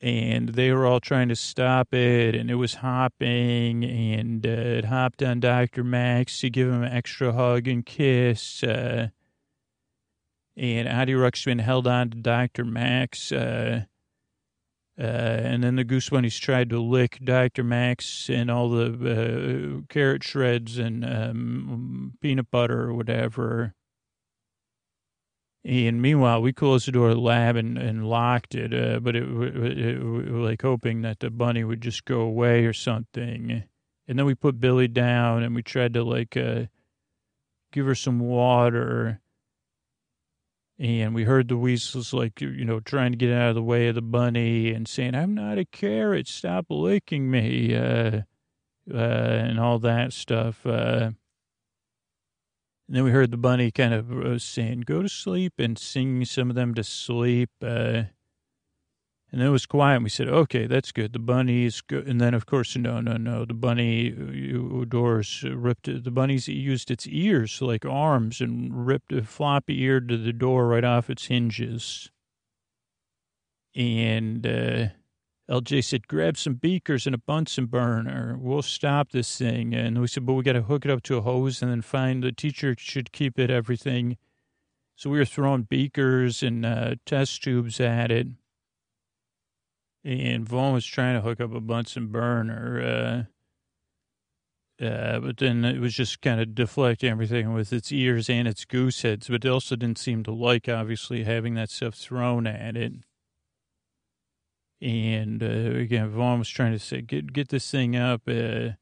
And 0.00 0.50
they 0.50 0.70
were 0.72 0.84
all 0.84 1.00
trying 1.00 1.28
to 1.30 1.36
stop 1.36 1.94
it, 1.94 2.34
and 2.34 2.50
it 2.50 2.56
was 2.56 2.74
hopping, 2.74 3.84
and 3.84 4.44
uh, 4.44 4.50
it 4.50 4.84
hopped 4.84 5.22
on 5.22 5.40
Dr. 5.40 5.82
Max 5.82 6.40
to 6.40 6.50
give 6.50 6.68
him 6.68 6.82
an 6.82 6.92
extra 6.92 7.32
hug 7.32 7.66
and 7.68 7.86
kiss. 7.86 8.62
And 10.56 10.88
Audi 10.88 11.14
Ruxpin 11.14 11.60
held 11.60 11.86
on 11.86 12.10
to 12.10 12.16
Dr. 12.16 12.64
Max. 12.64 13.32
Uh, 13.32 13.84
uh, 14.96 15.02
and 15.02 15.64
then 15.64 15.74
the 15.74 15.82
goose 15.82 16.08
bunnies 16.08 16.38
tried 16.38 16.70
to 16.70 16.80
lick 16.80 17.18
Dr. 17.24 17.64
Max 17.64 18.30
and 18.30 18.48
all 18.48 18.70
the 18.70 19.80
uh, 19.82 19.92
carrot 19.92 20.22
shreds 20.22 20.78
and 20.78 21.04
um, 21.04 22.12
peanut 22.20 22.50
butter 22.50 22.82
or 22.82 22.94
whatever. 22.94 23.74
And 25.64 26.00
meanwhile, 26.00 26.42
we 26.42 26.52
closed 26.52 26.86
the 26.86 26.92
door 26.92 27.08
of 27.08 27.14
the 27.14 27.20
lab 27.20 27.56
and, 27.56 27.76
and 27.78 28.06
locked 28.06 28.54
it, 28.54 28.72
uh, 28.72 29.00
but 29.00 29.16
it, 29.16 29.24
it, 29.24 29.78
it, 29.78 30.02
like 30.30 30.62
hoping 30.62 31.02
that 31.02 31.20
the 31.20 31.30
bunny 31.30 31.64
would 31.64 31.80
just 31.80 32.04
go 32.04 32.20
away 32.20 32.66
or 32.66 32.74
something. 32.74 33.64
And 34.06 34.18
then 34.18 34.26
we 34.26 34.34
put 34.34 34.60
Billy 34.60 34.88
down 34.88 35.42
and 35.42 35.54
we 35.54 35.62
tried 35.62 35.94
to 35.94 36.04
like 36.04 36.36
uh, 36.36 36.66
give 37.72 37.86
her 37.86 37.94
some 37.94 38.20
water 38.20 39.22
and 40.78 41.14
we 41.14 41.24
heard 41.24 41.48
the 41.48 41.56
weasels 41.56 42.12
like 42.12 42.40
you 42.40 42.64
know 42.64 42.80
trying 42.80 43.12
to 43.12 43.18
get 43.18 43.32
out 43.32 43.50
of 43.50 43.54
the 43.54 43.62
way 43.62 43.88
of 43.88 43.94
the 43.94 44.02
bunny 44.02 44.72
and 44.72 44.88
saying 44.88 45.14
i'm 45.14 45.34
not 45.34 45.58
a 45.58 45.64
carrot. 45.64 46.26
Stop 46.26 46.66
licking 46.68 47.30
me 47.30 47.74
uh, 47.74 48.22
uh, 48.92 48.96
and 48.96 49.60
all 49.60 49.78
that 49.78 50.12
stuff 50.12 50.66
uh, 50.66 51.10
and 52.86 52.96
then 52.96 53.04
we 53.04 53.10
heard 53.10 53.30
the 53.30 53.36
bunny 53.36 53.70
kind 53.70 53.94
of 53.94 54.12
uh, 54.12 54.38
saying 54.38 54.82
go 54.82 55.02
to 55.02 55.08
sleep 55.08 55.54
and 55.58 55.78
sing 55.78 56.24
some 56.24 56.50
of 56.50 56.56
them 56.56 56.74
to 56.74 56.84
sleep 56.84 57.50
uh, 57.62 58.04
and 59.34 59.42
it 59.42 59.48
was 59.48 59.66
quiet. 59.66 59.96
And 59.96 60.04
we 60.04 60.10
said, 60.10 60.28
okay, 60.28 60.68
that's 60.68 60.92
good. 60.92 61.12
The 61.12 61.18
bunny 61.18 61.64
is 61.64 61.80
good. 61.80 62.06
And 62.06 62.20
then, 62.20 62.34
of 62.34 62.46
course, 62.46 62.76
no, 62.76 63.00
no, 63.00 63.16
no. 63.16 63.44
The 63.44 63.52
bunny 63.52 64.12
uh, 64.12 64.84
doors 64.84 65.42
ripped, 65.42 65.86
the 65.86 66.10
bunny's 66.12 66.46
used 66.46 66.88
its 66.88 67.08
ears 67.08 67.60
like 67.60 67.84
arms 67.84 68.40
and 68.40 68.86
ripped 68.86 69.12
a 69.12 69.24
floppy 69.24 69.82
ear 69.82 69.98
to 69.98 70.16
the 70.16 70.32
door 70.32 70.68
right 70.68 70.84
off 70.84 71.10
its 71.10 71.26
hinges. 71.26 72.12
And 73.74 74.46
uh, 74.46 74.86
LJ 75.50 75.82
said, 75.82 76.06
grab 76.06 76.36
some 76.36 76.54
beakers 76.54 77.04
and 77.04 77.14
a 77.16 77.18
Bunsen 77.18 77.66
burner. 77.66 78.38
We'll 78.38 78.62
stop 78.62 79.10
this 79.10 79.36
thing. 79.36 79.74
And 79.74 80.00
we 80.00 80.06
said, 80.06 80.26
but 80.26 80.34
we 80.34 80.44
got 80.44 80.52
to 80.52 80.62
hook 80.62 80.84
it 80.84 80.92
up 80.92 81.02
to 81.02 81.16
a 81.16 81.22
hose 81.22 81.60
and 81.60 81.72
then 81.72 81.82
find 81.82 82.22
the 82.22 82.30
teacher 82.30 82.76
should 82.78 83.10
keep 83.10 83.40
it, 83.40 83.50
everything. 83.50 84.16
So 84.94 85.10
we 85.10 85.18
were 85.18 85.24
throwing 85.24 85.62
beakers 85.62 86.40
and 86.40 86.64
uh, 86.64 86.94
test 87.04 87.42
tubes 87.42 87.80
at 87.80 88.12
it 88.12 88.28
and 90.04 90.48
Vaughn 90.48 90.74
was 90.74 90.86
trying 90.86 91.14
to 91.14 91.22
hook 91.22 91.40
up 91.40 91.54
a 91.54 91.60
Bunsen 91.60 92.08
burner, 92.08 93.26
uh, 94.80 94.84
uh, 94.84 95.20
but 95.20 95.36
then 95.38 95.64
it 95.64 95.80
was 95.80 95.94
just 95.94 96.20
kind 96.20 96.40
of 96.40 96.54
deflecting 96.54 97.10
everything 97.10 97.54
with 97.54 97.72
its 97.72 97.92
ears 97.92 98.28
and 98.28 98.48
its 98.48 98.64
goose 98.64 99.02
heads, 99.02 99.28
but 99.28 99.44
it 99.44 99.48
also 99.48 99.76
didn't 99.76 99.98
seem 99.98 100.22
to 100.24 100.32
like, 100.32 100.68
obviously, 100.68 101.24
having 101.24 101.54
that 101.54 101.70
stuff 101.70 101.94
thrown 101.94 102.46
at 102.46 102.76
it. 102.76 102.92
And 104.82 105.42
uh, 105.42 105.78
again, 105.78 106.10
Vaughn 106.10 106.40
was 106.40 106.48
trying 106.48 106.72
to 106.72 106.78
say, 106.78 107.00
get 107.00 107.32
get 107.32 107.48
this 107.48 107.70
thing 107.70 107.96
up. 107.96 108.22
Uh, 108.28 108.72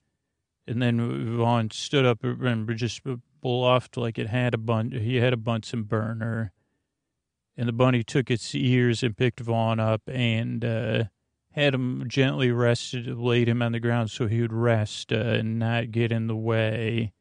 and 0.67 0.81
then 0.81 1.37
Vaughn 1.37 1.71
stood 1.71 2.07
up 2.07 2.25
and 2.25 2.77
just 2.77 3.03
bluffed 3.41 3.97
like 3.97 4.19
it 4.19 4.29
had 4.29 4.55
a 4.55 4.59
bun. 4.59 4.91
He 4.91 5.17
had 5.17 5.33
a 5.33 5.37
Bunsen 5.37 5.83
burner 5.85 6.53
and 7.57 7.69
the 7.69 7.73
bunny 7.73 8.03
took 8.03 8.31
its 8.31 8.55
ears 8.55 9.03
and 9.03 9.17
picked 9.17 9.41
Vaughn 9.41 9.79
up 9.79 10.03
and 10.07 10.65
uh, 10.65 11.05
had 11.53 11.75
him 11.75 12.05
gently 12.09 12.51
rested, 12.51 13.07
laid 13.07 13.49
him 13.49 13.63
on 13.63 13.73
the 13.73 13.81
ground 13.81 14.11
so 14.11 14.27
he 14.27 14.41
would 14.41 14.53
rest 14.53 15.13
uh, 15.13 15.17
and 15.17 15.59
not 15.59 15.91
get 15.91 16.13
in 16.13 16.27
the 16.27 16.37
way. 16.37 17.13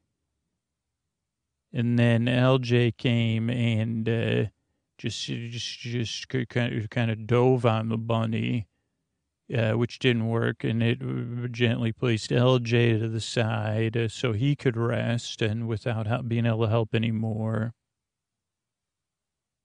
And 1.74 1.98
then 1.98 2.26
LJ 2.26 2.98
came 2.98 3.50
and 3.50 4.08
uh, 4.08 4.46
just 4.98 5.26
just 5.26 5.80
just 5.80 6.30
kind 6.50 6.78
of, 6.78 6.90
kind 6.90 7.12
of 7.12 7.26
dove 7.26 7.66
on 7.66 7.90
the 7.90 7.98
bunny, 7.98 8.68
uh, 9.56 9.74
which 9.74 10.00
didn't 10.00 10.28
work, 10.28 10.66
and 10.66 10.84
it 10.84 11.00
gently 11.52 11.94
placed 11.94 12.30
LJ 12.30 13.00
to 13.00 13.08
the 13.08 13.22
side 13.22 13.96
uh, 13.96 14.10
so 14.10 14.34
he 14.34 14.56
could 14.56 14.76
rest 14.76 15.42
and 15.42 15.68
without 15.68 16.28
being 16.28 16.46
able 16.46 16.64
to 16.64 16.70
help 16.70 16.94
anymore. 16.94 17.74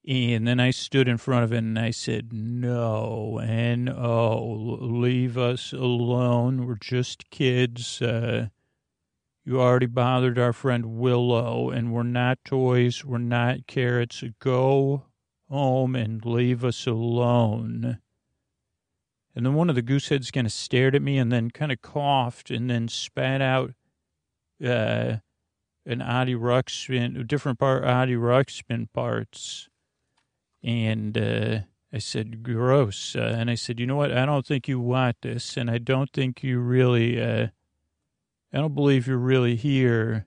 And 0.09 0.47
then 0.47 0.61
I 0.61 0.71
stood 0.71 1.09
in 1.09 1.17
front 1.17 1.43
of 1.43 1.53
it 1.53 1.59
and 1.59 1.79
I 1.79 1.91
said, 1.91 2.33
no, 2.33 3.41
and 3.43 3.89
oh, 3.89 4.79
leave 4.81 5.37
us 5.37 5.73
alone. 5.73 6.65
We're 6.65 6.77
just 6.77 7.29
kids. 7.31 8.01
Uh, 8.01 8.49
you 9.45 9.61
already 9.61 9.87
bothered 9.87 10.39
our 10.39 10.53
friend 10.53 10.99
Willow, 10.99 11.71
and 11.71 11.93
we're 11.93 12.05
not 12.05 12.39
toys. 12.45 13.05
We're 13.05 13.19
not 13.19 13.67
carrots. 13.67 14.23
Go 14.41 15.07
home 15.49 15.97
and 15.97 16.25
leave 16.25 16.65
us 16.65 16.87
alone. 16.87 17.99
And 19.35 19.45
then 19.45 19.55
one 19.55 19.69
of 19.69 19.77
the 19.77 19.83
gooseheads 19.83 20.33
kind 20.33 20.47
of 20.47 20.53
stared 20.53 20.95
at 20.95 21.03
me 21.03 21.19
and 21.19 21.33
then 21.33 21.51
kind 21.51 21.71
of 21.71 21.83
coughed 21.83 22.51
and 22.51 22.71
then 22.71 22.89
spat 22.89 23.43
out 23.43 23.75
uh, 24.65 25.17
an 25.85 26.01
Audi 26.01 26.35
Ruxpin, 26.35 27.27
different 27.27 27.59
part 27.59 27.85
Audi 27.85 28.15
Ruxpin 28.15 28.87
parts. 28.93 29.69
And 30.67 31.17
uh, 31.17 31.59
I 31.93 31.99
said, 31.99 32.43
gross. 32.43 33.15
Uh, 33.15 33.37
and 33.39 33.49
I 33.49 33.55
said, 33.55 33.79
you 33.79 33.87
know 33.87 33.95
what? 33.95 34.11
I 34.11 34.27
don't 34.27 34.45
think 34.45 34.67
you 34.67 34.81
want 34.81 35.17
this. 35.23 35.57
And 35.57 35.71
I 35.71 35.79
don't 35.79 36.13
think 36.13 36.43
you 36.43 36.59
really, 36.59 37.23
uh, 37.23 37.47
I 38.53 38.59
don't 38.59 38.75
believe 38.75 39.07
you're 39.07 39.17
really 39.17 39.55
here. 39.55 40.27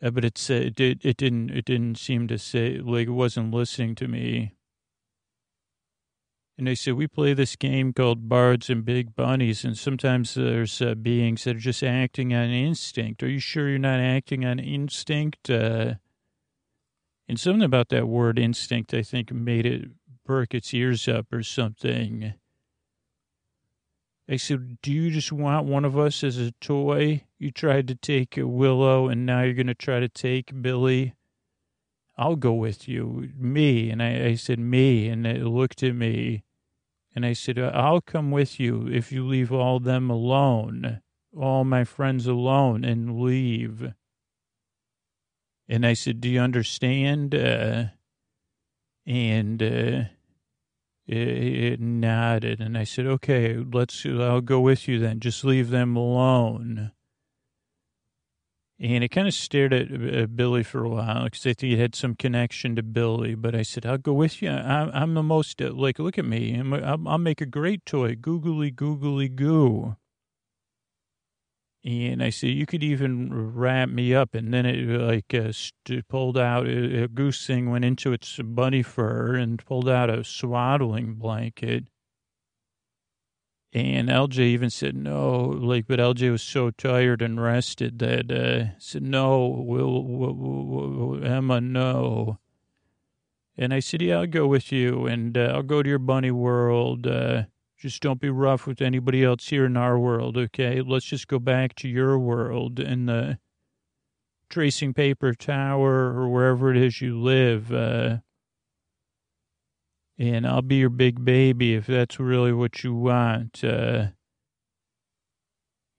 Uh, 0.00 0.10
but 0.10 0.24
it's, 0.24 0.48
uh, 0.48 0.54
it, 0.54 0.76
did, 0.76 1.04
it 1.04 1.16
didn't, 1.16 1.50
it 1.50 1.64
didn't 1.64 1.98
seem 1.98 2.28
to 2.28 2.38
say, 2.38 2.78
like 2.78 3.08
it 3.08 3.12
wasn't 3.12 3.52
listening 3.52 3.96
to 3.96 4.06
me. 4.06 4.52
And 6.56 6.68
they 6.68 6.76
said, 6.76 6.94
we 6.94 7.08
play 7.08 7.34
this 7.34 7.56
game 7.56 7.92
called 7.92 8.28
Bards 8.28 8.70
and 8.70 8.84
Big 8.84 9.14
Bunnies, 9.14 9.62
and 9.62 9.76
sometimes 9.76 10.34
there's 10.34 10.80
uh, 10.80 10.94
beings 10.94 11.44
that 11.44 11.56
are 11.56 11.58
just 11.58 11.82
acting 11.82 12.32
on 12.32 12.48
instinct. 12.48 13.22
Are 13.22 13.28
you 13.28 13.40
sure 13.40 13.68
you're 13.68 13.78
not 13.78 14.00
acting 14.00 14.46
on 14.46 14.58
instinct? 14.58 15.50
And 17.28 17.40
something 17.40 17.62
about 17.62 17.88
that 17.88 18.06
word 18.06 18.38
instinct, 18.38 18.94
I 18.94 19.02
think, 19.02 19.32
made 19.32 19.66
it 19.66 19.90
perk 20.24 20.54
its 20.54 20.72
ears 20.72 21.08
up 21.08 21.32
or 21.32 21.42
something. 21.42 22.34
I 24.28 24.36
said, 24.36 24.78
Do 24.82 24.92
you 24.92 25.10
just 25.10 25.32
want 25.32 25.66
one 25.66 25.84
of 25.84 25.98
us 25.98 26.24
as 26.24 26.38
a 26.38 26.52
toy? 26.52 27.24
You 27.38 27.50
tried 27.50 27.86
to 27.88 27.94
take 27.94 28.34
Willow, 28.36 29.08
and 29.08 29.24
now 29.24 29.42
you're 29.42 29.54
going 29.54 29.66
to 29.68 29.74
try 29.74 30.00
to 30.00 30.08
take 30.08 30.62
Billy. 30.62 31.14
I'll 32.18 32.36
go 32.36 32.52
with 32.52 32.88
you. 32.88 33.30
Me. 33.36 33.90
And 33.90 34.02
I, 34.02 34.26
I 34.26 34.34
said, 34.34 34.58
Me. 34.58 35.08
And 35.08 35.26
it 35.26 35.44
looked 35.44 35.82
at 35.82 35.94
me. 35.94 36.42
And 37.14 37.24
I 37.24 37.32
said, 37.32 37.58
I'll 37.58 38.00
come 38.00 38.30
with 38.30 38.60
you 38.60 38.88
if 38.88 39.10
you 39.10 39.26
leave 39.26 39.52
all 39.52 39.80
them 39.80 40.10
alone, 40.10 41.00
all 41.34 41.64
my 41.64 41.84
friends 41.84 42.26
alone, 42.26 42.84
and 42.84 43.18
leave. 43.20 43.94
And 45.68 45.84
I 45.84 45.94
said, 45.94 46.20
Do 46.20 46.28
you 46.28 46.40
understand? 46.40 47.34
Uh, 47.34 47.86
and 49.06 49.62
uh, 49.62 50.04
it, 51.06 51.80
nodded. 51.80 52.60
And 52.60 52.76
I 52.76 52.84
said, 52.84 53.06
Okay, 53.06 53.56
let's, 53.56 54.04
I'll 54.06 54.40
go 54.40 54.60
with 54.60 54.88
you 54.88 54.98
then. 54.98 55.20
Just 55.20 55.44
leave 55.44 55.70
them 55.70 55.96
alone. 55.96 56.92
And 58.78 59.02
it 59.02 59.08
kind 59.08 59.26
of 59.26 59.32
stared 59.32 59.72
at, 59.72 59.90
at 59.90 60.36
Billy 60.36 60.62
for 60.62 60.84
a 60.84 60.88
while 60.88 61.24
because 61.24 61.46
I 61.46 61.54
think 61.54 61.72
it 61.72 61.78
had 61.78 61.94
some 61.94 62.14
connection 62.14 62.76
to 62.76 62.82
Billy. 62.82 63.34
But 63.34 63.54
I 63.54 63.62
said, 63.62 63.86
I'll 63.86 63.96
go 63.96 64.12
with 64.12 64.42
you. 64.42 64.50
I'm, 64.50 64.90
I'm 64.92 65.14
the 65.14 65.22
most, 65.22 65.62
uh, 65.62 65.72
like, 65.72 65.98
look 65.98 66.18
at 66.18 66.26
me. 66.26 66.54
I'm, 66.54 66.74
I'll, 66.74 67.08
I'll 67.08 67.18
make 67.18 67.40
a 67.40 67.46
great 67.46 67.86
toy. 67.86 68.14
Googly, 68.14 68.70
googly, 68.70 69.28
goo. 69.28 69.96
And 71.86 72.20
I 72.20 72.30
said, 72.30 72.48
you 72.48 72.66
could 72.66 72.82
even 72.82 73.32
wrap 73.54 73.88
me 73.88 74.12
up. 74.12 74.34
And 74.34 74.52
then 74.52 74.66
it 74.66 74.88
like 74.88 75.32
uh, 75.32 75.52
st- 75.52 76.08
pulled 76.08 76.36
out 76.36 76.66
a, 76.66 77.04
a 77.04 77.08
goose 77.08 77.46
thing, 77.46 77.70
went 77.70 77.84
into 77.84 78.12
its 78.12 78.40
bunny 78.42 78.82
fur 78.82 79.36
and 79.36 79.64
pulled 79.64 79.88
out 79.88 80.10
a 80.10 80.24
swaddling 80.24 81.14
blanket. 81.14 81.84
And 83.72 84.08
LJ 84.08 84.38
even 84.40 84.70
said 84.70 84.96
no, 84.96 85.44
like, 85.44 85.86
but 85.86 86.00
LJ 86.00 86.32
was 86.32 86.42
so 86.42 86.70
tired 86.70 87.22
and 87.22 87.40
rested 87.40 88.00
that 88.00 88.32
uh, 88.32 88.76
said 88.78 89.04
no, 89.04 89.46
we'll, 89.46 90.02
we'll, 90.02 90.34
we'll, 90.34 91.24
Emma, 91.24 91.60
no. 91.60 92.40
And 93.56 93.72
I 93.72 93.78
said, 93.78 94.02
yeah, 94.02 94.18
I'll 94.18 94.26
go 94.26 94.48
with 94.48 94.72
you, 94.72 95.06
and 95.06 95.38
uh, 95.38 95.52
I'll 95.54 95.62
go 95.62 95.84
to 95.84 95.88
your 95.88 95.98
bunny 96.00 96.32
world. 96.32 97.06
Uh, 97.06 97.44
just 97.78 98.02
don't 98.02 98.20
be 98.20 98.30
rough 98.30 98.66
with 98.66 98.80
anybody 98.80 99.22
else 99.22 99.48
here 99.48 99.66
in 99.66 99.76
our 99.76 99.98
world, 99.98 100.36
okay? 100.36 100.80
Let's 100.80 101.06
just 101.06 101.28
go 101.28 101.38
back 101.38 101.74
to 101.76 101.88
your 101.88 102.18
world 102.18 102.80
in 102.80 103.06
the 103.06 103.38
tracing 104.48 104.94
paper 104.94 105.34
tower 105.34 106.12
or 106.12 106.28
wherever 106.28 106.70
it 106.70 106.76
is 106.76 107.00
you 107.00 107.20
live. 107.20 107.72
Uh, 107.72 108.18
and 110.18 110.46
I'll 110.46 110.62
be 110.62 110.76
your 110.76 110.88
big 110.88 111.24
baby 111.24 111.74
if 111.74 111.86
that's 111.86 112.18
really 112.18 112.52
what 112.52 112.82
you 112.82 112.94
want. 112.94 113.62
Uh, 113.62 114.06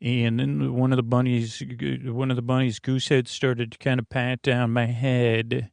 and 0.02 0.40
then 0.40 0.74
one 0.74 0.92
of 0.92 0.98
the 0.98 1.04
bunnies, 1.04 1.62
one 2.04 2.30
of 2.30 2.36
the 2.36 2.42
bunnies' 2.42 2.80
goose 2.80 3.10
head 3.10 3.28
started 3.28 3.72
to 3.72 3.78
kind 3.78 4.00
of 4.00 4.10
pat 4.10 4.42
down 4.42 4.72
my 4.72 4.86
head. 4.86 5.72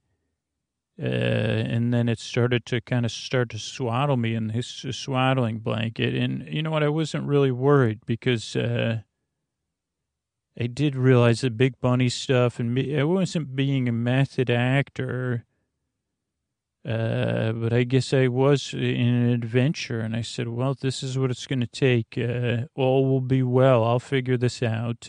Uh, 1.00 1.06
and 1.06 1.92
then 1.92 2.08
it 2.08 2.20
started 2.20 2.64
to 2.66 2.80
kind 2.80 3.04
of 3.04 3.10
start 3.10 3.50
to 3.50 3.58
swaddle 3.58 4.16
me 4.16 4.34
in 4.34 4.50
his 4.50 4.66
swaddling 4.92 5.58
blanket. 5.58 6.14
And 6.14 6.46
you 6.46 6.62
know 6.62 6.70
what? 6.70 6.84
I 6.84 6.88
wasn't 6.88 7.26
really 7.26 7.50
worried 7.50 8.00
because 8.06 8.54
uh, 8.54 9.00
I 10.58 10.66
did 10.68 10.94
realize 10.94 11.40
the 11.40 11.50
big 11.50 11.80
bunny 11.80 12.08
stuff, 12.08 12.60
and 12.60 12.72
me, 12.72 12.96
I 12.96 13.02
wasn't 13.02 13.56
being 13.56 13.88
a 13.88 13.92
method 13.92 14.50
actor. 14.50 15.46
Uh, 16.86 17.52
but 17.52 17.72
I 17.72 17.82
guess 17.84 18.12
I 18.12 18.28
was 18.28 18.72
in 18.74 18.82
an 18.82 19.30
adventure, 19.30 20.00
and 20.00 20.14
I 20.14 20.20
said, 20.20 20.48
"Well, 20.48 20.74
this 20.74 21.02
is 21.02 21.18
what 21.18 21.30
it's 21.30 21.46
going 21.46 21.60
to 21.60 21.66
take. 21.66 22.16
Uh, 22.16 22.66
all 22.76 23.06
will 23.06 23.22
be 23.22 23.42
well. 23.42 23.82
I'll 23.82 23.98
figure 23.98 24.36
this 24.36 24.62
out." 24.62 25.08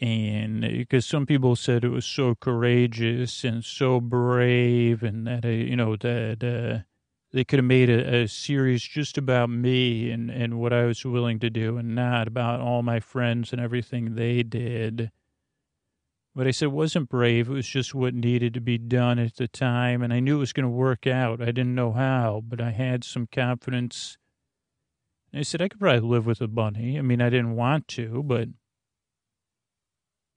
Uh, 0.00 0.04
and 0.06 0.60
because 0.60 1.06
some 1.06 1.26
people 1.26 1.56
said 1.56 1.84
it 1.84 1.88
was 1.88 2.06
so 2.06 2.34
courageous 2.34 3.44
and 3.44 3.64
so 3.64 4.00
brave, 4.00 5.02
and 5.02 5.26
that 5.26 5.44
uh, 5.44 5.48
you 5.48 5.76
know 5.76 5.96
that 5.96 6.42
uh, 6.44 6.84
they 7.32 7.44
could 7.44 7.58
have 7.58 7.66
made 7.66 7.90
a, 7.90 8.22
a, 8.22 8.28
series 8.28 8.82
just 8.82 9.18
about 9.18 9.50
me 9.50 10.10
and 10.10 10.30
and 10.30 10.58
what 10.60 10.72
I 10.72 10.84
was 10.84 11.04
willing 11.04 11.38
to 11.40 11.50
do, 11.50 11.76
and 11.78 11.94
not 11.94 12.28
about 12.28 12.60
all 12.60 12.82
my 12.82 13.00
friends 13.00 13.52
and 13.52 13.60
everything 13.60 14.14
they 14.14 14.42
did. 14.42 15.10
But 16.38 16.46
I 16.46 16.52
said 16.52 16.66
it 16.66 16.72
wasn't 16.72 17.08
brave. 17.08 17.48
It 17.48 17.52
was 17.52 17.66
just 17.66 17.96
what 17.96 18.14
needed 18.14 18.54
to 18.54 18.60
be 18.60 18.78
done 18.78 19.18
at 19.18 19.34
the 19.34 19.48
time. 19.48 20.02
And 20.02 20.12
I 20.12 20.20
knew 20.20 20.36
it 20.36 20.38
was 20.38 20.52
going 20.52 20.66
to 20.66 20.70
work 20.70 21.04
out. 21.04 21.42
I 21.42 21.46
didn't 21.46 21.74
know 21.74 21.90
how, 21.90 22.44
but 22.46 22.60
I 22.60 22.70
had 22.70 23.02
some 23.02 23.26
confidence. 23.26 24.18
And 25.32 25.40
I 25.40 25.42
said, 25.42 25.60
I 25.60 25.66
could 25.66 25.80
probably 25.80 26.08
live 26.08 26.26
with 26.26 26.40
a 26.40 26.46
bunny. 26.46 26.96
I 26.96 27.02
mean, 27.02 27.20
I 27.20 27.28
didn't 27.28 27.56
want 27.56 27.88
to, 27.88 28.22
but 28.22 28.50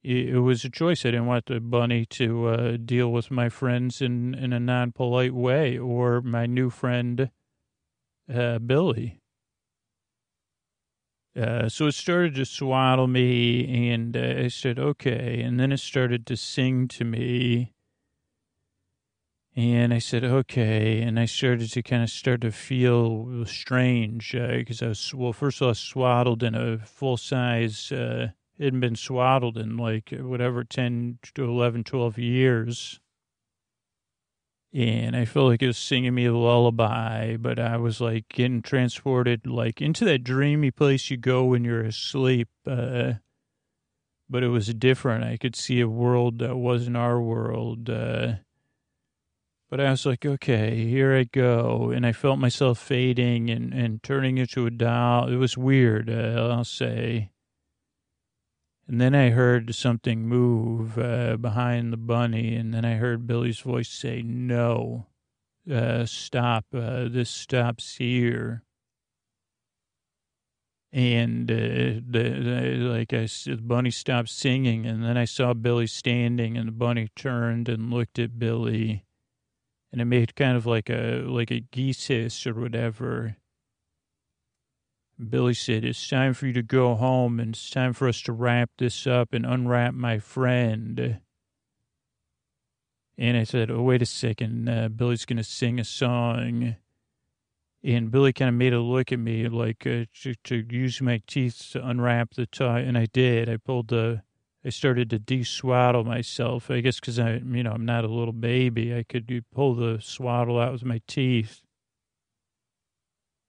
it, 0.04 0.40
was 0.40 0.66
a 0.66 0.70
choice. 0.70 1.06
I 1.06 1.12
didn't 1.12 1.28
want 1.28 1.46
the 1.46 1.60
bunny 1.60 2.06
to 2.06 2.48
uh, 2.48 2.78
deal 2.78 3.12
with 3.12 3.30
my 3.30 3.50
friends 3.50 4.02
in, 4.02 4.34
in 4.34 4.54
a 4.54 4.60
non 4.60 4.92
polite 4.92 5.34
way 5.34 5.78
or 5.78 6.22
my 6.22 6.46
new 6.46 6.70
friend, 6.70 7.30
uh, 8.34 8.60
Billy. 8.60 9.20
Uh, 11.40 11.70
so 11.70 11.88
it 11.88 11.94
started 11.94 12.36
to 12.36 12.46
swaddle 12.46 13.08
me, 13.08 13.90
and 13.90 14.18
uh, 14.18 14.44
I 14.44 14.48
said, 14.50 14.78
okay. 14.78 15.42
And 15.42 15.60
then 15.60 15.72
it 15.72 15.80
started 15.80 16.26
to 16.28 16.36
sing 16.36 16.88
to 16.90 17.06
me. 17.06 17.74
And 19.56 19.94
I 19.94 20.00
said, 20.00 20.24
okay. 20.24 21.02
And 21.02 21.20
I 21.20 21.26
started 21.26 21.72
to 21.72 21.84
kind 21.84 22.04
of 22.04 22.10
start 22.10 22.42
to 22.42 22.52
feel 22.52 23.46
strange 23.46 24.32
because 24.34 24.82
uh, 24.82 24.86
I 24.86 24.90
was, 24.90 25.14
well, 25.14 25.34
first 25.34 25.58
of 25.58 25.64
all, 25.64 25.68
I 25.70 25.72
was 25.72 25.80
swaddled 25.80 26.44
in 26.44 26.56
a 26.56 26.80
full 26.80 27.18
size, 27.18 27.92
hadn't 28.62 28.80
been 28.80 28.96
swaddled 28.96 29.58
in 29.58 29.78
like 29.78 30.12
whatever, 30.12 30.64
10 30.64 31.20
to 31.36 31.44
11, 31.44 31.84
12 31.84 32.18
years 32.18 33.00
and 34.74 35.16
I 35.16 35.26
felt 35.26 35.48
like 35.48 35.62
it 35.62 35.68
was 35.68 35.78
singing 35.78 36.16
me 36.16 36.26
a 36.26 36.34
lullaby, 36.34 37.36
but 37.36 37.60
I 37.60 37.76
was 37.76 38.00
like 38.00 38.30
getting 38.30 38.62
transported 38.62 39.46
like 39.46 39.82
into 39.82 40.06
that 40.06 40.24
dreamy 40.24 40.72
place 40.72 41.10
you 41.10 41.18
go 41.18 41.44
when 41.44 41.66
you're 41.66 41.84
asleep. 41.84 42.48
Uh, 42.66 43.14
but 44.30 44.44
it 44.44 44.48
was 44.48 44.74
different. 44.74 45.26
I 45.26 45.36
could 45.36 45.58
see 45.58 45.82
a 45.82 45.90
world 45.90 46.40
that 46.40 46.56
wasn't 46.56 46.96
our 46.96 47.20
world. 47.22 47.90
Uh, 47.90 48.36
but 49.70 49.82
I 49.82 49.92
was 49.92 50.06
like, 50.06 50.26
okay, 50.26 50.86
here 50.86 51.18
I 51.18 51.26
go. 51.26 51.92
And 51.94 52.06
I 52.06 52.14
felt 52.14 52.40
myself 52.40 52.80
fading 52.80 53.50
and, 53.50 53.74
and 53.74 54.02
turning 54.02 54.38
into 54.38 54.66
a 54.66 54.72
doll. 54.72 55.28
It 55.28 55.36
was 55.36 55.58
weird, 55.58 56.10
uh, 56.10 56.50
I'll 56.50 56.64
say. 56.64 57.31
And 58.88 59.00
then 59.00 59.16
I 59.16 59.30
heard 59.30 59.74
something 59.74 60.28
move 60.28 60.98
uh, 60.98 61.38
behind 61.38 61.94
the 61.94 61.98
bunny, 61.98 62.56
and 62.56 62.74
then 62.74 62.84
I 62.84 62.96
heard 62.96 63.28
Billy's 63.28 63.60
voice 63.60 63.90
say, 63.90 64.22
No, 64.22 65.08
uh, 65.72 66.06
stop, 66.06 66.66
uh, 66.74 67.08
this 67.08 67.30
stops 67.30 67.96
here. 67.98 68.64
And 70.94 71.50
uh, 71.50 71.56
the, 71.56 72.02
the, 72.10 72.76
like 72.82 73.14
I 73.14 73.26
said, 73.26 73.60
the 73.60 73.62
bunny 73.62 73.92
stopped 73.92 74.28
singing, 74.28 74.86
and 74.86 75.04
then 75.04 75.18
I 75.18 75.26
saw 75.26 75.54
Billy 75.54 75.88
standing, 75.88 76.58
and 76.58 76.68
the 76.68 76.74
bunny 76.74 77.10
turned 77.16 77.70
and 77.70 77.94
looked 77.94 78.20
at 78.20 78.38
Billy, 78.38 79.06
and 79.92 80.02
it 80.02 80.06
made 80.06 80.36
kind 80.36 80.58
of 80.58 80.66
like 80.66 80.90
a 80.90 81.24
like 81.26 81.50
a 81.50 81.62
geese 81.62 82.08
hiss 82.08 82.46
or 82.46 82.54
whatever. 82.54 83.38
Billy 85.30 85.54
said, 85.54 85.86
It's 85.86 86.08
time 86.08 86.34
for 86.34 86.48
you 86.48 86.54
to 86.54 86.64
go 86.64 86.96
home 86.96 87.40
and 87.40 87.54
it's 87.54 87.70
time 87.70 87.94
for 87.94 88.08
us 88.08 88.22
to 88.24 88.32
wrap 88.32 88.72
this 88.78 89.06
up 89.06 89.34
and 89.34 89.46
unwrap 89.46 89.94
my 89.94 90.20
friend. 90.20 91.20
And 93.18 93.38
I 93.38 93.44
said, 93.44 93.70
Oh, 93.70 93.84
wait 93.84 94.02
a 94.02 94.06
second. 94.06 94.68
Uh, 94.68 94.90
Billy's 94.90 95.26
going 95.26 95.38
to 95.38 95.44
sing 95.44 95.80
a 95.80 95.84
song. 95.84 96.76
And 97.84 98.12
Billy 98.12 98.34
kind 98.34 98.50
of 98.50 98.56
made 98.56 98.74
a 98.74 98.80
look 98.80 99.12
at 99.12 99.20
me 99.20 99.48
like 99.48 99.86
uh, 99.88 100.06
to, 100.22 100.36
to, 100.44 100.66
use 100.70 101.02
my 101.02 101.22
teeth 101.28 101.70
to 101.72 101.88
unwrap 101.88 102.36
the 102.36 102.46
tie. 102.46 102.82
And 102.82 102.98
I 102.98 103.06
did. 103.06 103.50
I 103.50 103.58
pulled 103.58 103.88
the, 103.88 104.22
I 104.64 104.70
started 104.70 105.10
to 105.10 105.20
de-swaddle 105.20 106.04
myself. 106.04 106.70
I 106.70 106.82
guess 106.82 107.00
because 107.00 107.20
I, 107.20 107.34
you 107.36 107.64
know, 107.64 107.72
I'm 107.72 107.86
not 107.86 108.06
a 108.06 108.08
little 108.08 108.34
baby. 108.34 108.96
I 108.96 109.04
could 109.04 109.44
pull 109.54 109.74
the 109.76 110.00
swaddle 110.00 110.60
out 110.60 110.74
with 110.74 110.86
my 110.86 111.02
teeth. 111.08 111.62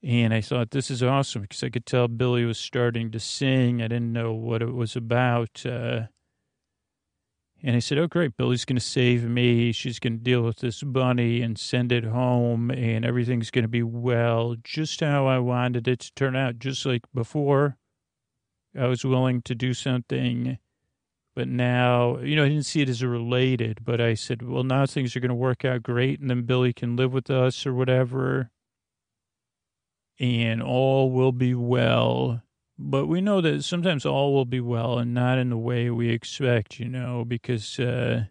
And 0.04 0.34
I 0.34 0.40
thought, 0.40 0.72
this 0.72 0.90
is 0.90 1.02
awesome 1.02 1.42
because 1.42 1.62
I 1.62 1.70
could 1.70 1.86
tell 1.86 2.08
Billy 2.08 2.44
was 2.44 2.58
starting 2.58 3.12
to 3.12 3.20
sing. 3.20 3.80
I 3.80 3.88
didn't 3.88 4.12
know 4.12 4.32
what 4.32 4.60
it 4.60 4.74
was 4.74 4.96
about. 4.96 5.64
Uh, 5.64 6.06
and 7.62 7.76
I 7.76 7.78
said, 7.78 7.98
oh, 7.98 8.08
great, 8.08 8.36
Billy's 8.36 8.64
going 8.64 8.76
to 8.76 8.84
save 8.84 9.22
me. 9.22 9.70
She's 9.70 10.00
going 10.00 10.18
to 10.18 10.24
deal 10.24 10.42
with 10.42 10.58
this 10.58 10.82
bunny 10.82 11.40
and 11.40 11.56
send 11.56 11.92
it 11.92 12.02
home, 12.02 12.72
and 12.72 13.04
everything's 13.04 13.52
going 13.52 13.62
to 13.62 13.68
be 13.68 13.84
well, 13.84 14.56
just 14.64 14.98
how 14.98 15.26
I 15.26 15.38
wanted 15.38 15.86
it 15.86 16.00
to 16.00 16.14
turn 16.14 16.34
out. 16.34 16.58
Just 16.58 16.84
like 16.84 17.02
before, 17.14 17.76
I 18.76 18.86
was 18.86 19.04
willing 19.04 19.42
to 19.42 19.54
do 19.54 19.74
something. 19.74 20.58
But 21.36 21.46
now, 21.46 22.18
you 22.18 22.34
know, 22.34 22.44
I 22.44 22.48
didn't 22.48 22.66
see 22.66 22.82
it 22.82 22.88
as 22.88 23.04
related, 23.04 23.84
but 23.84 24.00
I 24.00 24.14
said, 24.14 24.42
well, 24.42 24.64
now 24.64 24.84
things 24.84 25.14
are 25.14 25.20
going 25.20 25.28
to 25.28 25.34
work 25.36 25.64
out 25.64 25.84
great, 25.84 26.18
and 26.18 26.28
then 26.28 26.42
Billy 26.42 26.72
can 26.72 26.96
live 26.96 27.12
with 27.12 27.30
us 27.30 27.64
or 27.64 27.72
whatever 27.72 28.50
and 30.22 30.62
all 30.62 31.10
will 31.10 31.32
be 31.32 31.52
well. 31.52 32.42
But 32.78 33.06
we 33.06 33.20
know 33.20 33.40
that 33.40 33.64
sometimes 33.64 34.06
all 34.06 34.32
will 34.32 34.44
be 34.44 34.60
well 34.60 34.98
and 34.98 35.12
not 35.12 35.36
in 35.38 35.50
the 35.50 35.58
way 35.58 35.90
we 35.90 36.10
expect, 36.10 36.78
you 36.78 36.88
know, 36.88 37.24
because, 37.24 37.78
uh, 37.78 38.26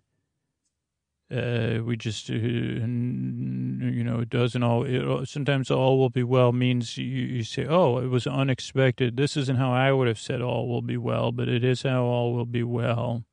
uh, 1.30 1.80
we 1.84 1.96
just, 1.96 2.30
uh, 2.30 2.34
you 2.34 4.04
know, 4.04 4.20
it 4.20 4.30
doesn't 4.30 4.64
all, 4.64 4.84
it, 4.84 5.28
sometimes 5.28 5.70
all 5.70 5.98
will 5.98 6.10
be 6.10 6.24
well 6.24 6.52
means 6.52 6.98
you, 6.98 7.06
you 7.06 7.44
say, 7.44 7.66
oh, 7.66 7.98
it 8.00 8.08
was 8.08 8.26
unexpected. 8.26 9.16
This 9.16 9.38
isn't 9.38 9.58
how 9.58 9.72
I 9.72 9.92
would 9.92 10.08
have 10.08 10.20
said 10.20 10.42
all 10.42 10.68
will 10.68 10.82
be 10.82 10.98
well, 10.98 11.32
but 11.32 11.48
it 11.48 11.64
is 11.64 11.84
how 11.84 12.04
all 12.04 12.34
will 12.34 12.46
be 12.46 12.64
well. 12.64 13.26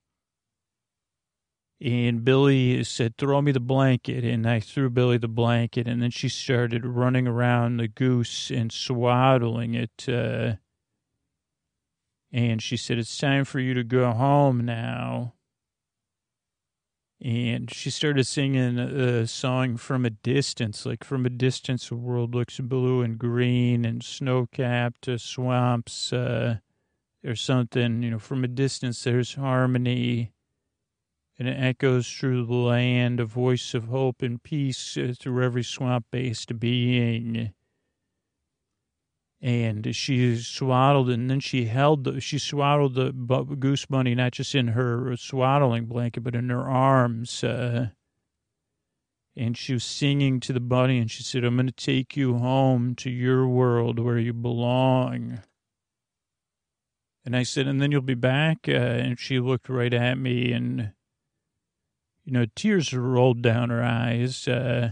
And 1.80 2.24
Billy 2.24 2.82
said, 2.82 3.16
throw 3.16 3.40
me 3.40 3.52
the 3.52 3.60
blanket. 3.60 4.24
And 4.24 4.48
I 4.48 4.60
threw 4.60 4.90
Billy 4.90 5.18
the 5.18 5.28
blanket. 5.28 5.86
And 5.86 6.02
then 6.02 6.10
she 6.10 6.28
started 6.28 6.84
running 6.84 7.28
around 7.28 7.76
the 7.76 7.88
goose 7.88 8.50
and 8.50 8.72
swaddling 8.72 9.74
it. 9.74 10.08
Uh, 10.08 10.54
and 12.32 12.60
she 12.60 12.76
said, 12.76 12.98
it's 12.98 13.16
time 13.16 13.44
for 13.44 13.60
you 13.60 13.74
to 13.74 13.84
go 13.84 14.10
home 14.10 14.64
now 14.64 15.34
and 17.20 17.72
she 17.72 17.90
started 17.90 18.26
singing 18.26 18.78
a 18.78 19.26
song 19.26 19.76
from 19.76 20.04
a 20.04 20.10
distance, 20.10 20.86
like 20.86 21.02
from 21.02 21.26
a 21.26 21.30
distance, 21.30 21.88
the 21.88 21.96
world 21.96 22.34
looks 22.34 22.60
blue 22.60 23.02
and 23.02 23.18
green 23.18 23.84
and 23.84 24.04
snow-capped 24.04 25.08
uh, 25.08 25.18
swamps 25.18 26.12
uh, 26.12 26.58
or 27.24 27.34
something. 27.34 28.04
You 28.04 28.12
know, 28.12 28.18
from 28.20 28.44
a 28.44 28.48
distance, 28.48 29.02
there's 29.02 29.34
harmony, 29.34 30.32
and 31.38 31.48
it 31.48 31.56
echoes 31.58 32.10
through 32.10 32.46
the 32.46 32.54
land, 32.54 33.20
a 33.20 33.24
voice 33.24 33.74
of 33.74 33.84
hope 33.84 34.22
and 34.22 34.42
peace 34.42 34.96
uh, 34.96 35.14
through 35.18 35.44
every 35.44 35.62
swamp-based 35.62 36.58
being 36.58 37.52
and 39.40 39.94
she 39.94 40.36
swaddled 40.36 41.08
and 41.08 41.30
then 41.30 41.38
she 41.38 41.66
held 41.66 42.04
the, 42.04 42.20
she 42.20 42.38
swaddled 42.38 42.94
the 42.94 43.12
goose 43.58 43.86
bunny 43.86 44.14
not 44.14 44.32
just 44.32 44.54
in 44.54 44.68
her 44.68 45.16
swaddling 45.16 45.84
blanket 45.84 46.22
but 46.22 46.34
in 46.34 46.48
her 46.48 46.68
arms 46.68 47.44
uh, 47.44 47.88
and 49.36 49.56
she 49.56 49.74
was 49.74 49.84
singing 49.84 50.40
to 50.40 50.52
the 50.52 50.60
bunny 50.60 50.98
and 50.98 51.10
she 51.10 51.22
said 51.22 51.44
i'm 51.44 51.56
going 51.56 51.66
to 51.66 51.72
take 51.72 52.16
you 52.16 52.36
home 52.38 52.94
to 52.96 53.10
your 53.10 53.46
world 53.46 53.98
where 53.98 54.18
you 54.18 54.32
belong. 54.32 55.40
And 57.24 57.36
i 57.36 57.44
said 57.44 57.68
and 57.68 57.80
then 57.80 57.92
you'll 57.92 58.00
be 58.00 58.14
back 58.14 58.66
uh, 58.66 58.72
and 58.72 59.20
she 59.20 59.38
looked 59.38 59.68
right 59.68 59.94
at 59.94 60.18
me 60.18 60.50
and 60.52 60.92
you 62.28 62.34
know 62.34 62.44
tears 62.54 62.92
rolled 62.92 63.40
down 63.40 63.70
her 63.70 63.82
eyes 63.82 64.46
uh, 64.46 64.90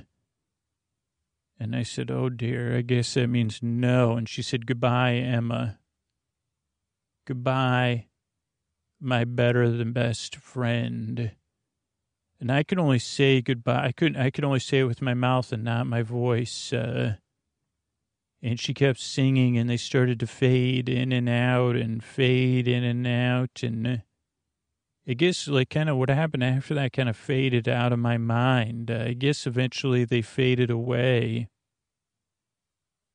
and 1.61 1.77
I 1.77 1.83
said, 1.83 2.11
Oh 2.11 2.31
dear, 2.31 2.79
I 2.79 2.81
guess 2.81 3.13
that 3.13 3.27
means 3.29 3.61
no. 3.63 4.17
And 4.17 4.27
she 4.27 4.41
said, 4.41 4.65
Goodbye, 4.65 5.17
Emma. 5.17 5.79
Goodbye, 7.27 8.07
my 8.99 9.25
better 9.25 9.69
than 9.69 9.93
best 9.93 10.37
friend. 10.37 11.33
And 12.41 12.51
I 12.51 12.63
could 12.63 12.79
only 12.79 12.99
say 12.99 13.43
goodbye. 13.43 13.85
I 13.85 13.93
couldn't, 13.93 14.17
I 14.17 14.31
could 14.31 14.45
only 14.45 14.61
say 14.61 14.79
it 14.79 14.85
with 14.85 15.03
my 15.03 15.13
mouth 15.13 15.53
and 15.53 15.63
not 15.63 15.87
my 15.87 16.01
voice. 16.01 16.73
Uh, 16.73 17.17
and 18.43 18.59
she 18.59 18.73
kept 18.73 18.99
singing 18.99 19.59
and 19.59 19.69
they 19.69 19.77
started 19.77 20.21
to 20.21 20.27
fade 20.27 20.89
in 20.89 21.13
and 21.13 21.29
out 21.29 21.77
and 21.77 22.03
fade 22.03 22.67
in 22.67 22.83
and 22.83 23.07
out. 23.07 23.63
And 23.63 23.87
uh, 23.87 23.97
I 25.09 25.15
guess 25.15 25.47
like 25.47 25.71
kind 25.71 25.89
of 25.89 25.97
what 25.97 26.09
happened 26.09 26.43
after 26.43 26.75
that 26.75 26.93
kind 26.93 27.09
of 27.09 27.17
faded 27.17 27.69
out 27.69 27.93
of 27.93 27.99
my 27.99 28.19
mind. 28.19 28.91
Uh, 28.91 29.05
I 29.09 29.13
guess 29.13 29.47
eventually 29.47 30.05
they 30.05 30.21
faded 30.21 30.71
away. 30.71 31.49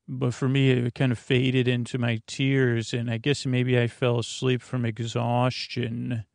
But 0.08 0.34
for 0.34 0.48
me, 0.48 0.72
it 0.72 0.96
kind 0.96 1.12
of 1.12 1.20
faded 1.20 1.68
into 1.68 1.98
my 1.98 2.22
tears. 2.28 2.94
And 2.94 3.12
I 3.12 3.18
guess 3.18 3.46
maybe 3.46 3.78
I 3.78 3.88
fell 3.88 4.20
asleep 4.20 4.62
from 4.62 4.86
exhaustion 4.86 6.26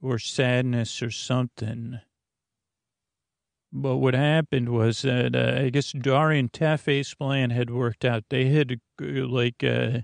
or 0.00 0.18
sadness 0.18 1.02
or 1.02 1.10
something. 1.10 2.00
But 3.72 3.96
what 3.96 4.14
happened 4.14 4.68
was 4.68 5.02
that 5.02 5.34
uh, 5.34 5.62
I 5.64 5.70
guess 5.70 5.92
Dari 5.92 6.48
Tefe's 6.48 7.14
plan 7.14 7.50
had 7.50 7.70
worked 7.70 8.04
out. 8.04 8.24
They 8.30 8.46
had 8.46 8.80
uh, 9.02 9.26
like 9.26 9.64
uh, 9.64 10.00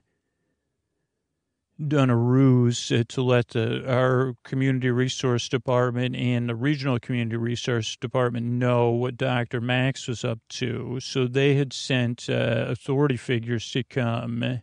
done 1.89 2.11
a 2.11 2.17
ruse 2.17 2.93
to 3.09 3.23
let 3.23 3.49
the, 3.49 3.91
our 3.91 4.35
community 4.45 4.91
resource 4.91 5.49
department 5.49 6.15
and 6.15 6.49
the 6.49 6.55
regional 6.55 6.99
community 6.99 7.37
resource 7.37 7.97
department 7.97 8.47
know 8.47 8.91
what 8.91 9.17
Dr. 9.17 9.61
Max 9.61 10.07
was 10.07 10.25
up 10.25 10.39
to. 10.51 11.01
So 11.01 11.27
they 11.27 11.55
had 11.55 11.73
sent 11.73 12.29
uh, 12.29 12.67
authority 12.69 13.17
figures 13.17 13.71
to 13.73 13.83
come 13.83 14.63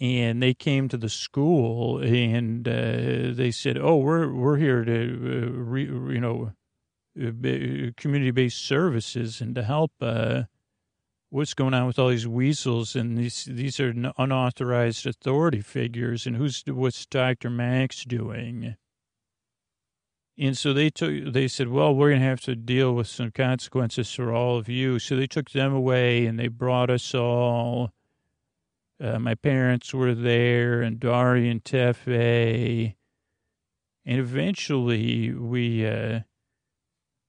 and 0.00 0.42
they 0.42 0.54
came 0.54 0.88
to 0.88 0.96
the 0.96 1.10
school 1.10 1.98
and 1.98 2.66
uh, 2.66 3.34
they 3.34 3.50
said, 3.50 3.76
"Oh, 3.76 3.96
we're 3.96 4.32
we're 4.32 4.56
here 4.56 4.82
to 4.84 4.92
uh, 4.92 5.50
re, 5.50 5.84
you 5.84 6.20
know 6.20 6.52
uh, 7.20 7.90
community 7.96 8.30
based 8.30 8.64
services 8.64 9.40
and 9.40 9.54
to 9.54 9.62
help." 9.62 9.92
Uh, 10.00 10.44
what's 11.30 11.54
going 11.54 11.74
on 11.74 11.86
with 11.86 11.98
all 11.98 12.08
these 12.08 12.26
weasels 12.28 12.96
and 12.96 13.16
these 13.16 13.44
these 13.44 13.80
are 13.80 13.94
unauthorized 14.18 15.06
authority 15.06 15.60
figures 15.60 16.26
and 16.26 16.36
who's 16.36 16.62
what's 16.66 17.06
Dr. 17.06 17.48
Max 17.48 18.04
doing? 18.04 18.76
And 20.36 20.58
so 20.58 20.72
they 20.72 20.90
took 20.90 21.32
they 21.32 21.48
said, 21.48 21.68
well, 21.68 21.94
we're 21.94 22.10
going 22.10 22.20
to 22.20 22.26
have 22.26 22.40
to 22.42 22.56
deal 22.56 22.94
with 22.94 23.06
some 23.06 23.30
consequences 23.30 24.12
for 24.12 24.32
all 24.32 24.58
of 24.58 24.68
you. 24.68 24.98
So 24.98 25.16
they 25.16 25.26
took 25.26 25.50
them 25.50 25.72
away 25.72 26.26
and 26.26 26.38
they 26.38 26.48
brought 26.48 26.90
us 26.90 27.14
all. 27.14 27.92
Uh, 29.02 29.18
my 29.18 29.34
parents 29.34 29.94
were 29.94 30.14
there 30.14 30.82
and 30.82 30.98
Dari 30.98 31.48
and 31.48 31.62
Tefe. 31.62 32.94
And 34.04 34.18
eventually 34.18 35.32
we 35.32 35.86
uh, 35.86 36.20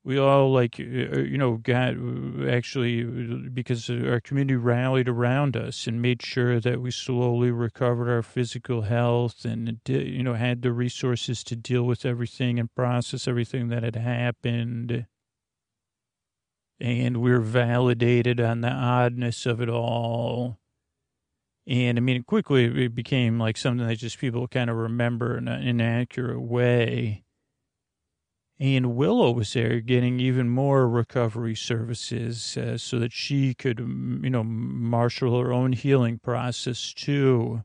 we 0.03 0.17
all 0.17 0.51
like 0.51 0.79
uh, 0.79 0.83
uh, 0.83 1.19
you 1.19 1.37
know 1.37 1.57
got 1.57 1.93
uh, 1.95 2.49
actually 2.49 3.03
because 3.03 3.89
our 3.89 4.19
community 4.19 4.55
rallied 4.55 5.07
around 5.07 5.55
us 5.55 5.85
and 5.85 6.01
made 6.01 6.21
sure 6.21 6.59
that 6.59 6.81
we 6.81 6.91
slowly 6.91 7.51
recovered 7.51 8.09
our 8.09 8.23
physical 8.23 8.83
health 8.83 9.45
and 9.45 9.79
you 9.87 10.23
know 10.23 10.33
had 10.33 10.61
the 10.61 10.71
resources 10.71 11.43
to 11.43 11.55
deal 11.55 11.83
with 11.83 12.05
everything 12.05 12.59
and 12.59 12.73
process 12.75 13.27
everything 13.27 13.67
that 13.69 13.83
had 13.83 13.95
happened. 13.95 15.05
And 16.79 17.17
we 17.17 17.31
are 17.31 17.39
validated 17.39 18.39
on 18.39 18.61
the 18.61 18.71
oddness 18.71 19.45
of 19.45 19.61
it 19.61 19.69
all. 19.69 20.57
And 21.67 21.99
i 21.99 22.01
mean 22.01 22.23
quickly 22.23 22.85
it 22.85 22.95
became 22.95 23.37
like 23.37 23.55
something 23.55 23.87
that 23.87 23.97
just 23.97 24.17
people 24.17 24.47
kind 24.47 24.71
of 24.71 24.75
remember 24.75 25.37
in 25.37 25.47
an 25.47 25.61
inaccurate 25.61 26.41
way 26.41 27.23
and 28.61 28.95
Willow 28.95 29.31
was 29.31 29.53
there 29.53 29.79
getting 29.79 30.19
even 30.19 30.47
more 30.47 30.87
recovery 30.87 31.55
services 31.55 32.55
uh, 32.55 32.77
so 32.77 32.99
that 32.99 33.11
she 33.11 33.55
could, 33.55 33.79
you 33.79 34.29
know, 34.29 34.43
marshal 34.43 35.41
her 35.41 35.51
own 35.51 35.73
healing 35.73 36.19
process 36.19 36.93
too. 36.93 37.63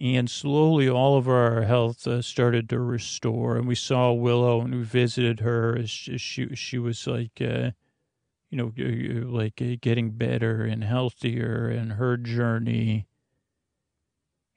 And 0.00 0.30
slowly 0.30 0.88
all 0.88 1.18
of 1.18 1.28
our 1.28 1.62
health 1.62 2.06
uh, 2.06 2.22
started 2.22 2.68
to 2.68 2.78
restore. 2.78 3.56
And 3.56 3.66
we 3.66 3.74
saw 3.74 4.12
Willow 4.12 4.60
and 4.60 4.72
we 4.72 4.82
visited 4.84 5.40
her 5.40 5.76
as 5.76 5.90
she, 5.90 6.54
she 6.54 6.78
was 6.78 7.04
like, 7.04 7.40
uh, 7.40 7.72
you 8.50 8.56
know, 8.56 8.72
like 9.28 9.60
uh, 9.60 9.74
getting 9.80 10.12
better 10.12 10.62
and 10.62 10.84
healthier 10.84 11.66
and 11.66 11.94
her 11.94 12.16
journey 12.16 13.08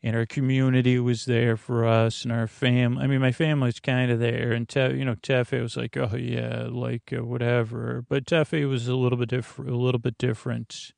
and 0.06 0.16
our 0.16 0.28
community 0.28 0.99
was 0.99 1.26
there 1.26 1.58
for 1.58 1.84
us 1.84 2.24
and 2.24 2.32
our 2.32 2.45
family. 2.45 3.03
I 3.03 3.08
mean, 3.08 3.22
my 3.22 3.32
family's 3.32 3.80
kind 3.80 4.12
of 4.12 4.20
there. 4.20 4.51
And, 4.51 4.70
Te- 4.70 4.93
you 4.93 5.03
know, 5.03 5.16
Tefe 5.16 5.60
was 5.60 5.76
like, 5.76 5.97
oh, 5.97 6.16
yeah, 6.16 6.68
like 6.70 7.12
uh, 7.12 7.26
whatever. 7.26 8.06
But 8.08 8.26
Tefe 8.26 8.70
was 8.70 8.88
a 8.88 8.93
little 8.93 9.18
bit 9.18 9.30
different, 9.30 9.72
a 9.72 9.76
little 9.76 9.97
bit 9.97 10.20
different. 10.20 10.93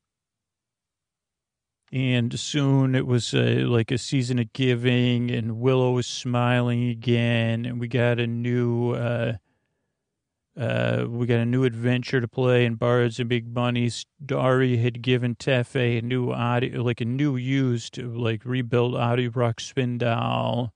And 1.90 2.38
soon 2.38 2.94
it 2.94 3.06
was 3.06 3.32
like 3.32 3.90
a 3.90 3.96
season 3.96 4.38
of 4.38 4.52
giving, 4.52 5.30
and 5.30 5.58
Willow 5.58 5.92
was 5.92 6.06
smiling 6.06 6.90
again, 6.90 7.64
and 7.64 7.80
we 7.80 7.88
got 7.88 8.20
a 8.20 8.26
new 8.26 8.90
uh, 8.90 9.38
uh, 10.58 11.04
we 11.08 11.26
got 11.26 11.38
a 11.38 11.46
new 11.46 11.62
adventure 11.62 12.20
to 12.20 12.26
play 12.26 12.64
in 12.64 12.74
Bards 12.74 13.20
and 13.20 13.28
Big 13.28 13.54
Bunnies. 13.54 14.06
Dari 14.24 14.78
had 14.78 15.02
given 15.02 15.36
Tefe 15.36 15.98
a 15.98 16.02
new 16.02 16.32
audio, 16.32 16.82
like 16.82 17.00
a 17.00 17.04
new 17.04 17.36
used, 17.36 17.98
like 17.98 18.44
rebuilt 18.44 18.96
Audi 18.96 19.28
Ruxpin 19.28 19.98
doll. 19.98 20.72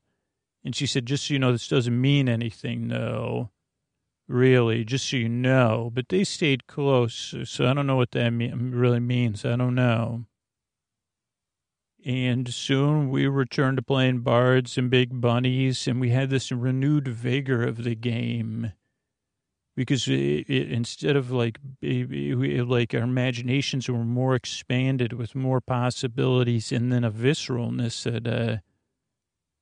And 0.64 0.76
she 0.76 0.86
said, 0.86 1.06
just 1.06 1.26
so 1.26 1.34
you 1.34 1.40
know, 1.40 1.50
this 1.50 1.66
doesn't 1.66 2.00
mean 2.00 2.28
anything, 2.28 2.88
though. 2.88 3.50
Really, 4.28 4.84
just 4.84 5.10
so 5.10 5.16
you 5.16 5.28
know. 5.28 5.90
But 5.92 6.08
they 6.08 6.22
stayed 6.22 6.68
close, 6.68 7.34
so 7.44 7.66
I 7.66 7.74
don't 7.74 7.88
know 7.88 7.96
what 7.96 8.12
that 8.12 8.32
really 8.32 9.00
means. 9.00 9.44
I 9.44 9.56
don't 9.56 9.74
know. 9.74 10.26
And 12.04 12.52
soon 12.54 13.10
we 13.10 13.26
returned 13.26 13.78
to 13.78 13.82
playing 13.82 14.20
Bards 14.20 14.78
and 14.78 14.88
Big 14.88 15.20
Bunnies, 15.20 15.88
and 15.88 16.00
we 16.00 16.10
had 16.10 16.30
this 16.30 16.52
renewed 16.52 17.08
vigor 17.08 17.64
of 17.64 17.82
the 17.82 17.96
game 17.96 18.72
because 19.74 20.06
it, 20.06 20.12
it, 20.48 20.70
instead 20.70 21.16
of 21.16 21.30
like 21.30 21.58
it, 21.80 22.68
like 22.68 22.94
our 22.94 23.02
imaginations 23.02 23.88
were 23.88 24.04
more 24.04 24.34
expanded 24.34 25.14
with 25.14 25.34
more 25.34 25.60
possibilities 25.60 26.72
and 26.72 26.92
then 26.92 27.04
a 27.04 27.10
visceralness 27.10 28.02
that 28.04 28.26
uh, 28.26 28.58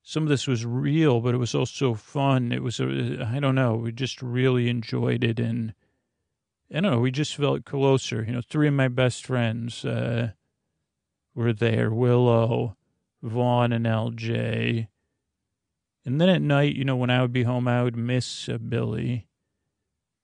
some 0.03 0.23
of 0.23 0.29
this 0.29 0.47
was 0.47 0.65
real, 0.65 1.21
but 1.21 1.33
it 1.33 1.37
was 1.37 1.55
also 1.55 1.93
fun. 1.93 2.51
It 2.51 2.63
was 2.63 2.81
I 2.81 3.39
don't 3.39 3.55
know, 3.55 3.75
we 3.75 3.91
just 3.91 4.21
really 4.21 4.69
enjoyed 4.69 5.23
it 5.23 5.39
and 5.39 5.73
I 6.69 6.75
don't 6.75 6.91
know, 6.91 6.99
we 6.99 7.11
just 7.11 7.35
felt 7.35 7.65
closer. 7.65 8.23
You 8.23 8.33
know, 8.33 8.41
three 8.41 8.67
of 8.67 8.73
my 8.73 8.87
best 8.87 9.25
friends 9.25 9.85
uh, 9.85 10.31
were 11.35 11.53
there: 11.53 11.91
Willow, 11.91 12.75
Vaughn, 13.21 13.71
and 13.71 13.85
LJ. 13.85 14.87
And 16.03 16.19
then 16.19 16.29
at 16.29 16.41
night, 16.41 16.75
you 16.75 16.83
know, 16.83 16.95
when 16.95 17.11
I 17.11 17.21
would 17.21 17.33
be 17.33 17.43
home, 17.43 17.67
I 17.67 17.83
would 17.83 17.95
miss 17.95 18.49
uh, 18.49 18.57
Billy 18.57 19.27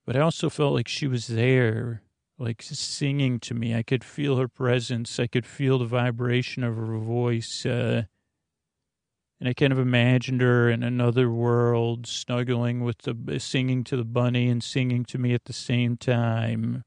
but 0.07 0.15
I 0.15 0.21
also 0.21 0.49
felt 0.49 0.73
like 0.73 0.87
she 0.87 1.05
was 1.05 1.27
there, 1.27 2.01
like 2.39 2.61
singing 2.61 3.41
to 3.41 3.53
me. 3.53 3.75
I 3.75 3.83
could 3.83 4.05
feel 4.05 4.37
her 4.37 4.47
presence. 4.47 5.19
I 5.19 5.27
could 5.27 5.45
feel 5.45 5.79
the 5.79 5.85
vibration 5.85 6.63
of 6.63 6.77
her 6.77 6.97
voice. 6.97 7.65
Uh, 7.65 8.03
and 9.41 9.49
I 9.49 9.53
kind 9.53 9.73
of 9.73 9.79
imagined 9.79 10.39
her 10.39 10.69
in 10.69 10.81
another 10.81 11.29
world, 11.29 12.07
snuggling 12.07 12.85
with 12.85 12.99
the, 12.99 13.37
singing 13.37 13.83
to 13.83 13.97
the 13.97 14.05
bunny 14.05 14.47
and 14.47 14.63
singing 14.63 15.03
to 15.05 15.17
me 15.17 15.33
at 15.33 15.43
the 15.43 15.53
same 15.53 15.97
time. 15.97 16.83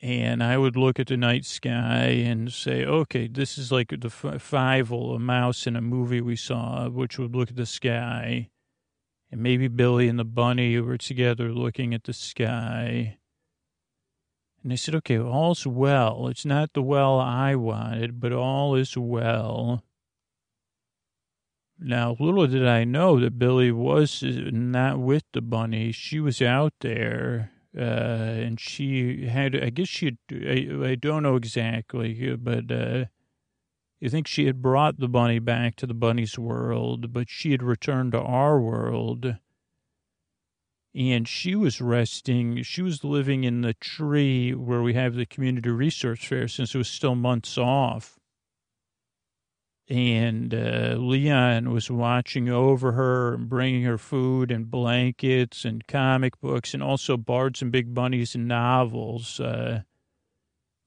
And 0.00 0.42
I 0.42 0.56
would 0.56 0.76
look 0.76 0.98
at 0.98 1.08
the 1.08 1.18
night 1.18 1.44
sky 1.44 2.04
and 2.24 2.50
say, 2.50 2.86
okay, 2.86 3.28
this 3.28 3.58
is 3.58 3.70
like 3.70 3.88
the 3.90 4.08
Fievel, 4.08 5.14
a 5.14 5.18
mouse 5.18 5.66
in 5.66 5.76
a 5.76 5.82
movie 5.82 6.22
we 6.22 6.36
saw, 6.36 6.88
which 6.88 7.18
would 7.18 7.36
look 7.36 7.50
at 7.50 7.56
the 7.56 7.66
sky 7.66 8.48
and 9.30 9.42
maybe 9.42 9.68
Billy 9.68 10.08
and 10.08 10.18
the 10.18 10.24
bunny 10.24 10.78
were 10.80 10.98
together 10.98 11.52
looking 11.52 11.94
at 11.94 12.04
the 12.04 12.12
sky. 12.12 13.18
And 14.62 14.72
I 14.72 14.76
said, 14.76 14.94
okay, 14.96 15.18
all's 15.18 15.66
well. 15.66 16.28
It's 16.28 16.44
not 16.44 16.72
the 16.72 16.82
well 16.82 17.20
I 17.20 17.54
wanted, 17.54 18.20
but 18.20 18.32
all 18.32 18.74
is 18.74 18.96
well. 18.96 19.84
Now, 21.78 22.16
little 22.18 22.46
did 22.48 22.66
I 22.66 22.82
know 22.84 23.20
that 23.20 23.38
Billy 23.38 23.70
was 23.70 24.22
not 24.22 24.98
with 24.98 25.24
the 25.32 25.40
bunny. 25.40 25.92
She 25.92 26.18
was 26.18 26.42
out 26.42 26.72
there, 26.80 27.52
uh, 27.76 27.80
and 27.80 28.58
she 28.58 29.26
had, 29.26 29.54
I 29.54 29.70
guess 29.70 29.86
she, 29.86 30.18
I, 30.32 30.90
I 30.90 30.94
don't 30.96 31.22
know 31.22 31.36
exactly, 31.36 32.34
but 32.34 32.72
uh, 32.72 33.04
you 34.00 34.08
think 34.08 34.26
she 34.26 34.46
had 34.46 34.62
brought 34.62 34.98
the 34.98 35.08
bunny 35.08 35.38
back 35.38 35.76
to 35.76 35.86
the 35.86 35.94
bunny's 35.94 36.38
world, 36.38 37.12
but 37.12 37.28
she 37.28 37.50
had 37.50 37.62
returned 37.62 38.12
to 38.12 38.20
our 38.20 38.60
world. 38.60 39.36
And 40.94 41.28
she 41.28 41.54
was 41.54 41.80
resting. 41.80 42.62
She 42.62 42.82
was 42.82 43.04
living 43.04 43.44
in 43.44 43.60
the 43.60 43.74
tree 43.74 44.54
where 44.54 44.82
we 44.82 44.94
have 44.94 45.14
the 45.14 45.26
community 45.26 45.70
resource 45.70 46.24
fair 46.24 46.48
since 46.48 46.74
it 46.74 46.78
was 46.78 46.88
still 46.88 47.14
months 47.14 47.58
off. 47.58 48.18
And 49.88 50.52
uh, 50.54 50.96
Leon 50.98 51.72
was 51.72 51.90
watching 51.90 52.48
over 52.48 52.92
her 52.92 53.34
and 53.34 53.48
bringing 53.48 53.84
her 53.84 53.96
food 53.96 54.50
and 54.50 54.70
blankets 54.70 55.64
and 55.64 55.86
comic 55.86 56.40
books 56.40 56.74
and 56.74 56.82
also 56.82 57.16
Bards 57.16 57.62
and 57.62 57.72
Big 57.72 57.94
Bunnies 57.94 58.34
and 58.34 58.46
novels. 58.46 59.40
Uh, 59.40 59.82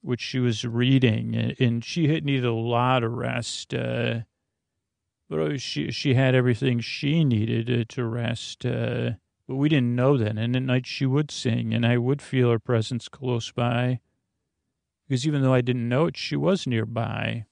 which 0.02 0.20
she 0.20 0.38
was 0.38 0.64
reading, 0.64 1.54
and 1.58 1.84
she 1.84 2.08
had 2.08 2.24
needed 2.24 2.44
a 2.44 2.52
lot 2.52 3.02
of 3.02 3.12
rest. 3.12 3.72
Uh, 3.72 4.20
but 5.30 5.60
she 5.60 5.90
she 5.90 6.14
had 6.14 6.34
everything 6.34 6.80
she 6.80 7.24
needed 7.24 7.70
uh, 7.70 7.84
to 7.88 8.04
rest. 8.04 8.66
Uh, 8.66 9.12
but 9.48 9.56
we 9.56 9.68
didn't 9.68 9.96
know 9.96 10.16
that. 10.18 10.36
And 10.36 10.54
at 10.54 10.62
night 10.62 10.86
she 10.86 11.06
would 11.06 11.30
sing, 11.30 11.72
and 11.72 11.86
I 11.86 11.98
would 11.98 12.20
feel 12.20 12.50
her 12.50 12.58
presence 12.58 13.08
close 13.08 13.50
by, 13.50 14.00
because 15.08 15.26
even 15.26 15.42
though 15.42 15.54
I 15.54 15.62
didn't 15.62 15.88
know 15.88 16.06
it, 16.06 16.16
she 16.16 16.36
was 16.36 16.66
nearby. 16.66 17.46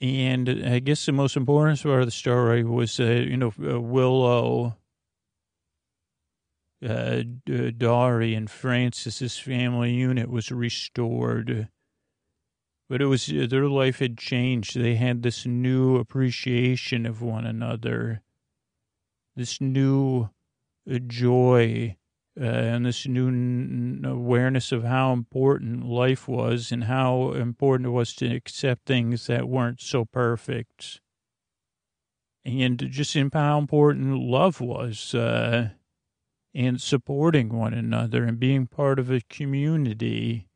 And 0.00 0.48
I 0.48 0.80
guess 0.80 1.06
the 1.06 1.12
most 1.12 1.36
important 1.36 1.80
part 1.80 2.00
of 2.00 2.06
the 2.06 2.10
story 2.10 2.64
was, 2.64 2.98
uh, 2.98 3.04
you 3.04 3.36
know, 3.36 3.52
uh, 3.62 3.80
Willow 3.80 4.76
uh, 6.84 7.22
Dari 7.76 8.34
and 8.34 8.50
Francis's 8.50 9.38
family 9.38 9.92
unit 9.92 10.30
was 10.30 10.50
restored. 10.50 11.68
But 12.88 13.00
it 13.00 13.06
was 13.06 13.28
uh, 13.28 13.46
their 13.48 13.68
life 13.68 14.00
had 14.00 14.18
changed. 14.18 14.78
They 14.78 14.96
had 14.96 15.22
this 15.22 15.46
new 15.46 15.96
appreciation 15.96 17.06
of 17.06 17.22
one 17.22 17.46
another, 17.46 18.22
this 19.36 19.60
new 19.60 20.30
uh, 20.90 20.98
joy, 21.06 21.96
uh, 22.38 22.44
and 22.44 22.84
this 22.84 23.06
new 23.06 23.28
n- 23.28 24.02
awareness 24.04 24.72
of 24.72 24.84
how 24.84 25.12
important 25.12 25.86
life 25.86 26.26
was 26.26 26.72
and 26.72 26.84
how 26.84 27.32
important 27.32 27.86
it 27.86 27.90
was 27.90 28.14
to 28.16 28.26
accept 28.26 28.86
things 28.86 29.26
that 29.26 29.48
weren't 29.48 29.80
so 29.80 30.04
perfect. 30.04 31.00
And 32.44 32.78
just 32.90 33.16
how 33.32 33.58
important 33.58 34.18
love 34.18 34.60
was. 34.60 35.14
Uh, 35.14 35.70
and 36.54 36.80
supporting 36.80 37.48
one 37.48 37.74
another 37.74 38.24
and 38.24 38.38
being 38.38 38.66
part 38.66 38.98
of 38.98 39.10
a 39.10 39.20
community. 39.28 40.48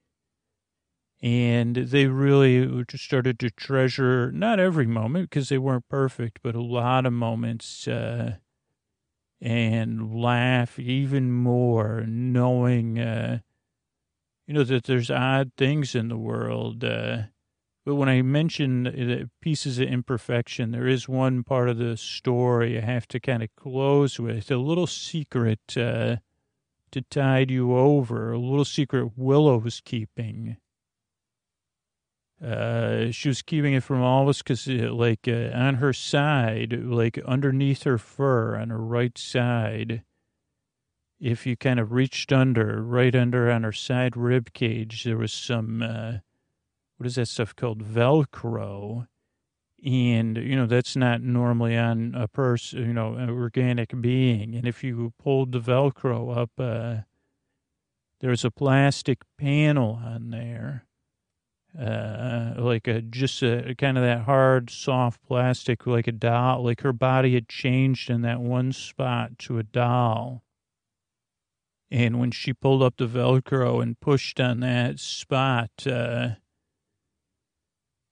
And 1.22 1.74
they 1.76 2.07
really 2.07 2.84
just 2.84 3.05
started 3.05 3.38
to 3.40 3.51
treasure 3.51 4.30
not 4.30 4.61
every 4.61 4.86
moment 4.86 5.30
because 5.30 5.49
they 5.49 5.59
weren't 5.59 5.88
perfect, 5.88 6.40
but 6.42 6.55
a 6.55 6.62
lot 6.62 7.07
of 7.07 7.12
moments 7.14 7.88
uh, 7.88 8.36
and 9.40 10.14
laugh 10.14 10.78
even 10.78 11.32
more, 11.32 12.05
knowing, 12.07 12.99
uh, 12.99 13.38
you 14.47 14.55
know, 14.55 14.64
that 14.64 14.84
there's 14.84 15.11
odd 15.11 15.53
things 15.57 15.94
in 15.94 16.09
the 16.09 16.18
world. 16.18 16.84
Uh, 16.84 17.22
but 17.87 17.95
when 17.95 18.09
I 18.09 18.20
mention 18.20 19.30
pieces 19.41 19.78
of 19.78 19.87
imperfection, 19.87 20.72
there 20.72 20.89
is 20.89 21.09
one 21.09 21.45
part 21.45 21.68
of 21.68 21.78
the 21.78 21.97
story 21.97 22.76
I 22.76 22.80
have 22.80 23.07
to 23.09 23.20
kind 23.20 23.45
of 23.45 23.55
close 23.55 24.18
with 24.18 24.51
a 24.51 24.57
little 24.57 24.89
secret 24.89 25.61
uh, 25.76 26.16
to 26.91 27.03
tide 27.03 27.49
you 27.49 27.76
over, 27.76 28.32
a 28.32 28.39
little 28.41 28.64
secret 28.64 29.12
Willow 29.16 29.59
was 29.59 29.80
keeping. 29.80 30.57
Uh, 32.45 33.12
she 33.12 33.28
was 33.28 33.41
keeping 33.41 33.74
it 33.74 33.84
from 33.84 34.03
all 34.03 34.24
of 34.24 34.28
us 34.30 34.43
because, 34.43 34.66
uh, 34.66 34.93
like, 34.93 35.28
uh, 35.28 35.51
on 35.55 35.76
her 35.76 35.93
side, 35.93 36.72
like 36.82 37.18
underneath 37.24 37.84
her 37.84 37.99
fur, 37.99 38.57
on 38.57 38.70
her 38.70 38.82
right 38.82 39.16
side, 39.16 40.03
if 41.20 41.47
you 41.47 41.57
kind 41.57 41.78
of 41.78 41.93
reached 41.93 42.32
under, 42.32 42.82
right 42.82 43.14
under 43.14 43.49
on 43.49 43.62
her 43.62 43.72
side 43.72 44.16
rib 44.16 44.53
cage, 44.53 45.05
there 45.05 45.16
was 45.16 45.32
some 45.32 45.82
uh, 45.82 46.18
what 46.97 47.07
is 47.07 47.16
that 47.16 47.26
stuff 47.26 47.55
called? 47.55 47.82
Velcro. 47.82 49.07
And 49.84 50.38
you 50.38 50.57
know 50.57 50.66
that's 50.66 50.97
not 50.97 51.20
normally 51.20 51.76
on 51.76 52.14
a 52.14 52.26
person 52.26 52.80
you 52.80 52.94
know 52.94 53.14
an 53.14 53.30
organic 53.30 54.01
being. 54.01 54.55
And 54.55 54.66
if 54.66 54.82
you 54.82 55.12
pulled 55.22 55.53
the 55.53 55.61
velcro 55.61 56.36
up 56.36 56.51
uh, 56.59 57.03
there's 58.20 58.44
a 58.44 58.51
plastic 58.51 59.18
panel 59.38 60.01
on 60.03 60.30
there 60.30 60.86
uh, 61.78 62.55
like 62.57 62.88
a 62.88 63.03
just 63.03 63.42
a 63.42 63.74
kind 63.76 63.99
of 63.99 64.05
that 64.05 64.22
hard 64.22 64.70
soft 64.70 65.22
plastic 65.22 65.86
like 65.86 66.07
a 66.07 66.12
doll 66.12 66.64
like 66.64 66.80
her 66.80 66.92
body 66.92 67.34
had 67.34 67.49
changed 67.49 68.09
in 68.09 68.22
that 68.22 68.40
one 68.40 68.72
spot 68.72 69.38
to 69.38 69.59
a 69.59 69.62
doll. 69.62 70.42
And 71.90 72.18
when 72.18 72.32
she 72.32 72.53
pulled 72.53 72.82
up 72.82 72.97
the 72.97 73.07
velcro 73.07 73.80
and 73.82 74.01
pushed 74.01 74.40
on 74.40 74.61
that 74.61 74.99
spot 74.99 75.70
uh, 75.86 76.30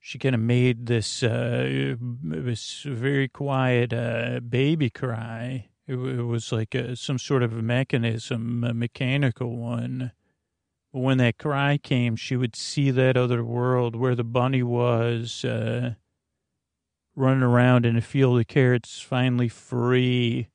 she 0.06 0.18
kind 0.18 0.34
of 0.34 0.40
made 0.42 0.84
this 0.84 1.22
uh, 1.22 1.96
this 1.98 2.82
very 2.82 3.26
quiet 3.26 3.94
uh, 3.94 4.38
baby 4.40 4.90
cry. 4.90 5.70
It, 5.86 5.94
it 5.94 6.24
was 6.24 6.52
like 6.52 6.74
a, 6.74 6.94
some 6.94 7.18
sort 7.18 7.42
of 7.42 7.54
a 7.54 7.62
mechanism, 7.62 8.64
a 8.64 8.74
mechanical 8.74 9.56
one. 9.56 10.12
But 10.92 11.00
when 11.00 11.16
that 11.18 11.38
cry 11.38 11.78
came, 11.78 12.16
she 12.16 12.36
would 12.36 12.54
see 12.54 12.90
that 12.90 13.16
other 13.16 13.42
world 13.42 13.96
where 13.96 14.14
the 14.14 14.24
bunny 14.24 14.62
was 14.62 15.42
uh, 15.42 15.94
running 17.16 17.42
around 17.42 17.86
in 17.86 17.96
a 17.96 18.02
field 18.02 18.38
of 18.38 18.46
carrots 18.46 19.00
finally 19.00 19.48
free 19.48 20.48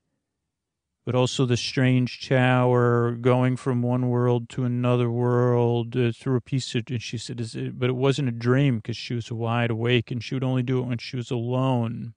but 1.09 1.15
also 1.15 1.43
the 1.43 1.57
strange 1.57 2.29
tower 2.29 3.13
going 3.13 3.57
from 3.57 3.81
one 3.81 4.09
world 4.09 4.47
to 4.47 4.63
another 4.63 5.09
world 5.09 5.97
uh, 5.97 6.11
through 6.11 6.35
a 6.35 6.39
piece 6.39 6.75
of. 6.75 6.83
And 6.87 7.01
she 7.01 7.17
said, 7.17 7.41
it, 7.41 7.79
but 7.79 7.89
it 7.89 7.95
wasn't 7.95 8.27
a 8.27 8.31
dream 8.31 8.75
because 8.77 8.95
she 8.95 9.15
was 9.15 9.31
wide 9.31 9.71
awake 9.71 10.11
and 10.11 10.23
she 10.23 10.35
would 10.35 10.43
only 10.43 10.61
do 10.61 10.77
it 10.77 10.85
when 10.85 10.99
she 10.99 11.17
was 11.17 11.31
alone. 11.31 12.13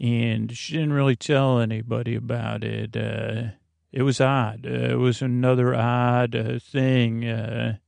And 0.00 0.56
she 0.56 0.72
didn't 0.72 0.94
really 0.94 1.14
tell 1.14 1.58
anybody 1.58 2.14
about 2.14 2.64
it. 2.64 2.96
Uh, 2.96 3.50
it 3.92 4.04
was 4.04 4.18
odd. 4.18 4.64
Uh, 4.66 4.92
it 4.92 4.98
was 4.98 5.20
another 5.20 5.74
odd 5.74 6.34
uh, 6.34 6.58
thing. 6.58 7.78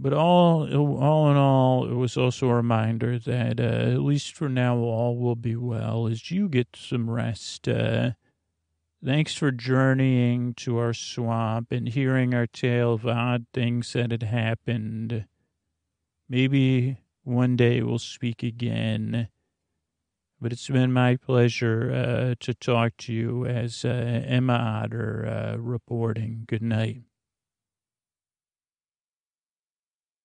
But 0.00 0.12
all, 0.12 0.62
all 1.02 1.28
in 1.28 1.36
all, 1.36 1.90
it 1.90 1.94
was 1.94 2.16
also 2.16 2.48
a 2.48 2.54
reminder 2.54 3.18
that 3.18 3.58
uh, 3.58 3.64
at 3.64 4.00
least 4.00 4.32
for 4.32 4.48
now, 4.48 4.76
all 4.76 5.16
will 5.18 5.34
be 5.34 5.56
well 5.56 6.06
as 6.06 6.30
you 6.30 6.48
get 6.48 6.68
some 6.76 7.10
rest. 7.10 7.66
Uh, 7.66 8.12
thanks 9.04 9.34
for 9.34 9.50
journeying 9.50 10.54
to 10.54 10.78
our 10.78 10.94
swamp 10.94 11.72
and 11.72 11.88
hearing 11.88 12.32
our 12.32 12.46
tale 12.46 12.92
of 12.92 13.06
odd 13.06 13.46
things 13.52 13.92
that 13.94 14.12
had 14.12 14.22
happened. 14.22 15.24
Maybe 16.28 16.98
one 17.24 17.56
day 17.56 17.82
we'll 17.82 17.98
speak 17.98 18.44
again. 18.44 19.28
But 20.40 20.52
it's 20.52 20.68
been 20.68 20.92
my 20.92 21.16
pleasure 21.16 21.92
uh, 21.92 22.34
to 22.38 22.54
talk 22.54 22.96
to 22.98 23.12
you 23.12 23.46
as 23.46 23.84
uh, 23.84 23.88
Emma 23.88 24.84
Otter 24.84 25.26
uh, 25.26 25.56
reporting. 25.58 26.44
Good 26.46 26.62
night. 26.62 27.07